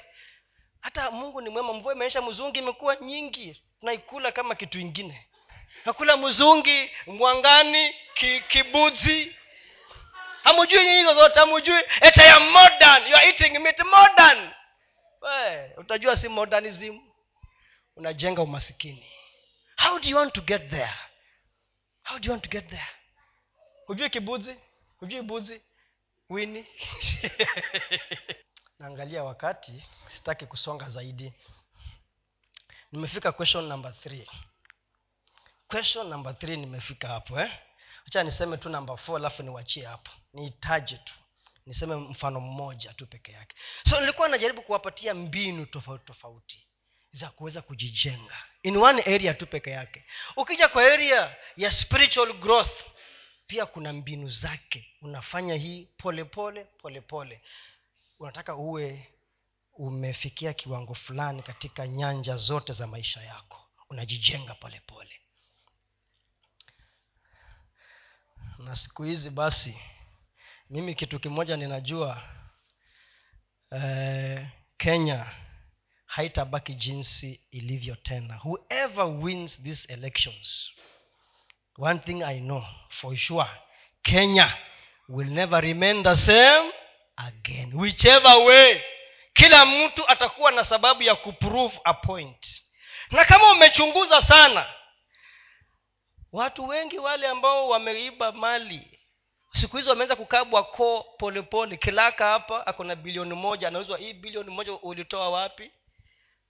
Hata 0.80 1.10
mungu 1.10 1.40
ni 1.40 1.50
mwema 1.50 1.72
mvua 1.72 1.94
imeisha 1.94 2.22
mzungi 2.22 2.58
imekuwa 2.58 2.96
nyingi. 2.96 3.62
Tunaikula 3.80 4.32
kama 4.32 4.54
kitu 4.54 4.78
ingine. 4.78 5.28
Nakula 5.84 6.16
mzungi 6.16 6.90
mwangani 7.06 7.94
ki, 8.14 8.40
kibuzi. 8.48 9.36
Hamujui 10.42 10.84
nyinyi 10.84 11.08
hizo 11.08 11.28
hamujui. 11.28 11.82
Ete 12.00 12.20
ya 12.22 12.40
modern 12.40 13.06
you 13.06 13.16
are 13.16 13.28
eating 13.28 13.58
meat 13.58 13.80
modern. 13.80 14.50
We, 15.20 15.70
utajua 15.76 16.16
si 16.16 16.28
modernism. 16.28 16.98
Unajenga 17.96 18.42
umasikini. 18.42 19.06
How 19.76 19.98
do 19.98 20.08
you 20.08 20.16
want 20.16 20.32
to 20.32 20.40
get 20.40 20.70
there? 20.70 20.94
How 22.02 22.18
do 22.18 22.26
you 22.26 22.30
want 22.32 22.44
to 22.44 22.50
get 22.50 22.68
there? 22.68 22.88
Hujui 23.86 24.10
kibuzi? 24.10 24.56
Hujui 24.98 25.22
buzi 25.22 25.60
wini 26.30 26.66
naangalia 28.78 29.24
wakati 29.24 29.84
sitaki 30.06 30.46
kusonga 30.46 30.90
zaidi. 30.90 31.32
Nimefika 32.92 33.32
question 33.32 33.64
number 33.68 33.94
three. 33.94 34.26
Question 35.68 36.08
number 36.08 36.38
three 36.38 36.56
nimefika 36.56 37.08
hapo 37.08 37.40
eh? 37.40 37.50
acha 38.06 38.22
niseme 38.22 38.56
tu 38.56 38.68
namba 38.68 38.96
four 38.96 39.16
alafu 39.16 39.42
niwachie 39.42 39.84
hapo. 39.86 40.10
Nihitaji 40.32 40.98
tu. 40.98 41.14
Niseme 41.66 41.94
mfano 41.96 42.40
mmoja 42.40 42.92
tu 42.94 43.06
peke 43.06 43.32
yake. 43.32 43.56
So 43.88 44.00
nilikuwa 44.00 44.28
najaribu 44.28 44.62
kuwapatia 44.62 45.14
mbinu 45.14 45.66
tofauti 45.66 46.04
tofauti 46.04 46.66
za 47.12 47.30
kuweza 47.30 47.62
kujijenga. 47.62 48.36
In 48.62 48.76
one 48.76 49.02
area 49.02 49.34
tu 49.34 49.46
peke 49.46 49.70
yake. 49.70 50.04
Ukija 50.36 50.68
kwa 50.68 50.82
area 50.82 51.36
ya 51.56 51.72
spiritual 51.72 52.32
growth 52.32 52.90
pia 53.50 53.66
kuna 53.66 53.92
mbinu 53.92 54.28
zake 54.28 54.86
unafanya 55.02 55.54
hii 55.54 55.88
polepole 55.96 56.64
polepole 56.64 57.00
pole. 57.00 57.42
unataka 58.18 58.56
uwe 58.56 59.08
umefikia 59.72 60.52
kiwango 60.52 60.94
fulani 60.94 61.42
katika 61.42 61.88
nyanja 61.88 62.36
zote 62.36 62.72
za 62.72 62.86
maisha 62.86 63.22
yako 63.22 63.68
unajijenga 63.88 64.54
polepole 64.54 65.10
pole. 65.10 65.20
na 68.58 68.76
siku 68.76 69.02
hizi 69.04 69.30
basi 69.30 69.76
mimi 70.70 70.94
kitu 70.94 71.20
kimoja 71.20 71.56
ninajua 71.56 72.22
eh, 73.70 74.46
kenya 74.76 75.26
haitabaki 76.06 76.74
jinsi 76.74 77.40
ilivyo 77.50 77.96
tena 77.96 78.36
whoever 78.44 79.04
wins 79.04 79.62
these 79.62 79.92
elections 79.92 80.70
one 81.80 81.98
thing 81.98 82.22
i 82.22 82.40
know 82.40 82.62
for 82.88 83.16
sure 83.16 83.46
kenya 84.02 84.56
will 85.08 85.28
never 85.30 85.60
remain 85.60 86.02
the 86.02 86.16
same 86.16 86.72
again. 87.16 87.72
Whichever 87.74 88.36
way 88.36 88.80
kila 89.34 89.66
mtu 89.66 90.08
atakuwa 90.10 90.52
na 90.52 90.64
sababu 90.64 91.02
ya 91.02 91.14
kuprove 91.14 91.80
a 91.84 91.94
point. 91.94 92.62
Na 93.10 93.24
kama 93.24 93.52
umechunguza 93.52 94.20
sana 94.22 94.66
watu 96.32 96.68
wengi 96.68 96.98
wale 96.98 97.26
ambao 97.28 97.68
wameiba 97.68 98.32
mali 98.32 98.98
siku 99.52 99.76
hizi 99.76 99.88
wameanza 99.88 100.16
kukabwa 100.16 100.64
koo 100.64 101.02
polepole. 101.18 101.76
Kilaka 101.76 102.26
hapa 102.26 102.66
ako 102.66 102.84
na 102.84 102.96
bilioni 102.96 103.34
moja 103.34 103.68
anauzwa 103.68 103.98
hii 103.98 104.12
bilioni 104.12 104.50
moja 104.50 104.72
ulitoa 104.72 105.30
wapi 105.30 105.70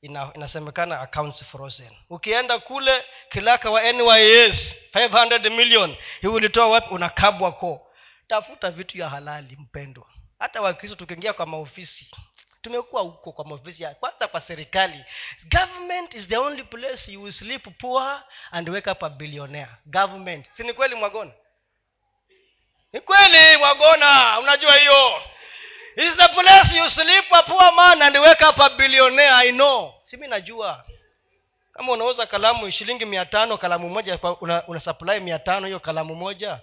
Ina, 0.03 0.31
inasemekana 0.35 1.01
accounts 1.01 1.45
frozen. 1.45 1.91
Ukienda 2.11 2.59
kule 2.59 3.05
kilaka 3.29 3.71
wa 3.71 3.93
nys 3.93 4.77
500 4.95 5.51
million 5.51 5.97
hii 6.21 6.29
ulitoa 6.29 6.67
wapi? 6.69 6.95
Unakabwa 6.95 7.53
ko 7.53 7.87
tafuta 8.27 8.71
vitu 8.71 8.99
ya 8.99 9.09
halali 9.09 9.57
mpendwa. 9.57 10.07
Hata 10.39 10.63
wakristo 10.63 10.97
tukiingia 10.97 11.33
kwa 11.33 11.47
maofisi 11.47 12.11
tumekuwa 12.63 13.03
huko 13.03 13.33
kwa 13.33 13.45
maofisi 13.45 13.83
ya 13.83 13.95
kwanza 13.95 14.29
kwa 14.29 14.41
serikali. 14.41 15.05
Government 15.51 16.15
is 16.15 16.29
the 16.29 16.37
only 16.37 16.63
place 16.65 17.13
you 17.13 17.33
sleep 17.33 17.79
poor 17.79 18.23
and 18.51 18.69
wake 18.69 18.91
up 18.91 19.03
a 19.03 19.09
billionaire. 19.09 19.71
Government. 19.87 20.47
Si 20.53 20.63
ni 20.63 20.73
kweli 20.73 20.95
mwagona? 20.95 21.33
Ni 22.93 23.01
kweli 23.01 23.57
mwagona. 23.59 24.39
Unajua 24.41 24.77
hiyo 24.77 25.23
is 25.97 26.17
the 26.17 26.29
place 26.29 26.77
you 26.77 26.89
sleep 26.89 27.25
a 27.33 27.43
poor 27.43 27.73
man 27.77 28.03
and 28.03 28.17
wake 28.17 28.43
up 28.43 28.59
a 28.59 28.71
billionaire? 28.77 29.33
I 29.33 29.51
know. 29.53 29.95
Si 30.05 30.17
mi 30.17 30.29
najua. 30.29 30.85
Kama 31.73 31.93
unauza 31.93 32.27
kalamu 32.27 32.71
shilingi 32.71 33.05
mia 33.05 33.27
tano 33.27 33.59
kalamu 33.59 33.89
moja 33.89 34.19
una, 34.41 34.67
una 34.67 34.81
supply 34.81 35.21
mia 35.21 35.39
tano 35.39 35.67
hiyo 35.67 35.81
kalamu 35.81 36.15
moja 36.15 36.61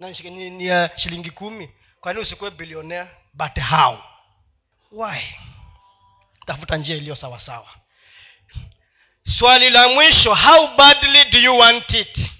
na 0.00 0.10
ni, 0.10 0.50
ni 0.50 0.70
uh, 0.70 0.96
shilingi 0.96 1.30
kumi 1.30 1.70
kwani 2.00 2.20
usikuwe 2.20 2.50
billionaire? 2.50 3.08
But 3.34 3.58
how? 3.60 3.98
Why? 4.92 5.20
Tafuta 6.46 6.76
njia 6.76 6.96
iliyo 6.96 7.14
sawasawa 7.16 7.68
swali 9.28 9.70
la 9.70 9.88
mwisho 9.88 10.34
how 10.34 10.68
badly 10.76 11.24
do 11.24 11.38
you 11.38 11.58
want 11.58 11.94
it? 11.94 12.30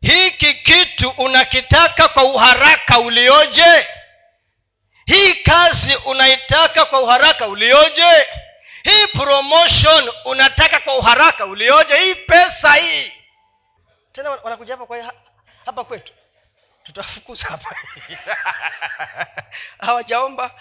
Hiki 0.00 0.54
kitu 0.54 1.08
unakitaka 1.08 2.08
kwa 2.08 2.24
uharaka 2.24 2.98
ulioje 2.98 3.86
hii 5.08 5.34
kazi 5.34 5.96
unaitaka 5.96 6.84
kwa 6.84 7.00
uharaka 7.00 7.46
ulioje? 7.48 8.28
Hii 8.84 9.06
promotion 9.06 10.10
unataka 10.24 10.80
kwa 10.80 10.96
uharaka 10.98 11.46
ulioje? 11.46 11.96
Hii 11.96 12.14
pesa 12.14 12.74
hii. 12.74 13.12
Tena 14.12 14.30
wanakuja 14.30 14.74
hapa 14.74 14.86
kwa 14.86 15.12
hapa 15.64 15.84
kwetu. 15.84 16.12
Tutafukuza 16.84 17.46
hapa. 17.48 17.76
Hawajaomba. 19.86 20.60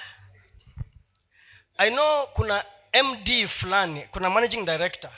I 1.78 1.90
know 1.92 2.28
kuna 2.28 2.66
md 3.04 3.48
fulani 3.48 4.02
kuna 4.02 4.30
managing 4.30 4.66
director 4.66 5.12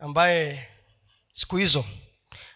ambaye 0.00 0.68
siku 1.32 1.56
hizo 1.56 1.84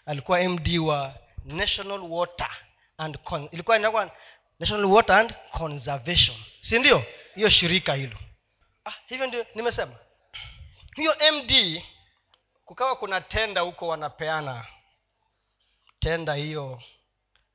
alikuwa 0.07 0.43
md 0.49 0.79
wa 0.79 1.15
national 1.45 2.01
water 2.01 2.51
and 2.99 3.19
ilikuwa 3.53 3.77
inakuwa 3.77 4.11
national 4.61 4.85
water 4.87 5.17
and 5.17 5.35
conservation. 5.53 6.37
Si 6.61 6.79
ndio? 6.79 7.05
Hiyo 7.35 7.51
shirika 7.51 7.95
hilo. 7.95 8.19
Ah, 8.85 8.93
hivyo 9.07 9.27
ndio 9.27 9.47
nimesema. 9.55 9.95
Hiyo 10.97 11.17
md 11.33 11.83
kukawa 12.65 12.97
kuna 12.97 13.21
tenda 13.21 13.61
huko 13.61 13.89
wanapeana. 13.89 14.67
Tenda 15.99 16.35
hiyo 16.35 16.83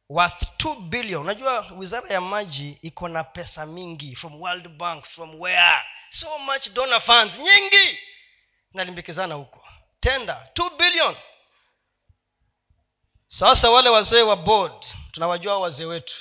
worth 0.10 0.44
2 0.58 0.76
billion. 0.80 1.22
Unajua 1.22 1.72
wizara 1.78 2.10
ya 2.10 2.22
maji 2.22 2.78
iko 2.82 3.08
na 3.08 3.24
pesa 3.24 3.66
mingi 3.66 4.16
from 4.16 4.42
world 4.42 4.68
bank 4.68 5.06
from 5.06 5.42
where? 5.42 5.82
So 6.10 6.38
much 6.40 6.70
donor 6.70 7.02
funds 7.02 7.38
nyingi. 7.38 8.00
Nalimbikizana 8.74 9.36
huko. 9.36 9.68
Tenda 10.00 10.50
2 10.54 10.78
billion. 10.78 11.16
Sasa 13.28 13.70
wale 13.70 13.90
wazee 13.90 14.22
wa 14.22 14.36
board 14.36 14.86
tunawajua 15.12 15.60
wazee 15.60 15.86
wetu 15.86 16.16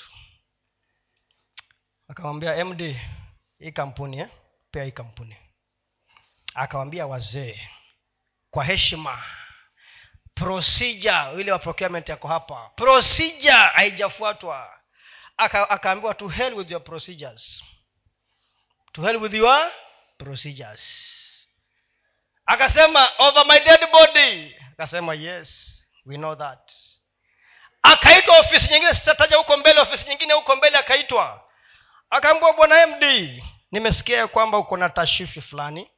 akamwambia 2.19 2.65
md 2.65 2.97
hii 3.59 3.73
kampuni 3.73 4.19
eh? 4.19 4.29
pea 4.71 4.85
hii 4.85 4.91
kampuni. 4.93 5.37
Akawambia 6.55 7.07
wazee 7.07 7.69
kwa 8.51 8.65
heshima 8.65 9.23
procedure 10.35 11.33
ile 11.41 11.53
wa 11.53 11.59
procurement 11.59 12.09
yako 12.09 12.29
hapa 12.29 12.71
procedure 12.77 13.53
haijafuatwa. 13.53 14.81
Akaambiwa 15.37 16.15
to 16.15 16.29
hell 16.29 16.55
with 16.55 16.71
your 16.71 16.85
procedures. 16.85 17.63
To 18.93 19.03
hell 19.03 19.17
with 19.17 19.35
your 19.35 19.73
procedures. 20.19 20.83
Akasema 22.47 23.11
over 23.19 23.47
my 23.47 23.61
dead 23.61 23.91
body. 23.93 24.57
Akasema 24.73 25.15
yes 25.15 25.81
we 26.07 26.17
know 26.17 26.35
that. 26.37 26.73
Akaitwa 27.83 28.39
ofisi 28.39 28.73
nyingine 28.73 28.95
sitataja 28.95 29.37
huko 29.37 29.57
mbele 29.57 29.81
ofisi 29.81 30.09
nyingine 30.09 30.35
huko 30.35 30.57
mbele 30.57 30.79
akaitwa 30.79 31.51
akaambua 32.15 32.53
bwana 32.53 32.87
md 32.87 33.05
nimesikia 33.73 34.29
kwamba 34.29 34.59
uko 34.59 34.77
na 34.77 34.89
tashifi 34.91 35.41
fulani 35.41 35.91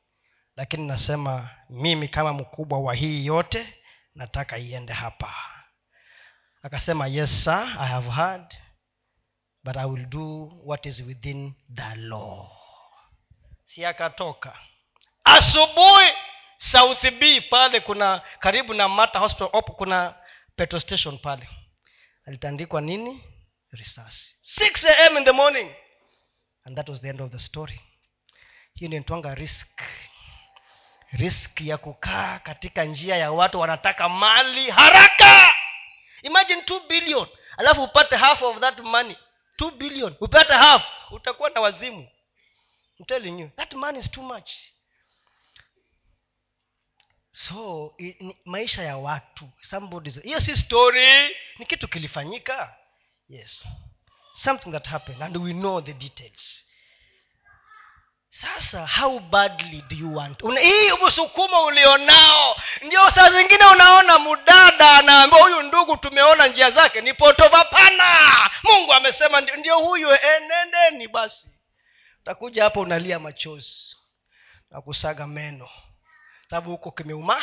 lakini 0.56 0.86
nasema 0.86 1.50
mimi 1.70 2.08
kama 2.08 2.32
mkubwa 2.32 2.78
wa 2.80 2.94
hii 2.94 3.26
yote 3.26 3.74
nataka 4.14 4.58
iende 4.58 4.92
hapa. 4.92 5.34
Akasema 6.62 7.06
yes 7.06 7.44
sir 7.44 7.76
i 7.80 7.88
have 7.88 8.10
heard 8.10 8.54
but 9.64 9.76
i 9.76 9.86
will 9.86 10.06
do 10.06 10.52
what 10.64 10.86
is 10.86 11.00
within 11.00 11.54
the 11.74 11.94
law. 11.96 12.48
Si 13.64 13.84
akatoka. 13.84 14.58
Asubuhi 15.24 16.06
south 16.58 17.10
b 17.10 17.40
pale 17.40 17.80
kuna 17.80 18.22
karibu 18.38 18.74
na 18.74 18.88
mata 18.88 19.18
hospital 19.18 19.48
op, 19.52 19.70
kuna 19.70 20.14
petrol 20.56 20.80
station 20.80 21.18
pale. 21.18 21.48
Alitandikwa 22.26 22.80
nini? 22.80 23.24
Risasi. 23.70 24.34
6 24.60 25.06
am 25.06 25.16
in 25.16 25.24
the 25.24 25.32
morning 25.32 25.74
and 26.66 26.76
that 26.76 26.88
was 26.88 27.00
the 27.00 27.08
end 27.08 27.20
of 27.20 27.30
the 27.30 27.38
story. 27.38 27.80
Hiyo 28.74 28.90
nitwanga 28.90 29.34
risk. 29.34 29.82
Risk 31.12 31.60
ya 31.60 31.78
kukaa 31.78 32.38
katika 32.38 32.84
njia 32.84 33.16
ya 33.16 33.32
watu 33.32 33.60
wanataka 33.60 34.08
mali 34.08 34.70
haraka. 34.70 35.52
Imagine 36.22 36.62
two 36.62 36.80
billion. 36.88 37.28
Alafu 37.56 37.82
upate 37.84 38.16
half 38.16 38.42
of 38.42 38.60
that 38.60 38.78
money. 38.78 39.16
Two 39.56 39.70
billion. 39.70 40.16
Upate 40.20 40.52
half 40.52 40.82
utakuwa 41.10 41.50
na 41.50 41.60
wazimu. 41.60 42.08
I'm 42.98 43.06
telling 43.06 43.40
you 43.40 43.48
that 43.56 43.72
money 43.74 43.98
is 43.98 44.10
too 44.10 44.22
much. 44.22 44.50
So 47.32 47.94
i, 47.98 48.36
maisha 48.44 48.82
ya 48.82 48.96
watu. 48.96 49.50
Hiyo 50.22 50.40
si 50.40 50.56
story. 50.56 51.36
Ni 51.58 51.66
kitu 51.66 51.88
kilifanyika. 51.88 52.76
Yes 53.28 53.64
something 54.36 54.70
that 54.72 54.86
happened 54.86 55.22
and 55.22 55.36
we 55.36 55.52
know 55.52 55.80
the 55.80 55.92
details. 55.92 56.64
Sasa 58.30 58.84
how 58.86 59.18
badly 59.18 59.82
do 59.88 59.96
you 59.96 60.08
want? 60.14 60.42
Hii 60.60 60.92
msukumo 61.06 61.64
ulionao 61.64 62.56
ndio 62.82 63.10
saa 63.10 63.30
zingine 63.30 63.64
unaona 63.64 64.18
mudada 64.18 64.90
anaambia 64.90 65.42
huyu 65.42 65.62
ndugu 65.62 65.96
tumeona 65.96 66.46
njia 66.46 66.70
zake 66.70 67.00
ni 67.00 67.14
potova 67.14 67.64
pana. 67.64 68.50
Mungu 68.62 68.92
amesema 68.92 69.40
ndio, 69.40 69.78
huyu 69.78 70.08
enendeni 70.10 71.04
eh, 71.04 71.10
basi. 71.10 71.48
Utakuja 72.22 72.64
hapo 72.64 72.80
unalia 72.80 73.18
machozi 73.18 73.96
na 74.70 74.80
kusaga 74.80 75.26
meno. 75.26 75.68
Sababu 76.50 76.70
huko 76.70 76.90
kimeuma. 76.90 77.42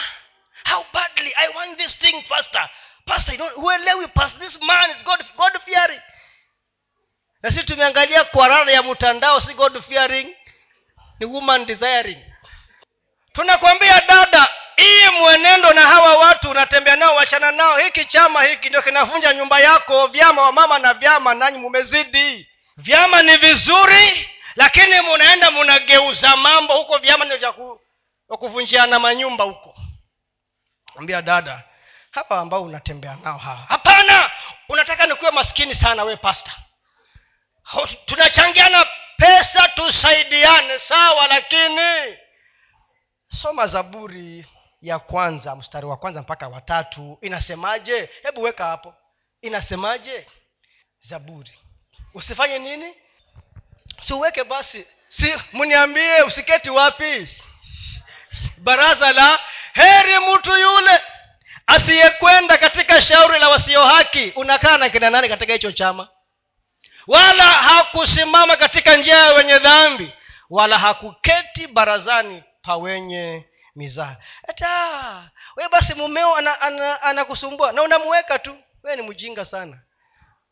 How 0.71 0.85
badly 0.93 1.33
i 1.35 1.47
want 1.55 1.77
this 1.77 1.99
thing 1.99 2.23
faster. 2.23 2.69
Pastor 3.05 3.51
huelewi 3.55 4.07
past 4.07 4.37
this 4.39 4.61
man 4.61 4.91
is 4.91 5.03
god, 5.03 5.25
god 5.37 5.61
fearing 5.65 6.01
na 7.43 7.51
sisi 7.51 7.63
tumeangalia 7.63 8.23
kwarara 8.23 8.71
ya 8.71 8.83
mtandao 8.83 9.39
si 9.39 9.53
god 9.53 9.81
fearing? 9.81 10.35
Ni 11.19 11.25
woman 11.25 11.65
desiring. 11.65 12.17
Tunakwambia 13.33 14.01
dada 14.01 14.47
hii 14.75 15.09
mwenendo 15.09 15.73
na 15.73 15.81
hawa 15.81 16.17
watu 16.17 16.49
unatembea 16.49 16.95
nao 16.95 17.15
wachana 17.15 17.51
nao 17.51 17.77
hiki 17.77 18.05
chama 18.05 18.43
hiki 18.43 18.69
ndio 18.69 18.81
kinavunja 18.81 19.33
nyumba 19.33 19.59
yako 19.59 20.07
vyama 20.07 20.41
wa 20.41 20.51
mama 20.51 20.79
na 20.79 20.93
vyama 20.93 21.33
nanyi 21.33 21.57
mumezidi. 21.57 22.49
Vyama 22.77 23.21
ni 23.21 23.37
vizuri 23.37 24.29
lakini 24.55 25.01
munaenda 25.01 25.51
munageuza 25.51 26.35
mambo 26.37 26.73
huko 26.77 26.97
vyama 26.97 27.25
ndio 27.25 27.37
vya 27.37 27.51
kuvunjiana 28.37 28.99
manyumba 28.99 29.43
huko. 29.43 29.75
Ambia 30.95 31.21
dada 31.21 31.63
hapa 32.11 32.39
ambao 32.39 32.63
unatembea 32.63 33.17
nao 33.23 33.37
hawa. 33.37 33.65
Hapana 33.69 34.31
unataka 34.69 35.05
nikuwe 35.07 35.31
maskini 35.31 35.75
sana 35.75 36.03
we 36.03 36.15
pasta 36.15 36.51
tunachangiana 38.05 38.85
pesa 39.17 39.67
tusaidiane 39.67 40.79
sawa 40.79 41.27
lakini 41.27 42.17
soma 43.27 43.67
zaburi 43.67 44.45
ya 44.81 44.99
kwanza 44.99 45.55
mstari 45.55 45.85
wa 45.85 45.97
kwanza 45.97 46.21
mpaka 46.21 46.47
watatu 46.47 47.17
inasemaje? 47.21 48.09
Hebu 48.23 48.41
weka 48.41 48.65
hapo. 48.65 48.93
Inasemaje? 49.41 50.25
Zaburi. 51.01 51.51
Usifanye 52.13 52.59
nini? 52.59 52.93
Siuweke 54.01 54.43
basi. 54.43 54.85
Si 55.07 55.33
mniambie 55.53 56.21
usiketi 56.21 56.69
wapi? 56.69 57.27
Baraza 58.57 59.11
la 59.11 59.39
heri 59.73 60.19
mtu 60.19 60.57
yule 60.57 61.01
asiyekwenda 61.67 62.57
katika 62.57 63.01
shauri 63.01 63.39
la 63.39 63.49
wasio 63.49 63.85
haki. 63.85 64.33
Unakaa 64.35 64.77
na 64.77 64.89
kina 64.89 65.09
nani 65.09 65.29
katika 65.29 65.53
hicho 65.53 65.71
chama 65.71 66.09
wala 67.07 67.43
hakusimama 67.43 68.55
katika 68.55 68.95
njia 68.97 69.15
ya 69.17 69.33
wenye 69.33 69.59
dhambi. 69.59 70.13
Wala 70.49 70.77
hakuketi 70.79 71.67
barazani 71.67 72.43
pa 72.61 72.75
wenye 72.77 73.45
mizaa 73.75 74.15
hata 74.47 75.31
we 75.55 75.69
basi 75.69 75.93
mumeo 75.93 76.35
anakusumbua 77.01 77.69
ana, 77.69 77.75
ana, 77.75 77.81
ana 77.81 77.89
na 77.89 77.97
unamuweka 77.97 78.39
tu. 78.39 78.57
Wee 78.83 78.95
ni 78.95 79.01
mjinga 79.01 79.45
sana. 79.45 79.79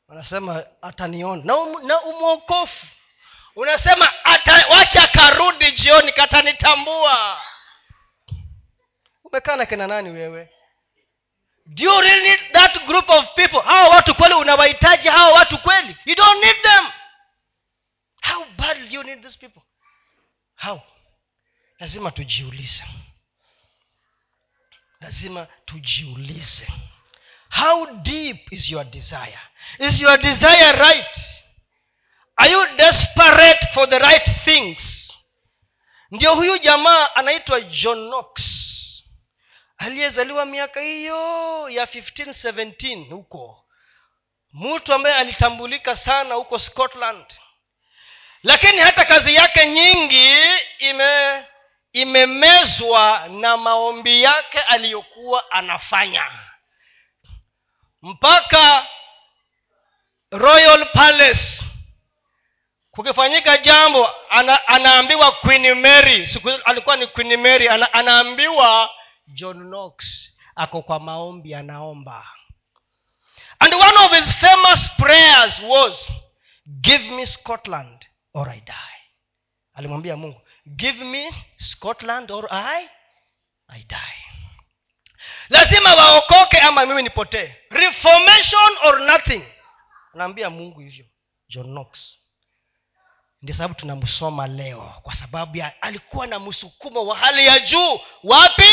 Anasema 0.10 0.64
ataniona. 0.82 1.44
Na, 1.46 1.56
um, 1.58 1.88
na 1.88 2.02
umwokofu 2.02 2.88
unasema 3.56 4.26
ata, 4.26 4.66
wacha 4.70 5.08
karudi 5.08 5.72
jioni 5.72 6.12
katanitambua. 6.12 7.38
Umekaa 9.24 9.56
na 9.56 9.66
kina 9.66 9.88
nani 9.88 10.10
wewe 10.10 10.50
do 11.66 11.84
you 11.84 12.02
really 12.02 12.30
need 12.30 12.40
that 12.54 12.86
group 12.86 13.10
of 13.10 13.26
people 13.36 13.60
hawa 13.62 13.90
watu 13.90 14.16
kweli 14.16 14.34
unawahitaji 14.36 15.08
hawa 15.08 15.32
watu 15.34 15.58
kweli? 15.58 15.98
You 16.06 16.16
don't 16.16 16.44
need 16.46 16.62
them. 16.62 16.92
How 18.22 18.46
bad 18.46 18.78
do 18.90 18.96
you 18.96 19.04
need 19.04 19.22
these 19.22 19.38
people? 19.38 19.62
How? 20.56 20.82
Lazima 21.80 22.12
tujiulize. 22.12 22.84
Lazima 25.00 25.48
tujiulize. 25.66 26.68
How 27.50 27.86
deep 27.86 28.54
is 28.54 28.70
your 28.70 28.84
desire? 28.86 29.40
Is 29.80 30.02
your 30.02 30.18
desire 30.18 30.72
right? 30.72 31.18
Are 32.38 32.52
you 32.52 32.68
desperate 32.78 33.68
for 33.74 33.90
the 33.90 34.00
right 34.00 34.44
things? 34.44 35.08
Ndio 36.12 36.36
huyu 36.36 36.58
jamaa 36.58 37.16
anaitwa 37.16 37.62
john 37.62 38.08
knox 38.08 38.32
aliyezaliwa 39.86 40.46
miaka 40.46 40.82
hiyo 40.82 41.70
ya 41.70 41.86
1517 41.86 43.10
huko. 43.10 43.66
Mtu 44.54 44.94
ambaye 44.94 45.16
alitambulika 45.16 45.96
sana 45.96 46.36
huko 46.36 46.60
scotland. 46.60 47.26
Lakini 48.44 48.78
hata 48.78 49.06
kazi 49.06 49.36
yake 49.36 49.68
nyingi 49.68 50.36
ime 50.80 51.44
imemezwa 51.94 53.28
na 53.28 53.58
maombi 53.58 54.24
yake 54.24 54.60
aliyokuwa 54.60 55.52
anafanya. 55.52 56.26
Mpaka 58.02 58.88
royal 60.32 60.86
palace 60.92 61.64
kukifanyika 62.92 63.58
jambo 63.58 64.16
ana, 64.30 64.68
anaambiwa 64.68 65.32
queen 65.32 65.74
mary. 65.74 66.28
Siku 66.28 66.50
alikuwa 66.50 66.96
ni 66.96 67.08
queen 67.08 67.38
mary. 67.38 67.70
Ana, 67.70 67.94
anaambiwa 67.94 68.90
john 69.28 69.58
knox 69.60 69.96
ako 70.56 70.82
kwa 70.82 71.00
maombi 71.00 71.56
anaomba. 71.56 72.28
And 73.60 73.74
one 73.74 73.98
of 74.06 74.12
his 74.12 74.36
famous 74.36 74.90
prayers 74.98 75.60
was 75.60 76.12
give 76.82 77.04
me 77.16 77.26
scotland 77.26 78.06
or 78.34 78.50
i 78.50 78.60
die. 78.60 79.02
Alimwambia 79.74 80.18
mungu 80.18 80.42
give 80.76 81.04
me 81.06 81.32
scotland 81.58 82.32
or 82.32 82.48
i 82.54 82.90
i 83.68 83.84
die. 83.84 84.22
Lazima 85.50 85.96
waokoke 85.96 86.58
ama 86.60 86.86
mimi 86.86 87.02
nipotee. 87.04 87.56
Reformation 87.70 88.70
or 88.84 89.00
nothing. 89.00 89.44
Anaambia 90.14 90.50
mungu 90.50 90.80
hivyo 90.80 91.06
john 91.50 91.66
knox. 91.66 92.18
Ndio 93.42 93.56
sababu 93.56 93.74
tunamsoma 93.74 94.48
leo 94.48 94.94
kwa 95.04 95.16
sababu 95.16 95.58
ya 95.58 95.82
alikuwa 95.82 96.28
na 96.28 96.40
msukumo 96.40 97.06
wa 97.06 97.18
hali 97.18 97.46
ya 97.48 97.60
juu. 97.60 98.00
Wapi 98.24 98.70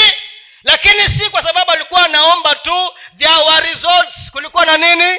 lakini 0.63 1.09
si 1.09 1.31
kwa 1.31 1.43
sababu 1.43 1.71
alikuwa 1.71 2.05
anaomba 2.05 2.55
tu 2.55 2.93
there 3.19 3.61
results. 3.61 4.31
Kulikuwa 4.31 4.67
na 4.67 4.77
nini? 4.77 5.19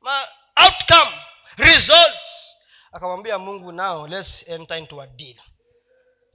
Ma, 0.00 0.28
outcome 0.56 1.12
results. 1.56 2.54
Akamwambia 2.92 3.38
mungu 3.38 3.72
now 3.72 4.06
let's 4.06 4.44
enter 4.48 4.78
into 4.78 5.02
a 5.02 5.06
deal. 5.06 5.36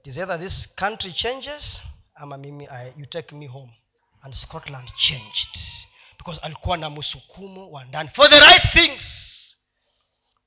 It 0.00 0.06
is 0.06 0.16
either 0.16 0.40
this 0.40 0.74
country 0.74 1.12
changes 1.12 1.82
ama 2.14 2.36
mimi 2.36 2.68
I, 2.68 2.92
you 2.96 3.06
take 3.06 3.34
me 3.34 3.46
home. 3.46 3.72
And 4.22 4.34
scotland 4.34 4.92
changed. 4.96 5.58
Because 6.18 6.40
alikuwa 6.40 6.76
na 6.76 6.90
msukumo 6.90 7.70
wa 7.70 7.84
ndani. 7.84 8.08
For 8.14 8.30
the 8.30 8.40
right 8.40 8.72
things. 8.72 9.04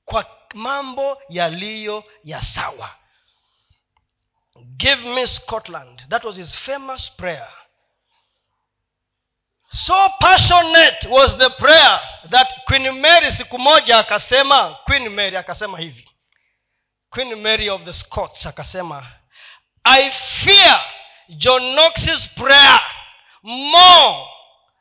Kwa 0.04 0.26
mambo 0.54 1.22
yaliyo 1.28 2.04
ya 2.24 2.42
sawa. 2.42 2.96
Give 4.76 5.08
me 5.08 5.26
scotland. 5.26 6.08
That 6.08 6.24
was 6.24 6.36
his 6.36 6.56
famous 6.58 7.10
prayer 7.10 7.48
so 9.68 10.08
passionate 10.20 11.06
was 11.10 11.36
the 11.38 11.50
prayer 11.50 12.00
that 12.30 12.48
queen 12.66 12.92
mary 13.00 13.32
siku 13.32 13.58
moja 13.58 13.98
akasema 13.98 14.78
queen 14.84 15.08
mary 15.08 15.36
akasema 15.36 15.78
hivi. 15.78 16.08
Queen 17.10 17.34
mary 17.34 17.70
of 17.70 17.84
the 17.84 17.92
scots 17.92 18.46
akasema 18.46 19.06
i 19.84 20.10
fear 20.10 20.80
john 21.28 21.72
knox's 21.72 22.28
prayer 22.28 22.80
more 23.42 24.26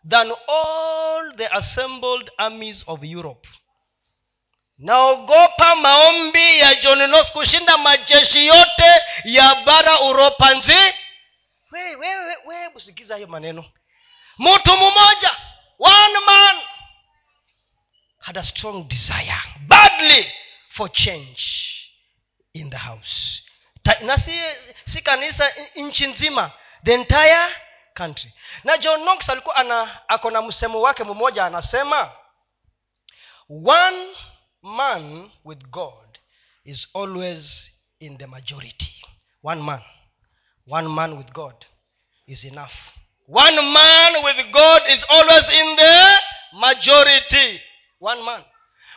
than 0.09 0.31
all 0.47 1.35
the 1.35 1.47
assembled 1.47 2.31
armies 2.37 2.83
of 2.87 3.03
europe. 3.03 3.47
Naogopa 4.77 5.75
maombi 5.75 6.59
ya 6.59 6.75
john 6.75 7.07
knox 7.07 7.31
kushinda 7.31 7.77
majeshi 7.77 8.47
yote 8.47 9.01
ya 9.23 9.55
bara 9.55 9.99
uropa 10.01 10.53
nzi. 10.53 10.93
Wewe 11.71 12.35
we, 12.45 12.67
usikiza 12.75 13.15
hiyo 13.15 13.27
maneno 13.27 13.65
mtu 14.37 14.77
mmoja 14.77 15.37
one 15.79 16.19
man 16.25 16.61
had 18.19 18.39
a 18.39 18.43
strong 18.43 18.87
desire 18.87 19.43
badly 19.67 20.31
for 20.69 20.91
change 20.91 21.41
in 22.53 22.69
the 22.69 22.77
house. 22.77 23.41
Na 24.01 24.17
si, 24.17 24.31
si 24.85 25.01
kanisa 25.01 25.53
nchi 25.75 26.07
nzima 26.07 26.51
the 26.83 26.93
entire 26.93 27.55
country. 27.93 28.33
Na 28.63 28.77
john 28.77 29.01
knox 29.01 29.29
alikuwa 29.29 29.55
ana 29.55 30.09
ako 30.09 30.31
na 30.31 30.41
msemo 30.41 30.81
wake 30.81 31.03
mmoja 31.03 31.45
anasema 31.45 32.11
one 33.49 34.07
man 34.61 35.31
with 35.43 35.67
god 35.69 36.19
is 36.63 36.87
always 36.95 37.71
in 37.99 38.17
the 38.17 38.27
majority. 38.27 39.05
One 39.43 39.61
man. 39.61 39.81
One 40.67 40.87
man 40.87 41.17
with 41.17 41.31
god 41.31 41.65
is 42.27 42.43
enough 42.43 42.73
one 43.27 43.61
man 43.61 44.23
with 44.23 44.51
god 44.51 44.81
is 44.89 45.05
always 45.09 45.49
in 45.49 45.75
the 45.75 46.19
majority. 46.53 47.61
One 47.99 48.23
man. 48.23 48.43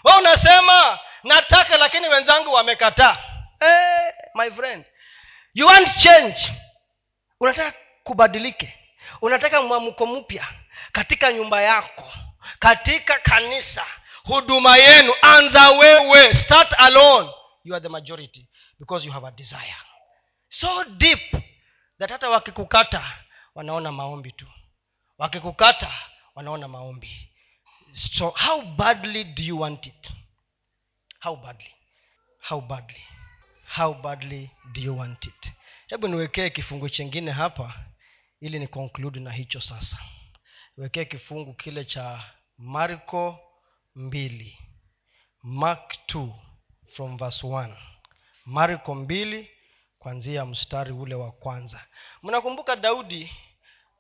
We 0.04 0.12
unasema 0.18 0.98
nataka 1.24 1.76
lakini 1.78 2.08
wenzangu 2.08 2.52
wamekataa. 2.52 3.16
Hey, 3.60 4.10
my 4.34 4.50
friend. 4.50 4.84
You 5.54 5.66
want 5.66 5.98
change. 6.02 6.52
Unataka 7.40 7.78
kubadilike. 8.04 8.74
Unataka 9.22 9.62
mwamko 9.62 10.06
mpya 10.06 10.46
katika 10.92 11.32
nyumba 11.32 11.62
yako 11.62 12.12
katika 12.58 13.18
kanisa. 13.18 13.86
Huduma 14.24 14.76
yenu 14.76 15.14
anza 15.22 15.70
wewe. 15.70 16.34
Start 16.34 16.74
alone. 16.78 17.30
You 17.64 17.74
are 17.74 17.82
the 17.82 17.88
majority 17.88 18.48
because 18.78 19.06
you 19.06 19.12
have 19.12 19.26
a 19.26 19.30
desire. 19.30 19.76
So 20.48 20.84
deep 20.84 21.36
that 21.98 22.10
hata 22.10 22.30
wakikukata 22.30 23.02
wanaona 23.58 23.92
maombi 23.92 24.32
tu. 24.32 24.46
Wakikukata 25.18 25.92
wanaona 26.34 26.68
maombi. 26.68 27.30
So 27.92 28.30
how 28.30 28.62
badly 28.62 29.24
do 29.24 29.42
you 29.42 29.60
want 29.60 29.86
it? 29.86 30.10
How 31.20 31.36
badly? 31.36 31.74
How 32.40 32.60
badly? 32.60 33.02
How 33.64 33.94
badly 33.94 34.50
do 34.72 34.80
you 34.80 34.98
want 34.98 35.26
it? 35.26 35.52
Hebu 35.86 36.08
niwekee 36.08 36.50
kifungu 36.50 36.88
chingine 36.88 37.30
hapa 37.30 37.74
ili 38.40 38.58
ni 38.58 38.66
conclude 38.66 39.20
na 39.20 39.32
hicho 39.32 39.60
sasa. 39.60 39.98
Wekee 40.76 41.04
kifungu 41.04 41.54
kile 41.54 41.84
cha 41.84 42.24
marko 42.58 43.38
mbili. 43.94 44.58
Mark 45.42 45.94
2 46.08 46.32
from 46.94 47.16
verse 47.18 47.46
1 47.46 47.76
marko 48.44 48.94
mbili 48.94 49.50
kwanzia 49.98 50.44
mstari 50.46 50.92
ule 50.92 51.14
wa 51.14 51.32
kwanza. 51.32 51.84
Mnakumbuka 52.22 52.76
daudi 52.76 53.30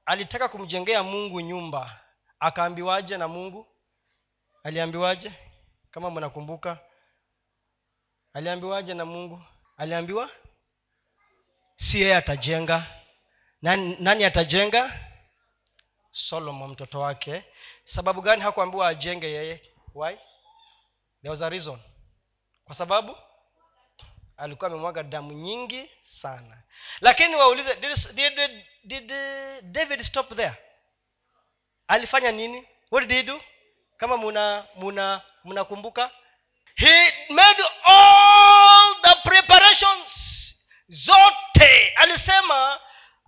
alitaka 0.08 0.48
kumjengea 0.48 1.02
mungu 1.02 1.40
nyumba. 1.40 2.00
Akaambiwaje 2.40 3.16
na 3.16 3.28
mungu? 3.28 3.66
Aliambiwaje 4.64 5.32
kama 5.90 6.10
mnakumbuka. 6.10 6.78
Aliambiwaje 8.32 8.94
na 8.94 9.04
mungu? 9.04 9.42
Aliambiwa 9.76 10.30
si 11.76 12.00
yeye 12.00 12.16
atajenga. 12.16 12.86
Nani, 13.62 13.96
nani 14.00 14.24
atajenga? 14.24 15.00
Solomo 16.10 16.68
mtoto 16.68 17.00
wake. 17.00 17.44
Sababu 17.84 18.22
gani 18.22 18.42
hakuambiwa 18.42 18.88
ajenge 18.88 19.30
yeye? 19.30 19.62
Why? 19.94 20.16
There 21.22 21.30
was 21.30 21.42
a 21.42 21.48
reason. 21.48 21.78
Kwa 22.64 22.74
sababu 22.74 23.16
alikuwa 24.38 24.70
amemwaga 24.70 25.02
damu 25.02 25.32
nyingi 25.32 25.90
sana. 26.04 26.62
Lakini 27.00 27.36
waulize 27.36 27.74
did, 27.74 28.14
did, 28.14 28.34
did, 28.84 29.06
did 29.06 29.12
david 29.72 30.02
stop 30.02 30.34
there? 30.36 30.54
Alifanya 31.88 32.32
nini? 32.32 32.68
What 32.90 33.06
did 33.08 33.16
he 33.16 33.22
do? 33.22 33.40
Kama 33.96 34.16
muna 34.16 34.66
muna 34.76 35.22
mnakumbuka 35.44 36.10
he 36.76 37.12
made 37.30 37.62
all 37.84 38.94
the 39.02 39.14
preparations 39.24 40.54
zote. 40.88 41.92
Alisema 41.96 42.78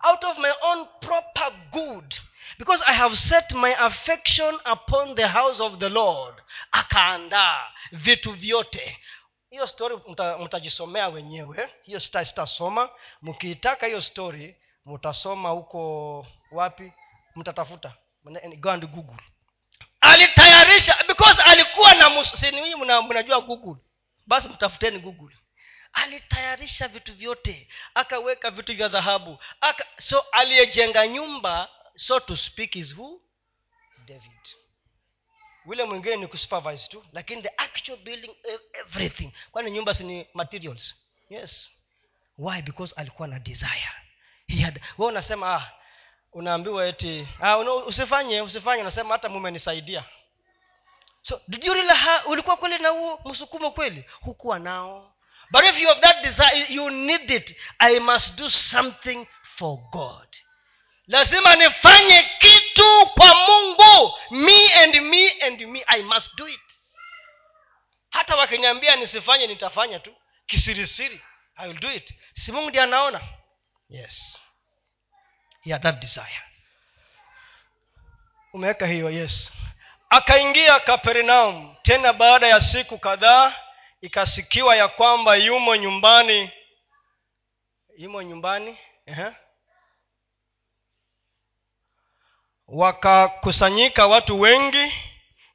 out 0.04 0.24
of 0.24 0.38
my 0.38 0.52
own 0.62 0.86
proper 1.00 1.50
good. 1.72 2.14
Because 2.58 2.82
i 2.86 2.92
have 2.92 3.16
set 3.16 3.52
my 3.54 3.74
affection 3.86 4.54
upon 4.66 5.14
the 5.14 5.28
house 5.28 5.60
of 5.60 5.78
the 5.78 5.88
lord. 5.88 6.34
Akaandaa 6.72 7.72
vitu 7.92 8.32
vyote 8.32 8.98
hiyo 9.50 9.66
story 9.66 9.96
mtajisomea 10.38 11.08
wenyewe. 11.08 11.74
Hiyo 11.82 12.00
sitasoma. 12.00 12.90
Mkiitaka 13.22 13.86
hiyo 13.86 14.00
story 14.00 14.56
mtasoma 14.86 15.48
huko 15.50 16.26
wapi? 16.52 16.92
Mtatafuta. 17.36 17.94
Go 18.58 18.70
and 18.70 18.86
google. 18.86 19.16
Alitayarisha 20.00 21.04
because 21.08 21.42
alikuwa 21.42 21.94
na 21.94 22.10
msinii 22.10 22.74
mnajua 23.08 23.40
google. 23.40 23.82
Basi 24.26 24.48
mtafuteni 24.48 24.98
google. 24.98 25.36
Alitayarisha 25.92 26.88
vitu 26.88 27.14
vyote. 27.14 27.68
Akaweka 27.94 28.50
vitu 28.50 28.76
vya 28.76 28.88
dhahabu. 28.88 29.38
Aka 29.60 29.84
so 29.98 30.20
aliyejenga 30.20 31.06
nyumba 31.06 31.68
so 31.96 32.20
to 32.20 32.36
speak 32.36 32.76
is 32.76 32.96
who? 32.96 33.20
David 34.06 34.40
yule 35.70 35.84
mwingine 35.84 36.16
ni 36.16 36.26
kusupervise 36.26 36.88
tu 36.88 37.04
lakini 37.12 37.42
the 37.42 37.52
actual 37.56 37.98
building 37.98 38.36
everything. 38.72 39.32
Kwani 39.52 39.70
nyumba 39.70 39.94
sini 39.94 40.26
materials? 40.34 40.94
Yes. 41.28 41.70
Why? 42.38 42.62
Because 42.62 42.94
alikuwa 42.96 43.28
na 43.28 43.38
desire. 43.38 43.90
He 44.48 44.62
had 44.62 44.80
we 44.98 45.06
unasema 45.06 45.54
ah 45.54 45.70
unaambiwa 46.32 46.86
eti 46.86 47.28
ah, 47.40 47.58
una, 47.58 47.74
usifanye 47.74 48.40
usifanye. 48.40 48.82
Unasema 48.82 49.14
hata 49.14 49.28
mumenisaidia 49.28 50.04
so 51.22 51.40
did 51.48 51.64
you 51.64 51.74
really 51.74 51.94
ha, 51.94 52.24
ulikuwa 52.26 52.56
kweli 52.56 52.78
na 52.78 52.88
huo 52.88 53.20
msukumo 53.24 53.70
kweli? 53.70 54.04
Hukuwa 54.20 54.58
nao. 54.58 55.14
But 55.50 55.64
if 55.64 55.80
you 55.80 55.88
have 55.88 56.00
that 56.00 56.22
desire 56.22 56.66
you 56.68 56.90
need 56.90 57.30
it. 57.30 57.56
I 57.78 57.98
must 57.98 58.38
do 58.38 58.50
something 58.50 59.26
for 59.56 59.78
god 59.90 60.28
lazima 61.10 61.56
nifanye 61.56 62.22
kitu 62.38 63.06
kwa 63.06 63.34
mungu. 63.34 64.18
Me 64.30 64.74
and 64.74 64.94
me 65.00 65.30
and 65.30 65.60
me 65.60 65.84
i 65.86 66.02
must 66.02 66.36
do 66.36 66.48
it. 66.48 66.60
Hata 68.10 68.36
wakiniambia 68.36 68.96
nisifanye 68.96 69.46
nitafanya 69.46 69.98
tu. 69.98 70.16
Kisirisiri 70.46 71.20
i 71.56 71.68
will 71.68 71.80
do 71.80 71.92
it. 71.92 72.14
Si 72.34 72.52
mungu 72.52 72.68
ndiye 72.68 72.84
anaona? 72.84 73.20
Yes. 73.88 74.42
Yeah, 75.64 75.80
that 75.80 76.00
desire. 76.00 76.42
Umeweka 78.52 78.86
hiyo 78.86 79.10
yes. 79.10 79.52
Akaingia 80.10 80.80
kapernaum 80.80 81.76
tena 81.82 82.12
baada 82.12 82.48
ya 82.48 82.60
siku 82.60 82.98
kadhaa 82.98 83.54
ikasikiwa 84.00 84.76
ya 84.76 84.88
kwamba 84.88 85.36
yumo 85.36 85.76
nyumbani. 85.76 86.50
Yumo 87.96 88.22
nyumbani? 88.22 88.78
Uh-huh. 89.06 89.34
Wakakusanyika 92.70 94.06
watu 94.06 94.40
wengi 94.40 94.92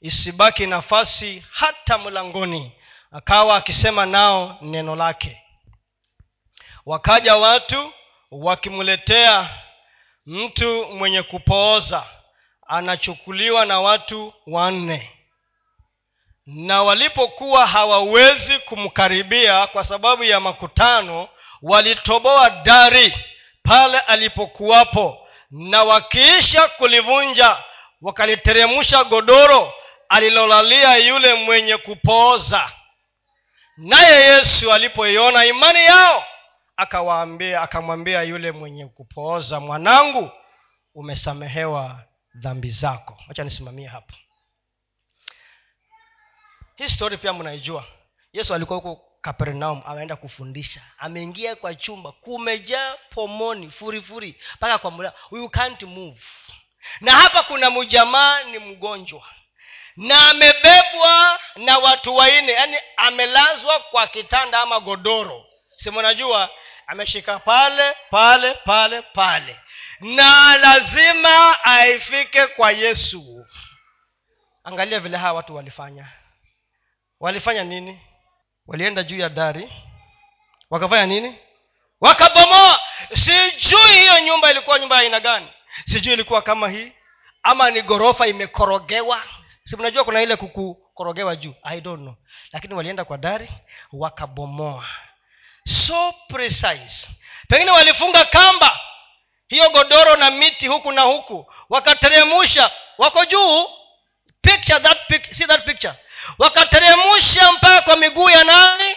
isibaki 0.02 0.68
nafasi 0.68 1.46
hata 1.52 1.98
mlangoni 1.98 2.72
akawa 3.12 3.56
akisema 3.56 4.06
nao 4.06 4.58
neno 4.62 4.96
lake. 4.96 5.42
Wakaja 6.86 7.36
watu 7.36 7.94
wakimletea 8.32 9.50
mtu 10.26 10.86
mwenye 10.86 11.24
kupooza 11.24 12.06
anachukuliwa 12.68 13.66
na 13.66 13.80
watu 13.82 14.34
wanne. 14.48 15.12
Na 16.46 16.84
walipokuwa 16.84 17.68
hawawezi 17.68 18.60
kumkaribia 18.60 19.68
kwa 19.68 19.84
sababu 19.84 20.24
ya 20.24 20.40
makutano 20.40 21.30
walitoboa 21.62 22.50
dari 22.50 23.14
pale 23.64 24.00
alipokuwapo 24.00 25.25
na 25.58 25.84
wakiisha 25.84 26.68
kulivunja 26.68 27.64
wakaliteremsha 28.02 29.04
godoro 29.04 29.74
alilolalia 30.10 30.98
yule 30.98 31.34
mwenye 31.34 31.78
kupooza. 31.78 32.72
Naye 33.78 34.22
yesu 34.22 34.74
alipoiona 34.74 35.46
imani 35.46 35.86
yao 35.86 36.24
akawaambia 36.78 37.62
akamwambia 37.62 38.24
yule 38.24 38.52
mwenye 38.52 38.86
kupooza 38.86 39.60
mwanangu 39.60 40.32
umesamehewa 40.96 42.04
dhambi 42.36 42.70
zako. 42.70 43.18
Wacha 43.28 43.44
nisimamie 43.44 43.88
hapa 43.88 44.14
hii 46.76 46.90
story 46.90 47.18
pia 47.18 47.34
mnaijua. 47.34 47.84
Yesu 48.34 48.54
alikuwa 48.54 48.80
huko 48.80 49.05
kapernaum 49.26 49.82
ameenda 49.86 50.16
kufundisha. 50.16 50.82
Ameingia 50.98 51.56
kwa 51.56 51.76
chumba 51.76 52.12
kumejaa 52.12 52.98
pomoni 53.10 53.72
furifuri 53.72 54.42
mpaka 54.56 54.78
kwa 54.78 54.92
mula 54.92 55.14
you 55.32 55.50
can't 55.50 55.82
move. 55.84 56.22
Na 57.02 57.12
hapa 57.12 57.44
kuna 57.44 57.70
mjamaa 57.72 58.44
ni 58.44 58.60
mgonjwa. 58.60 59.24
Na 59.98 60.30
amebebwa 60.30 61.40
na 61.56 61.78
watu 61.78 62.16
waine 62.16 62.52
yaani 62.52 62.78
amelazwa 62.98 63.80
kwa 63.80 64.08
kitanda 64.08 64.60
ama 64.60 64.80
godoro. 64.80 65.46
Simunajua 65.76 66.50
ameshika 66.88 67.40
pale 67.40 67.96
pale 68.10 68.54
pale 68.54 69.02
pale. 69.02 69.60
Na 70.00 70.58
lazima 70.58 71.64
aifike 71.64 72.48
kwa 72.48 72.72
yesu. 72.72 73.46
Angalia 74.64 75.00
vile 75.00 75.18
hawa 75.18 75.34
watu 75.34 75.56
walifanya. 75.56 76.08
Walifanya 77.20 77.64
nini 77.64 78.02
walienda 78.68 79.04
juu 79.04 79.18
ya 79.20 79.30
dari. 79.30 79.70
Wakafanya 80.70 81.06
nini? 81.06 81.36
Wakabomoa. 82.02 82.80
Sijui 83.14 84.00
hiyo 84.00 84.20
nyumba 84.20 84.52
ilikuwa 84.52 84.80
nyumba 84.80 84.96
ya 84.96 85.02
aina 85.02 85.20
gani. 85.20 85.48
Sijui 85.86 86.14
ilikuwa 86.14 86.42
kama 86.42 86.70
hii. 86.70 86.92
Ama 87.44 87.72
ni 87.72 87.82
ghorofa 87.82 88.28
imekorogewa. 88.28 89.24
Si 89.64 89.76
mnajua 89.78 90.04
kuna 90.04 90.22
ile 90.22 90.36
kukukorogewa 90.36 91.36
juu? 91.36 91.54
I 91.64 91.82
don't 91.82 92.02
know. 92.02 92.16
Lakini 92.52 92.74
walienda 92.74 93.06
kwa 93.06 93.18
dari 93.18 93.50
wakabomoa. 93.94 94.86
So 95.68 96.14
precise. 96.28 97.08
Pengine 97.48 97.72
walifunga 97.72 98.26
kamba. 98.26 98.80
Hiyo 99.48 99.70
godoro 99.70 100.16
na 100.16 100.32
miti 100.32 100.68
huku 100.68 100.92
na 100.92 101.02
huku. 101.02 101.54
Wakateremusha 101.70 102.72
wako 102.98 103.26
juu. 103.26 103.68
Picture 104.42 104.80
that 104.80 105.10
pic- 105.10 105.34
see 105.34 105.46
that 105.48 105.66
picture 105.66 105.94
wakateremusha 106.38 107.52
mpaka 107.52 107.82
kwa 107.82 107.98
miguu 107.98 108.30
ya 108.30 108.44
nani? 108.44 108.96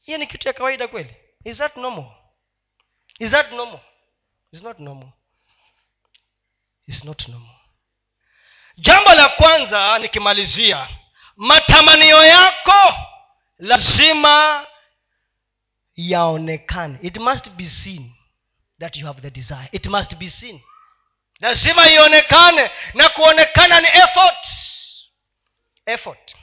Hiyo 0.00 0.18
ni 0.18 0.26
kitu 0.26 0.48
ya 0.48 0.54
kawaida 0.54 0.88
kweli. 0.88 1.16
Is 1.44 1.56
that 1.56 1.76
normal? 1.76 2.04
Is 3.18 3.30
that 3.30 3.52
normal? 3.52 3.80
Is 4.52 4.62
not 4.62 4.78
normal. 4.78 5.08
Is 6.86 7.04
not 7.04 7.28
normal. 7.28 7.54
Jambo 8.76 9.14
la 9.14 9.28
kwanza 9.28 9.98
nikimalizia 9.98 10.88
matamanio 11.36 12.24
yako 12.24 12.94
lazima 13.58 14.66
yaonekane. 15.94 16.98
It 17.02 17.16
must 17.16 17.50
be 17.50 17.64
seen 17.64 18.12
that 18.80 18.96
you 18.96 19.06
have 19.06 19.20
the 19.20 19.30
desire. 19.30 19.68
It 19.72 19.86
must 19.86 20.14
be 20.16 20.30
seen 20.30 20.60
lazima 21.40 21.88
ionekane 21.90 22.70
na 22.94 23.08
kuonekana 23.08 23.80
ni 23.80 23.88
effort. 23.88 24.46
Effort. 25.86 26.36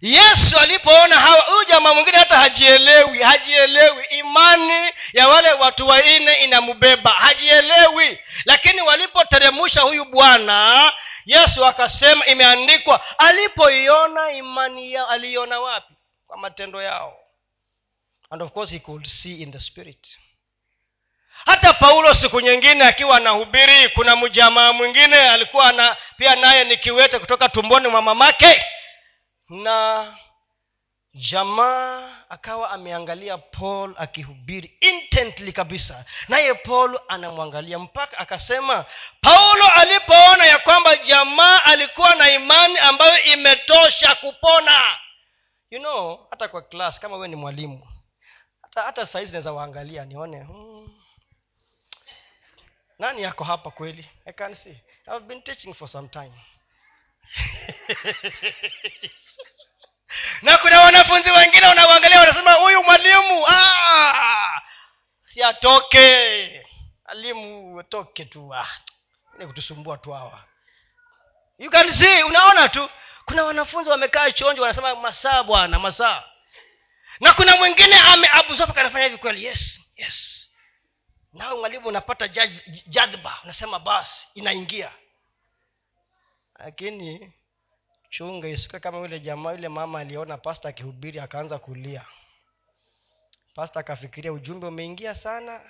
Yesu 0.00 0.58
alipoona 0.58 1.20
hawa 1.20 1.40
huyu 1.40 1.64
jamaa 1.64 1.94
mwingine 1.94 2.18
hata 2.18 2.38
hajielewi 2.38 3.22
hajielewi. 3.22 4.04
Imani 4.10 4.92
ya 5.12 5.28
wale 5.28 5.52
watu 5.52 5.88
wanne 5.88 6.32
inambeba 6.44 7.10
hajielewi. 7.10 8.18
Lakini 8.44 8.80
walipoteremusha 8.80 9.80
huyu 9.80 10.04
bwana 10.04 10.92
yesu 11.26 11.66
akasema 11.66 12.26
imeandikwa 12.26 13.18
alipoiona 13.18 14.30
imani 14.32 14.92
yao 14.92 15.06
aliiona 15.06 15.60
wapi? 15.60 15.94
Kwa 16.26 16.38
matendo 16.38 16.82
yao. 16.82 17.18
And 18.30 18.42
of 18.42 18.52
course 18.52 18.70
he 18.70 18.78
could 18.78 19.06
see 19.06 19.42
in 19.42 19.52
the 19.52 19.60
spirit 19.60 20.18
hata 21.48 21.72
paulo 21.72 22.14
siku 22.14 22.40
nyingine 22.40 22.84
akiwa 22.84 23.16
anahubiri 23.16 23.88
kuna 23.88 24.16
mjamaa 24.16 24.72
mwingine 24.72 25.30
alikuwa 25.30 25.72
na 25.72 25.96
pia 26.16 26.36
naye 26.36 26.64
ni 26.64 26.76
kiwete 26.76 27.18
kutoka 27.18 27.48
tumboni 27.48 27.88
mwa 27.88 28.02
mamake. 28.02 28.64
Na 29.48 30.06
jamaa 31.14 32.10
akawa 32.28 32.70
ameangalia 32.70 33.38
paul 33.38 33.94
akihubiri 33.98 34.76
intently 34.80 35.52
kabisa. 35.52 36.04
Naye 36.28 36.54
paul 36.54 37.00
anamwangalia 37.08 37.78
mpaka 37.78 38.18
akasema 38.18 38.84
paulo 39.20 39.68
alipoona 39.74 40.44
ya 40.46 40.58
kwamba 40.58 40.96
jamaa 40.96 41.64
alikuwa 41.64 42.14
na 42.14 42.30
imani 42.30 42.78
ambayo 42.78 43.22
imetosha 43.22 44.14
kupona. 44.14 44.82
You 45.70 45.78
know 45.80 46.26
hata 46.30 46.48
kwa 46.48 46.62
class 46.62 47.00
kama 47.00 47.14
huwe 47.16 47.28
ni 47.28 47.36
mwalimu 47.36 47.88
hata 48.62 48.82
hata 48.82 49.06
sahizi 49.06 49.32
naweza 49.32 49.52
waangalia 49.52 50.04
nione 50.04 50.38
hmm. 50.40 50.88
Nani 52.98 53.22
yako 53.22 53.44
hapa 53.44 53.70
kweli? 53.70 54.06
I 54.26 54.32
can 54.32 54.54
see. 54.54 54.76
I've 55.06 55.26
been 55.26 55.42
teaching 55.42 55.74
for 55.74 55.88
some 55.88 56.08
time. 56.08 56.32
Na 60.42 60.58
kuna 60.58 60.80
wanafunzi 60.80 61.30
wengine 61.30 61.66
wanaangalia 61.66 62.20
wanasema 62.20 62.52
huyu 62.52 62.82
mwalimu 62.84 63.46
ah! 63.48 64.60
si 65.24 65.42
atoke 65.42 66.66
alimu 67.04 67.80
atoke 67.80 68.24
tu 68.24 68.54
ah. 68.54 68.68
ni 69.38 69.46
kutusumbua 69.46 69.98
tu 69.98 70.12
hawa. 70.12 70.44
You 71.58 71.70
can 71.70 71.92
see 71.92 72.22
unaona 72.22 72.68
tu 72.68 72.90
kuna 73.24 73.44
wanafunzi 73.44 73.90
wamekaa 73.90 74.30
chonjo 74.30 74.62
wanasema 74.62 74.96
masaa 74.96 75.42
bwana 75.42 75.78
masaa. 75.78 76.24
Na 77.20 77.32
kuna 77.32 77.56
mwingine 77.56 77.98
ameabuzapa 77.98 78.80
anafanya 78.80 79.04
hivi 79.04 79.18
kweli. 79.18 79.44
Yes 79.44 79.80
yes 79.96 80.47
nawe 81.32 81.58
mwalimu 81.60 81.88
unapata 81.88 82.28
jadhba 82.86 83.38
unasema 83.44 83.78
basi 83.78 84.26
inaingia. 84.34 84.92
Lakini 86.58 87.32
chunga 88.10 88.48
isikuwe 88.48 88.80
kama 88.80 88.98
yule 88.98 89.20
jamaa 89.20 89.52
yule 89.52 89.68
mama 89.68 90.00
aliona 90.00 90.38
pasta 90.38 90.68
akihubiri 90.68 91.20
akaanza 91.20 91.58
kulia. 91.58 92.04
Pasta 93.54 93.80
akafikiria 93.80 94.32
ujumbe 94.32 94.66
umeingia 94.66 95.14
sana. 95.14 95.60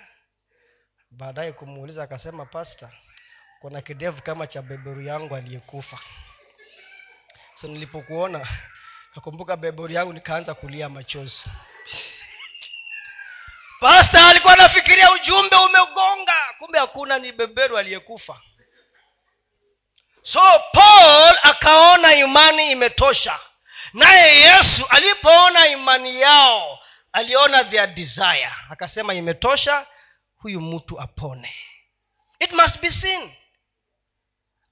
Baadaye 1.11 1.51
kumuuliza 1.51 2.03
akasema 2.03 2.45
pasta 2.45 2.91
kuna 3.59 3.81
kidevu 3.81 4.21
kama 4.21 4.47
cha 4.47 4.61
beberu 4.61 5.01
yangu 5.01 5.35
aliyekufa. 5.35 5.99
So 7.55 7.67
nilipokuona 7.67 8.47
nakumbuka 9.15 9.57
beberu 9.57 9.93
yangu 9.93 10.13
nikaanza 10.13 10.53
kulia 10.53 10.89
machozi 10.89 11.49
pasta 13.79 14.27
alikuwa 14.27 14.53
anafikiria 14.53 15.11
ujumbe 15.11 15.55
umegonga. 15.55 16.35
Kumbe 16.59 16.79
hakuna 16.79 17.19
ni 17.19 17.31
beberu 17.31 17.77
aliyekufa. 17.77 18.41
So 20.23 20.41
paul 20.73 21.37
akaona 21.43 22.15
imani 22.15 22.71
imetosha. 22.71 23.39
Naye 23.93 24.37
yesu 24.39 24.85
alipoona 24.89 25.67
imani 25.67 26.21
yao 26.21 26.79
aliona 27.13 27.63
their 27.63 27.87
desire. 27.87 28.51
Akasema 28.69 29.13
imetosha 29.13 29.85
huyu 30.37 30.61
mtu 30.61 31.01
apone. 31.01 31.55
It 32.39 32.51
must 32.51 32.79
be 32.79 32.91
seen. 32.91 33.33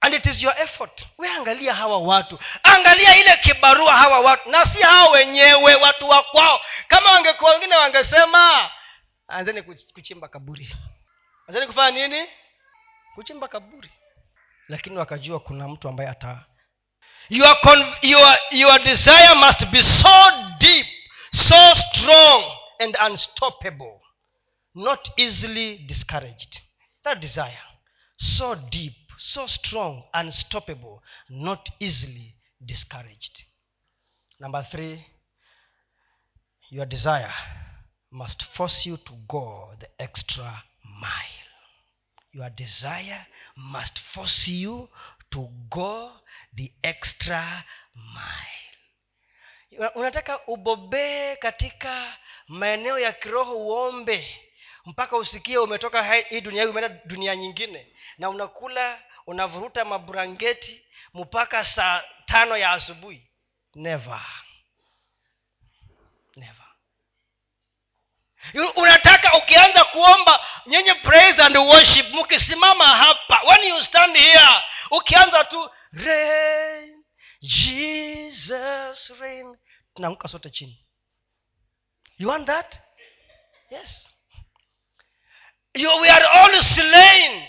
And 0.00 0.14
it 0.14 0.26
is 0.26 0.42
your 0.42 0.54
effort. 0.60 1.06
We 1.18 1.28
angalia 1.28 1.74
hawa 1.74 1.98
watu. 1.98 2.38
Angalia 2.62 3.16
ile 3.16 3.36
kibarua 3.36 3.96
hawa 3.96 4.20
watu. 4.20 4.50
Na 4.50 4.64
si 4.66 4.82
hawa 4.82 5.10
wenyewe 5.10 5.74
watu 5.74 6.08
wa 6.08 6.22
kwao. 6.22 6.60
Kama 6.88 7.12
wangekuwa 7.12 7.50
wengine 7.52 7.76
wangesema 7.76 8.70
anzeni 9.28 9.62
kuchimba 9.62 10.28
kaburi. 10.28 10.76
Anzeni 11.46 11.66
kufanya 11.66 12.08
nini? 12.08 12.28
Kuchimba 13.14 13.48
kaburi. 13.48 13.90
Lakini 14.68 14.96
wakajua 14.96 15.40
kuna 15.40 15.68
mtu 15.68 15.88
ambaye 15.88 16.10
ata 16.10 16.46
your, 17.28 17.60
con- 17.60 17.94
your, 18.02 18.38
your 18.50 18.82
desire 18.82 19.34
must 19.34 19.66
be 19.66 19.82
so 19.82 20.32
deep 20.58 20.86
so 21.32 21.74
strong 21.74 22.56
and 22.78 22.96
unstoppable. 23.06 24.00
Not 24.74 25.10
easily 25.16 25.78
discouraged. 25.78 26.60
That 27.02 27.18
desire 27.20 27.62
so 28.16 28.54
deep 28.54 28.94
so 29.18 29.48
strong 29.48 30.04
unstoppable 30.14 31.00
not 31.28 31.70
easily 31.80 32.36
discouraged. 32.60 33.44
Number 34.40 34.62
three 34.70 35.04
your 36.70 36.86
desire 36.86 37.32
must 38.10 38.44
force 38.44 38.88
you 38.88 38.96
to 38.96 39.12
go 39.28 39.74
the 39.80 39.88
extra 39.98 40.62
mile. 41.00 41.48
Your 42.32 42.50
desire 42.50 43.26
must 43.56 43.98
force 43.98 44.48
you 44.48 44.88
to 45.30 45.48
go 45.70 46.12
the 46.54 46.72
extra 46.82 47.64
mile. 47.94 49.90
Unataka 49.94 50.46
ubobee 50.46 51.36
katika 51.36 52.16
maeneo 52.48 52.98
ya 52.98 53.12
kiroho 53.12 53.56
uombe 53.56 54.44
mpaka 54.86 55.16
usikie 55.16 55.58
umetoka 55.58 56.14
hii 56.14 56.40
dunia 56.40 56.62
hii 56.62 56.68
umeenda 56.68 57.00
dunia 57.04 57.36
nyingine 57.36 57.86
na 58.18 58.28
unakula 58.30 59.02
unavuruta 59.26 59.84
maburangeti 59.84 60.84
mpaka 61.14 61.64
saa 61.64 62.02
tano 62.26 62.56
ya 62.56 62.70
asubuhi. 62.70 63.26
Never 63.74 64.20
never 64.20 64.22
unataka 68.76 69.34
ukianza 69.38 69.84
kuomba 69.84 70.46
nyenye 70.66 70.94
praise 70.94 71.42
and 71.42 71.56
worship 71.56 72.10
mkisimama 72.12 72.84
hapa 72.86 73.40
when 73.48 73.64
you 73.64 73.82
stand 73.84 74.16
here 74.16 74.62
ukianza 74.90 75.44
tu 75.44 75.70
rain 75.92 77.04
jesus 77.40 79.10
rain. 79.20 79.56
Tunaanguka 79.94 80.28
sote 80.28 80.50
chini. 80.50 80.84
You 82.18 82.28
want 82.28 82.46
that? 82.46 82.80
Yes. 83.70 84.08
You, 85.74 85.90
we 86.00 86.08
are 86.10 86.26
all 86.26 86.62
slain 86.62 87.42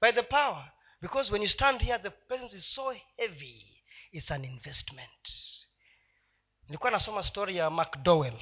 by 0.00 0.12
the 0.12 0.22
power 0.22 0.72
because 1.00 1.30
when 1.32 1.42
you 1.42 1.48
stand 1.48 1.80
here 1.82 1.98
the 1.98 2.10
presence 2.10 2.52
is 2.56 2.74
so 2.74 2.92
heavy 3.18 3.82
it's 4.12 4.30
an 4.30 4.44
investment. 4.44 5.28
Nilikuwa 6.68 6.90
nasoma 6.90 7.22
story 7.22 7.56
ya 7.56 7.70
mcdowell 7.70 8.40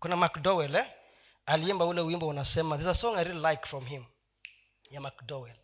kuna 0.00 0.16
mcdowell 0.16 0.74
eh? 0.74 0.86
Aliimba 1.52 1.84
ule 1.84 2.00
wimbo 2.00 2.28
unasema 2.28 2.78
there's 2.78 2.96
a 2.96 3.00
song 3.00 3.16
i 3.16 3.24
really 3.24 3.50
like 3.50 3.66
from 3.66 3.84
him 3.86 4.04
ya 4.90 5.00
mcdowell 5.00 5.56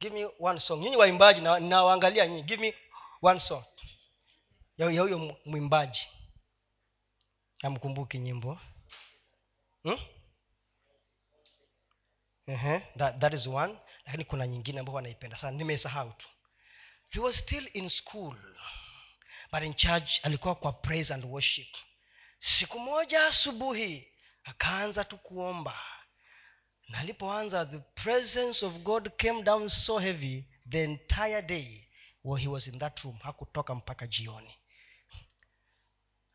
give 0.00 0.14
me 0.14 0.24
one 0.38 0.60
song. 0.60 0.80
Nyinyi 0.80 0.96
waimbaji 0.96 1.40
nawaangalia 1.40 2.26
nyinyi. 2.26 2.42
Give 2.42 2.60
me 2.60 2.74
one 3.22 3.40
song. 3.40 3.64
Ya 4.76 5.00
huyo 5.00 5.38
mwimbaji. 5.44 6.06
Amkumbuki 7.62 8.18
nyimbo. 8.18 8.58
Hmm? 9.82 9.98
uh-huh. 12.48 12.80
that, 12.96 13.18
that 13.18 13.34
is 13.34 13.46
one. 13.46 13.78
Lakini 14.06 14.24
kuna 14.24 14.46
nyingine 14.46 14.80
ambayo 14.80 14.96
wanaipenda 14.96 15.36
sana. 15.36 15.56
Nimesahau 15.56 16.12
tu. 16.12 16.26
He 17.10 17.20
was 17.20 17.36
still 17.36 17.68
in 17.72 17.88
school 17.88 18.36
but 19.52 19.62
in 19.62 19.74
church 19.74 20.20
alikuwa 20.22 20.54
kwa 20.54 20.72
praise 20.72 21.14
and 21.14 21.24
worship. 21.24 21.76
Siku 22.38 22.78
moja 22.78 23.26
asubuhi 23.26 24.08
akaanza 24.48 25.04
tu 25.04 25.18
kuomba. 25.18 25.78
Na 26.88 26.98
alipoanza 26.98 27.66
the 27.66 27.78
presence 27.78 28.66
of 28.66 28.72
god 28.72 29.10
came 29.16 29.42
down 29.42 29.68
so 29.68 29.98
heavy 29.98 30.44
the 30.70 30.84
entire 30.84 31.42
day 31.42 31.88
while 32.24 32.42
he 32.42 32.48
was 32.48 32.66
in 32.66 32.78
that 32.78 33.00
room 33.00 33.18
hakutoka 33.18 33.74
mpaka 33.74 34.06
jioni. 34.06 34.54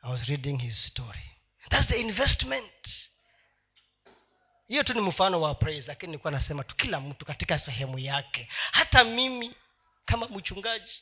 I 0.01 0.11
was 0.11 0.25
reading 0.29 0.59
his 0.61 0.85
story. 0.85 1.31
Thats 1.69 1.87
the 1.87 1.99
investment. 1.99 3.09
Hiyo 4.67 4.83
tu 4.83 4.93
ni 4.93 5.01
mfano 5.01 5.41
wa 5.41 5.55
praise 5.55 5.87
lakini 5.87 6.07
nilikuwa 6.11 6.31
nasema 6.31 6.63
tu 6.63 6.75
kila 6.75 6.99
mtu 6.99 7.25
katika 7.25 7.59
sehemu 7.59 7.99
yake. 7.99 8.47
Hata 8.71 9.03
mimi 9.03 9.55
kama 10.05 10.27
mchungaji. 10.27 11.01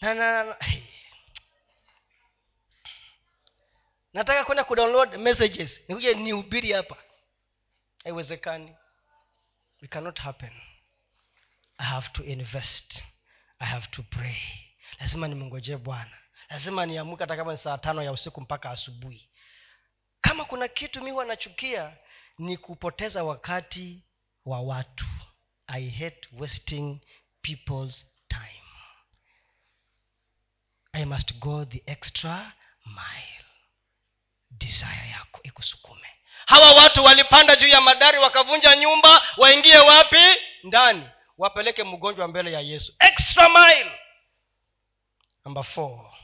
Na, 0.00 0.14
na, 0.14 0.44
na, 0.44 0.54
hey. 0.60 0.79
Nataka 4.12 4.44
kwenda 4.44 4.64
kudownload 4.64 5.16
messages. 5.16 5.80
Nikuje 5.88 6.14
nihubiri 6.14 6.72
hapa. 6.72 6.96
Haiwezekani. 8.04 8.76
It 9.82 9.90
cannot 9.90 10.18
happen. 10.18 10.52
I 11.78 11.84
have 11.86 12.08
to 12.12 12.24
invest. 12.24 13.04
I 13.58 13.66
have 13.66 13.86
to 13.90 14.02
pray. 14.02 14.36
Lazima 15.00 15.28
nimngojee 15.28 15.76
bwana. 15.76 16.18
Lazima 16.50 16.86
niamuke 16.86 17.22
hata 17.22 17.36
kama 17.36 17.52
ni 17.52 17.58
saa 17.58 17.78
tano 17.78 18.02
ya 18.02 18.12
usiku 18.12 18.40
mpaka 18.40 18.70
asubuhi. 18.70 19.28
Kama 20.20 20.44
kuna 20.44 20.68
kitu 20.68 21.02
mi 21.02 21.10
huwa 21.10 21.36
ni 22.38 22.56
kupoteza 22.56 23.24
wakati 23.24 24.02
wa 24.44 24.60
watu. 24.60 25.06
I 25.66 25.90
hate 25.90 26.28
wasting 26.32 27.00
people's 27.42 28.06
time. 28.28 28.62
I 30.92 31.04
must 31.04 31.38
go 31.38 31.64
the 31.64 31.82
extra 31.86 32.52
mile 32.86 33.39
desire 34.50 35.08
yako 35.10 35.40
ikusukume. 35.42 36.08
Hawa 36.46 36.72
watu 36.72 37.04
walipanda 37.04 37.56
juu 37.56 37.66
ya 37.68 37.80
madari 37.80 38.18
wakavunja 38.18 38.76
nyumba 38.76 39.22
waingie 39.36 39.78
wapi? 39.78 40.40
Ndani. 40.64 41.08
Wapeleke 41.38 41.84
mgonjwa 41.84 42.28
mbele 42.28 42.52
ya 42.52 42.60
yesu. 42.60 42.94
Extra 42.98 43.48
mile. 43.48 43.90
Number 45.44 45.64
four. 45.64 46.14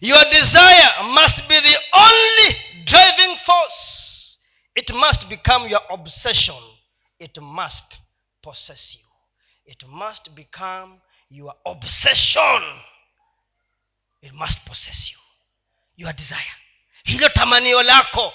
Your 0.00 0.30
desire 0.30 1.02
must 1.02 1.42
be 1.48 1.60
the 1.60 1.78
only 1.92 2.56
driving 2.84 3.36
force. 3.36 4.38
It 4.74 4.90
must 4.90 5.26
become 5.26 5.68
your 5.70 5.82
obsession. 5.88 6.62
It 7.18 7.38
must 7.38 7.98
possess 8.42 8.94
you. 8.94 9.06
It 9.64 9.82
must 9.86 10.30
become 10.30 11.00
your 11.30 11.54
obsession. 11.66 12.62
It 14.22 14.32
must 14.32 14.64
possess 14.64 15.10
you 15.12 15.29
your 16.00 16.12
desire. 16.12 16.54
Hilo 17.04 17.28
tamanio 17.28 17.82
lako 17.82 18.34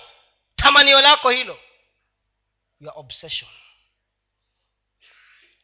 tamanio 0.55 1.01
lako 1.01 1.29
hilo 1.29 1.59
your 2.79 2.93
obsession. 2.95 3.51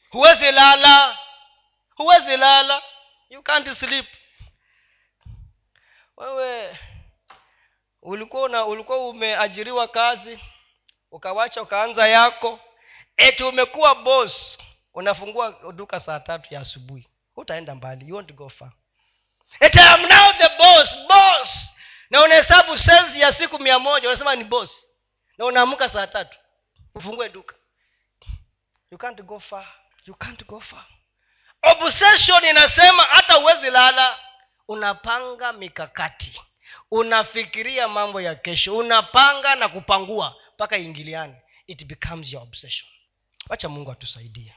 Huwezi 0.09 0.51
lala 0.51 1.17
huwezi 1.95 2.37
lala 2.37 2.83
you 3.29 3.43
can't 3.43 3.73
sleep. 3.73 4.05
Wewe 6.17 6.77
ulikuwa 8.01 8.65
ulikuwa 8.65 9.09
umeajiriwa 9.09 9.87
kazi 9.87 10.39
ukawacha 11.11 11.61
ukaanza 11.61 12.07
yako 12.07 12.59
eti 13.17 13.43
umekuwa 13.43 13.95
boss 13.95 14.59
unafungua 14.93 15.71
duka 15.73 15.99
saa 15.99 16.19
tatu 16.19 16.53
ya 16.53 16.59
asubuhi. 16.59 17.07
Utaenda 17.35 17.75
mbali 17.75 18.07
you 18.07 18.15
won't 18.15 18.33
go 18.33 18.49
far. 18.49 18.71
Eti 19.59 19.79
I'm 19.79 20.01
now 20.01 20.33
the 20.33 20.49
boss 20.57 20.95
boss 21.07 21.71
na 22.11 22.21
unahesabu 22.21 22.77
sales 22.77 23.15
ya 23.15 23.33
siku 23.33 23.59
mia 23.59 23.79
moja 23.79 24.07
unasema 24.09 24.35
ni 24.35 24.43
bos 24.43 24.83
na 25.37 25.45
unaamka 25.45 25.89
saa 25.89 26.07
tatu 26.07 26.37
ufungue 26.95 27.29
duka. 27.29 27.55
You 28.91 28.97
can't 28.97 29.21
go 29.21 29.39
far 29.39 29.67
you 30.05 30.15
can't 30.15 30.45
go 30.45 30.59
far. 30.59 30.85
Obsession 31.63 32.43
inasema 32.43 33.03
hata 33.03 33.37
uwezi 33.39 33.69
lala. 33.69 34.19
Unapanga 34.67 35.53
mikakati 35.53 36.41
unafikiria 36.91 37.87
mambo 37.87 38.21
ya 38.21 38.35
kesho 38.35 38.77
unapanga 38.77 39.55
na 39.55 39.69
kupangua 39.69 40.35
mpaka 40.55 40.77
ingiliani 40.77 41.35
it 41.67 41.85
becomes 41.85 42.33
your 42.33 42.43
obsession. 42.43 42.89
Wacha 43.49 43.69
mungu 43.69 43.91
atusaidie. 43.91 44.55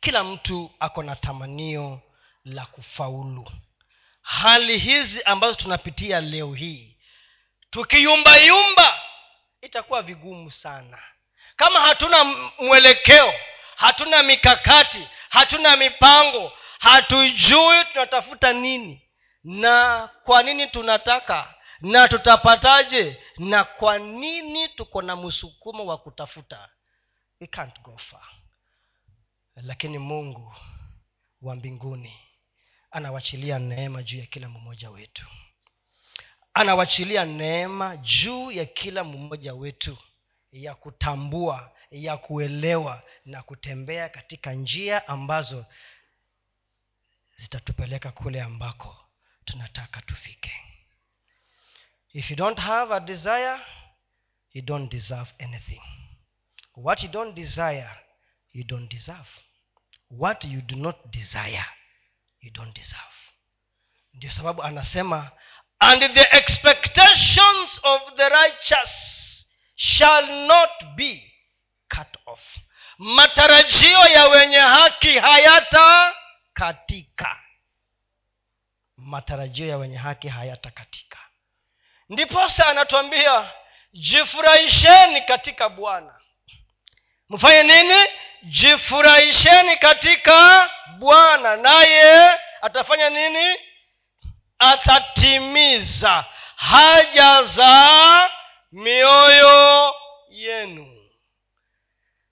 Kila 0.00 0.24
mtu 0.24 0.70
ako 0.80 1.02
na 1.02 1.16
tamanio 1.16 2.00
la 2.44 2.66
kufaulu 2.66 3.50
hali 4.22 4.78
hizi 4.78 5.22
ambazo 5.22 5.54
tunapitia 5.54 6.20
leo 6.20 6.54
hii. 6.54 6.98
Tukiyumbayumba 7.70 9.00
itakuwa 9.60 10.02
vigumu 10.02 10.50
sana. 10.50 10.98
Kama 11.56 11.80
hatuna 11.80 12.24
mwelekeo 12.58 13.34
hatuna 13.76 14.22
mikakati 14.22 15.08
hatuna 15.28 15.76
mipango 15.76 16.52
hatujui 16.78 17.84
tunatafuta 17.92 18.52
nini 18.52 19.08
na 19.44 20.08
kwa 20.22 20.42
nini 20.42 20.66
tunataka 20.66 21.54
na 21.80 22.08
tutapataje 22.08 23.22
na 23.38 23.64
kwa 23.64 23.98
nini 23.98 24.68
tuko 24.68 25.02
na 25.02 25.16
msukumo 25.16 25.86
wa 25.86 25.98
kutafuta. 25.98 26.68
We 27.40 27.46
can't 27.46 27.80
go 27.80 27.98
far. 28.10 28.26
Lakini 29.56 29.98
mungu 29.98 30.54
wa 31.42 31.54
mbinguni 31.56 32.20
anawachilia 32.92 33.58
neema 33.58 34.02
juu 34.02 34.18
ya 34.18 34.26
kila 34.26 34.48
mmoja 34.48 34.90
wetu. 34.90 35.26
Anawachilia 36.54 37.24
neema 37.24 37.96
juu 37.96 38.50
ya 38.50 38.64
kila 38.64 39.04
mmoja 39.04 39.54
wetu 39.54 39.98
ya 40.52 40.74
kutambua 40.74 41.72
ya 41.90 42.16
kuelewa 42.16 43.02
na 43.24 43.42
kutembea 43.42 44.08
katika 44.08 44.52
njia 44.52 45.08
ambazo 45.08 45.66
zitatupeleka 47.36 48.10
kule 48.12 48.42
ambako 48.42 49.04
tunataka 49.44 50.02
tufike. 50.02 50.52
If 52.12 52.30
you 52.30 52.36
don't 52.36 52.58
have 52.58 52.94
a 52.94 53.00
desire 53.00 53.58
you 54.52 54.62
don't 54.62 54.92
deserve 54.92 55.30
anything. 55.38 55.80
What 56.76 57.02
you 57.02 57.08
don't 57.08 57.34
desire 57.34 57.90
you 58.52 58.64
don't 58.64 58.90
deserve. 58.90 59.28
What 60.10 60.44
you 60.44 60.60
do 60.60 60.76
not 60.76 60.96
desire 61.10 61.64
you 62.42 62.50
don't 62.50 62.74
deserve. 62.76 63.02
Ndio 64.14 64.30
sababu 64.30 64.62
anasema 64.62 65.30
and 65.78 66.14
the 66.14 66.36
expectations 66.36 67.80
of 67.82 68.02
the 68.16 68.28
righteous 68.28 68.90
shall 69.76 70.46
not 70.46 70.70
be 70.96 71.32
cut 71.88 72.16
off. 72.26 72.40
Matarajio 72.98 74.06
ya 74.06 74.26
wenye 74.28 74.58
haki 74.58 75.18
hayatakatika. 75.18 77.38
Matarajio 78.96 79.66
ya 79.66 79.76
wenye 79.76 79.96
haki 79.96 80.28
hayatakatika. 80.28 81.18
Ndiposa 82.08 82.66
anatuambia 82.66 83.50
jifurahisheni 83.92 85.20
katika 85.22 85.68
bwana. 85.68 86.20
Mfanye 87.28 87.62
nini 87.62 88.02
jifurahisheni 88.42 89.76
katika 89.76 90.70
bwana 90.98 91.56
naye 91.56 92.30
atafanya 92.62 93.10
nini? 93.10 93.56
Atatimiza 94.58 96.24
haja 96.56 97.42
za 97.42 98.30
mioyo 98.72 99.94
yenu. 100.30 100.98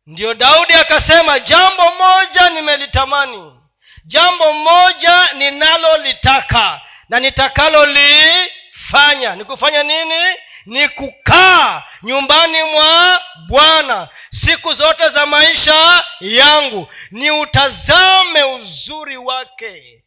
Ndiyo 0.06 0.34
daudi 0.34 0.72
akasema 0.72 1.40
jambo 1.40 1.90
moja 1.90 2.48
nimelitamani 2.50 3.60
jambo 4.04 4.52
moja 4.52 5.32
ninalolitaka 5.32 6.80
na 7.08 7.20
nitakalolifanya. 7.20 9.34
Ni 9.36 9.44
kufanya 9.44 9.82
nini 9.82 10.24
ni 10.66 10.88
kukaa 10.88 11.82
nyumbani 12.02 12.62
mwa 12.64 13.22
bwana 13.48 14.08
siku 14.30 14.72
zote 14.72 15.08
za 15.08 15.26
maisha 15.26 16.04
yangu. 16.20 16.88
Ni 17.10 17.30
utazame 17.30 18.42
uzuri 18.44 19.16
wake. 19.16 20.04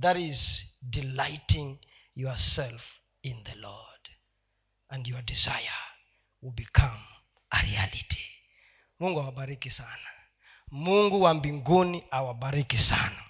That 0.00 0.16
is 0.16 0.66
delighting 0.82 1.78
yourself 2.16 2.82
in 3.22 3.44
the 3.44 3.54
lord. 3.54 4.08
And 4.88 5.06
your 5.08 5.22
desire 5.22 5.80
will 6.42 6.52
become 6.54 7.00
a 7.50 7.62
reality. 7.62 8.24
Mungu 9.00 9.20
awabariki 9.20 9.70
sana. 9.70 10.10
Mungu 10.70 11.22
wa 11.22 11.34
mbinguni 11.34 12.04
awabariki 12.10 12.78
sana 12.78 13.22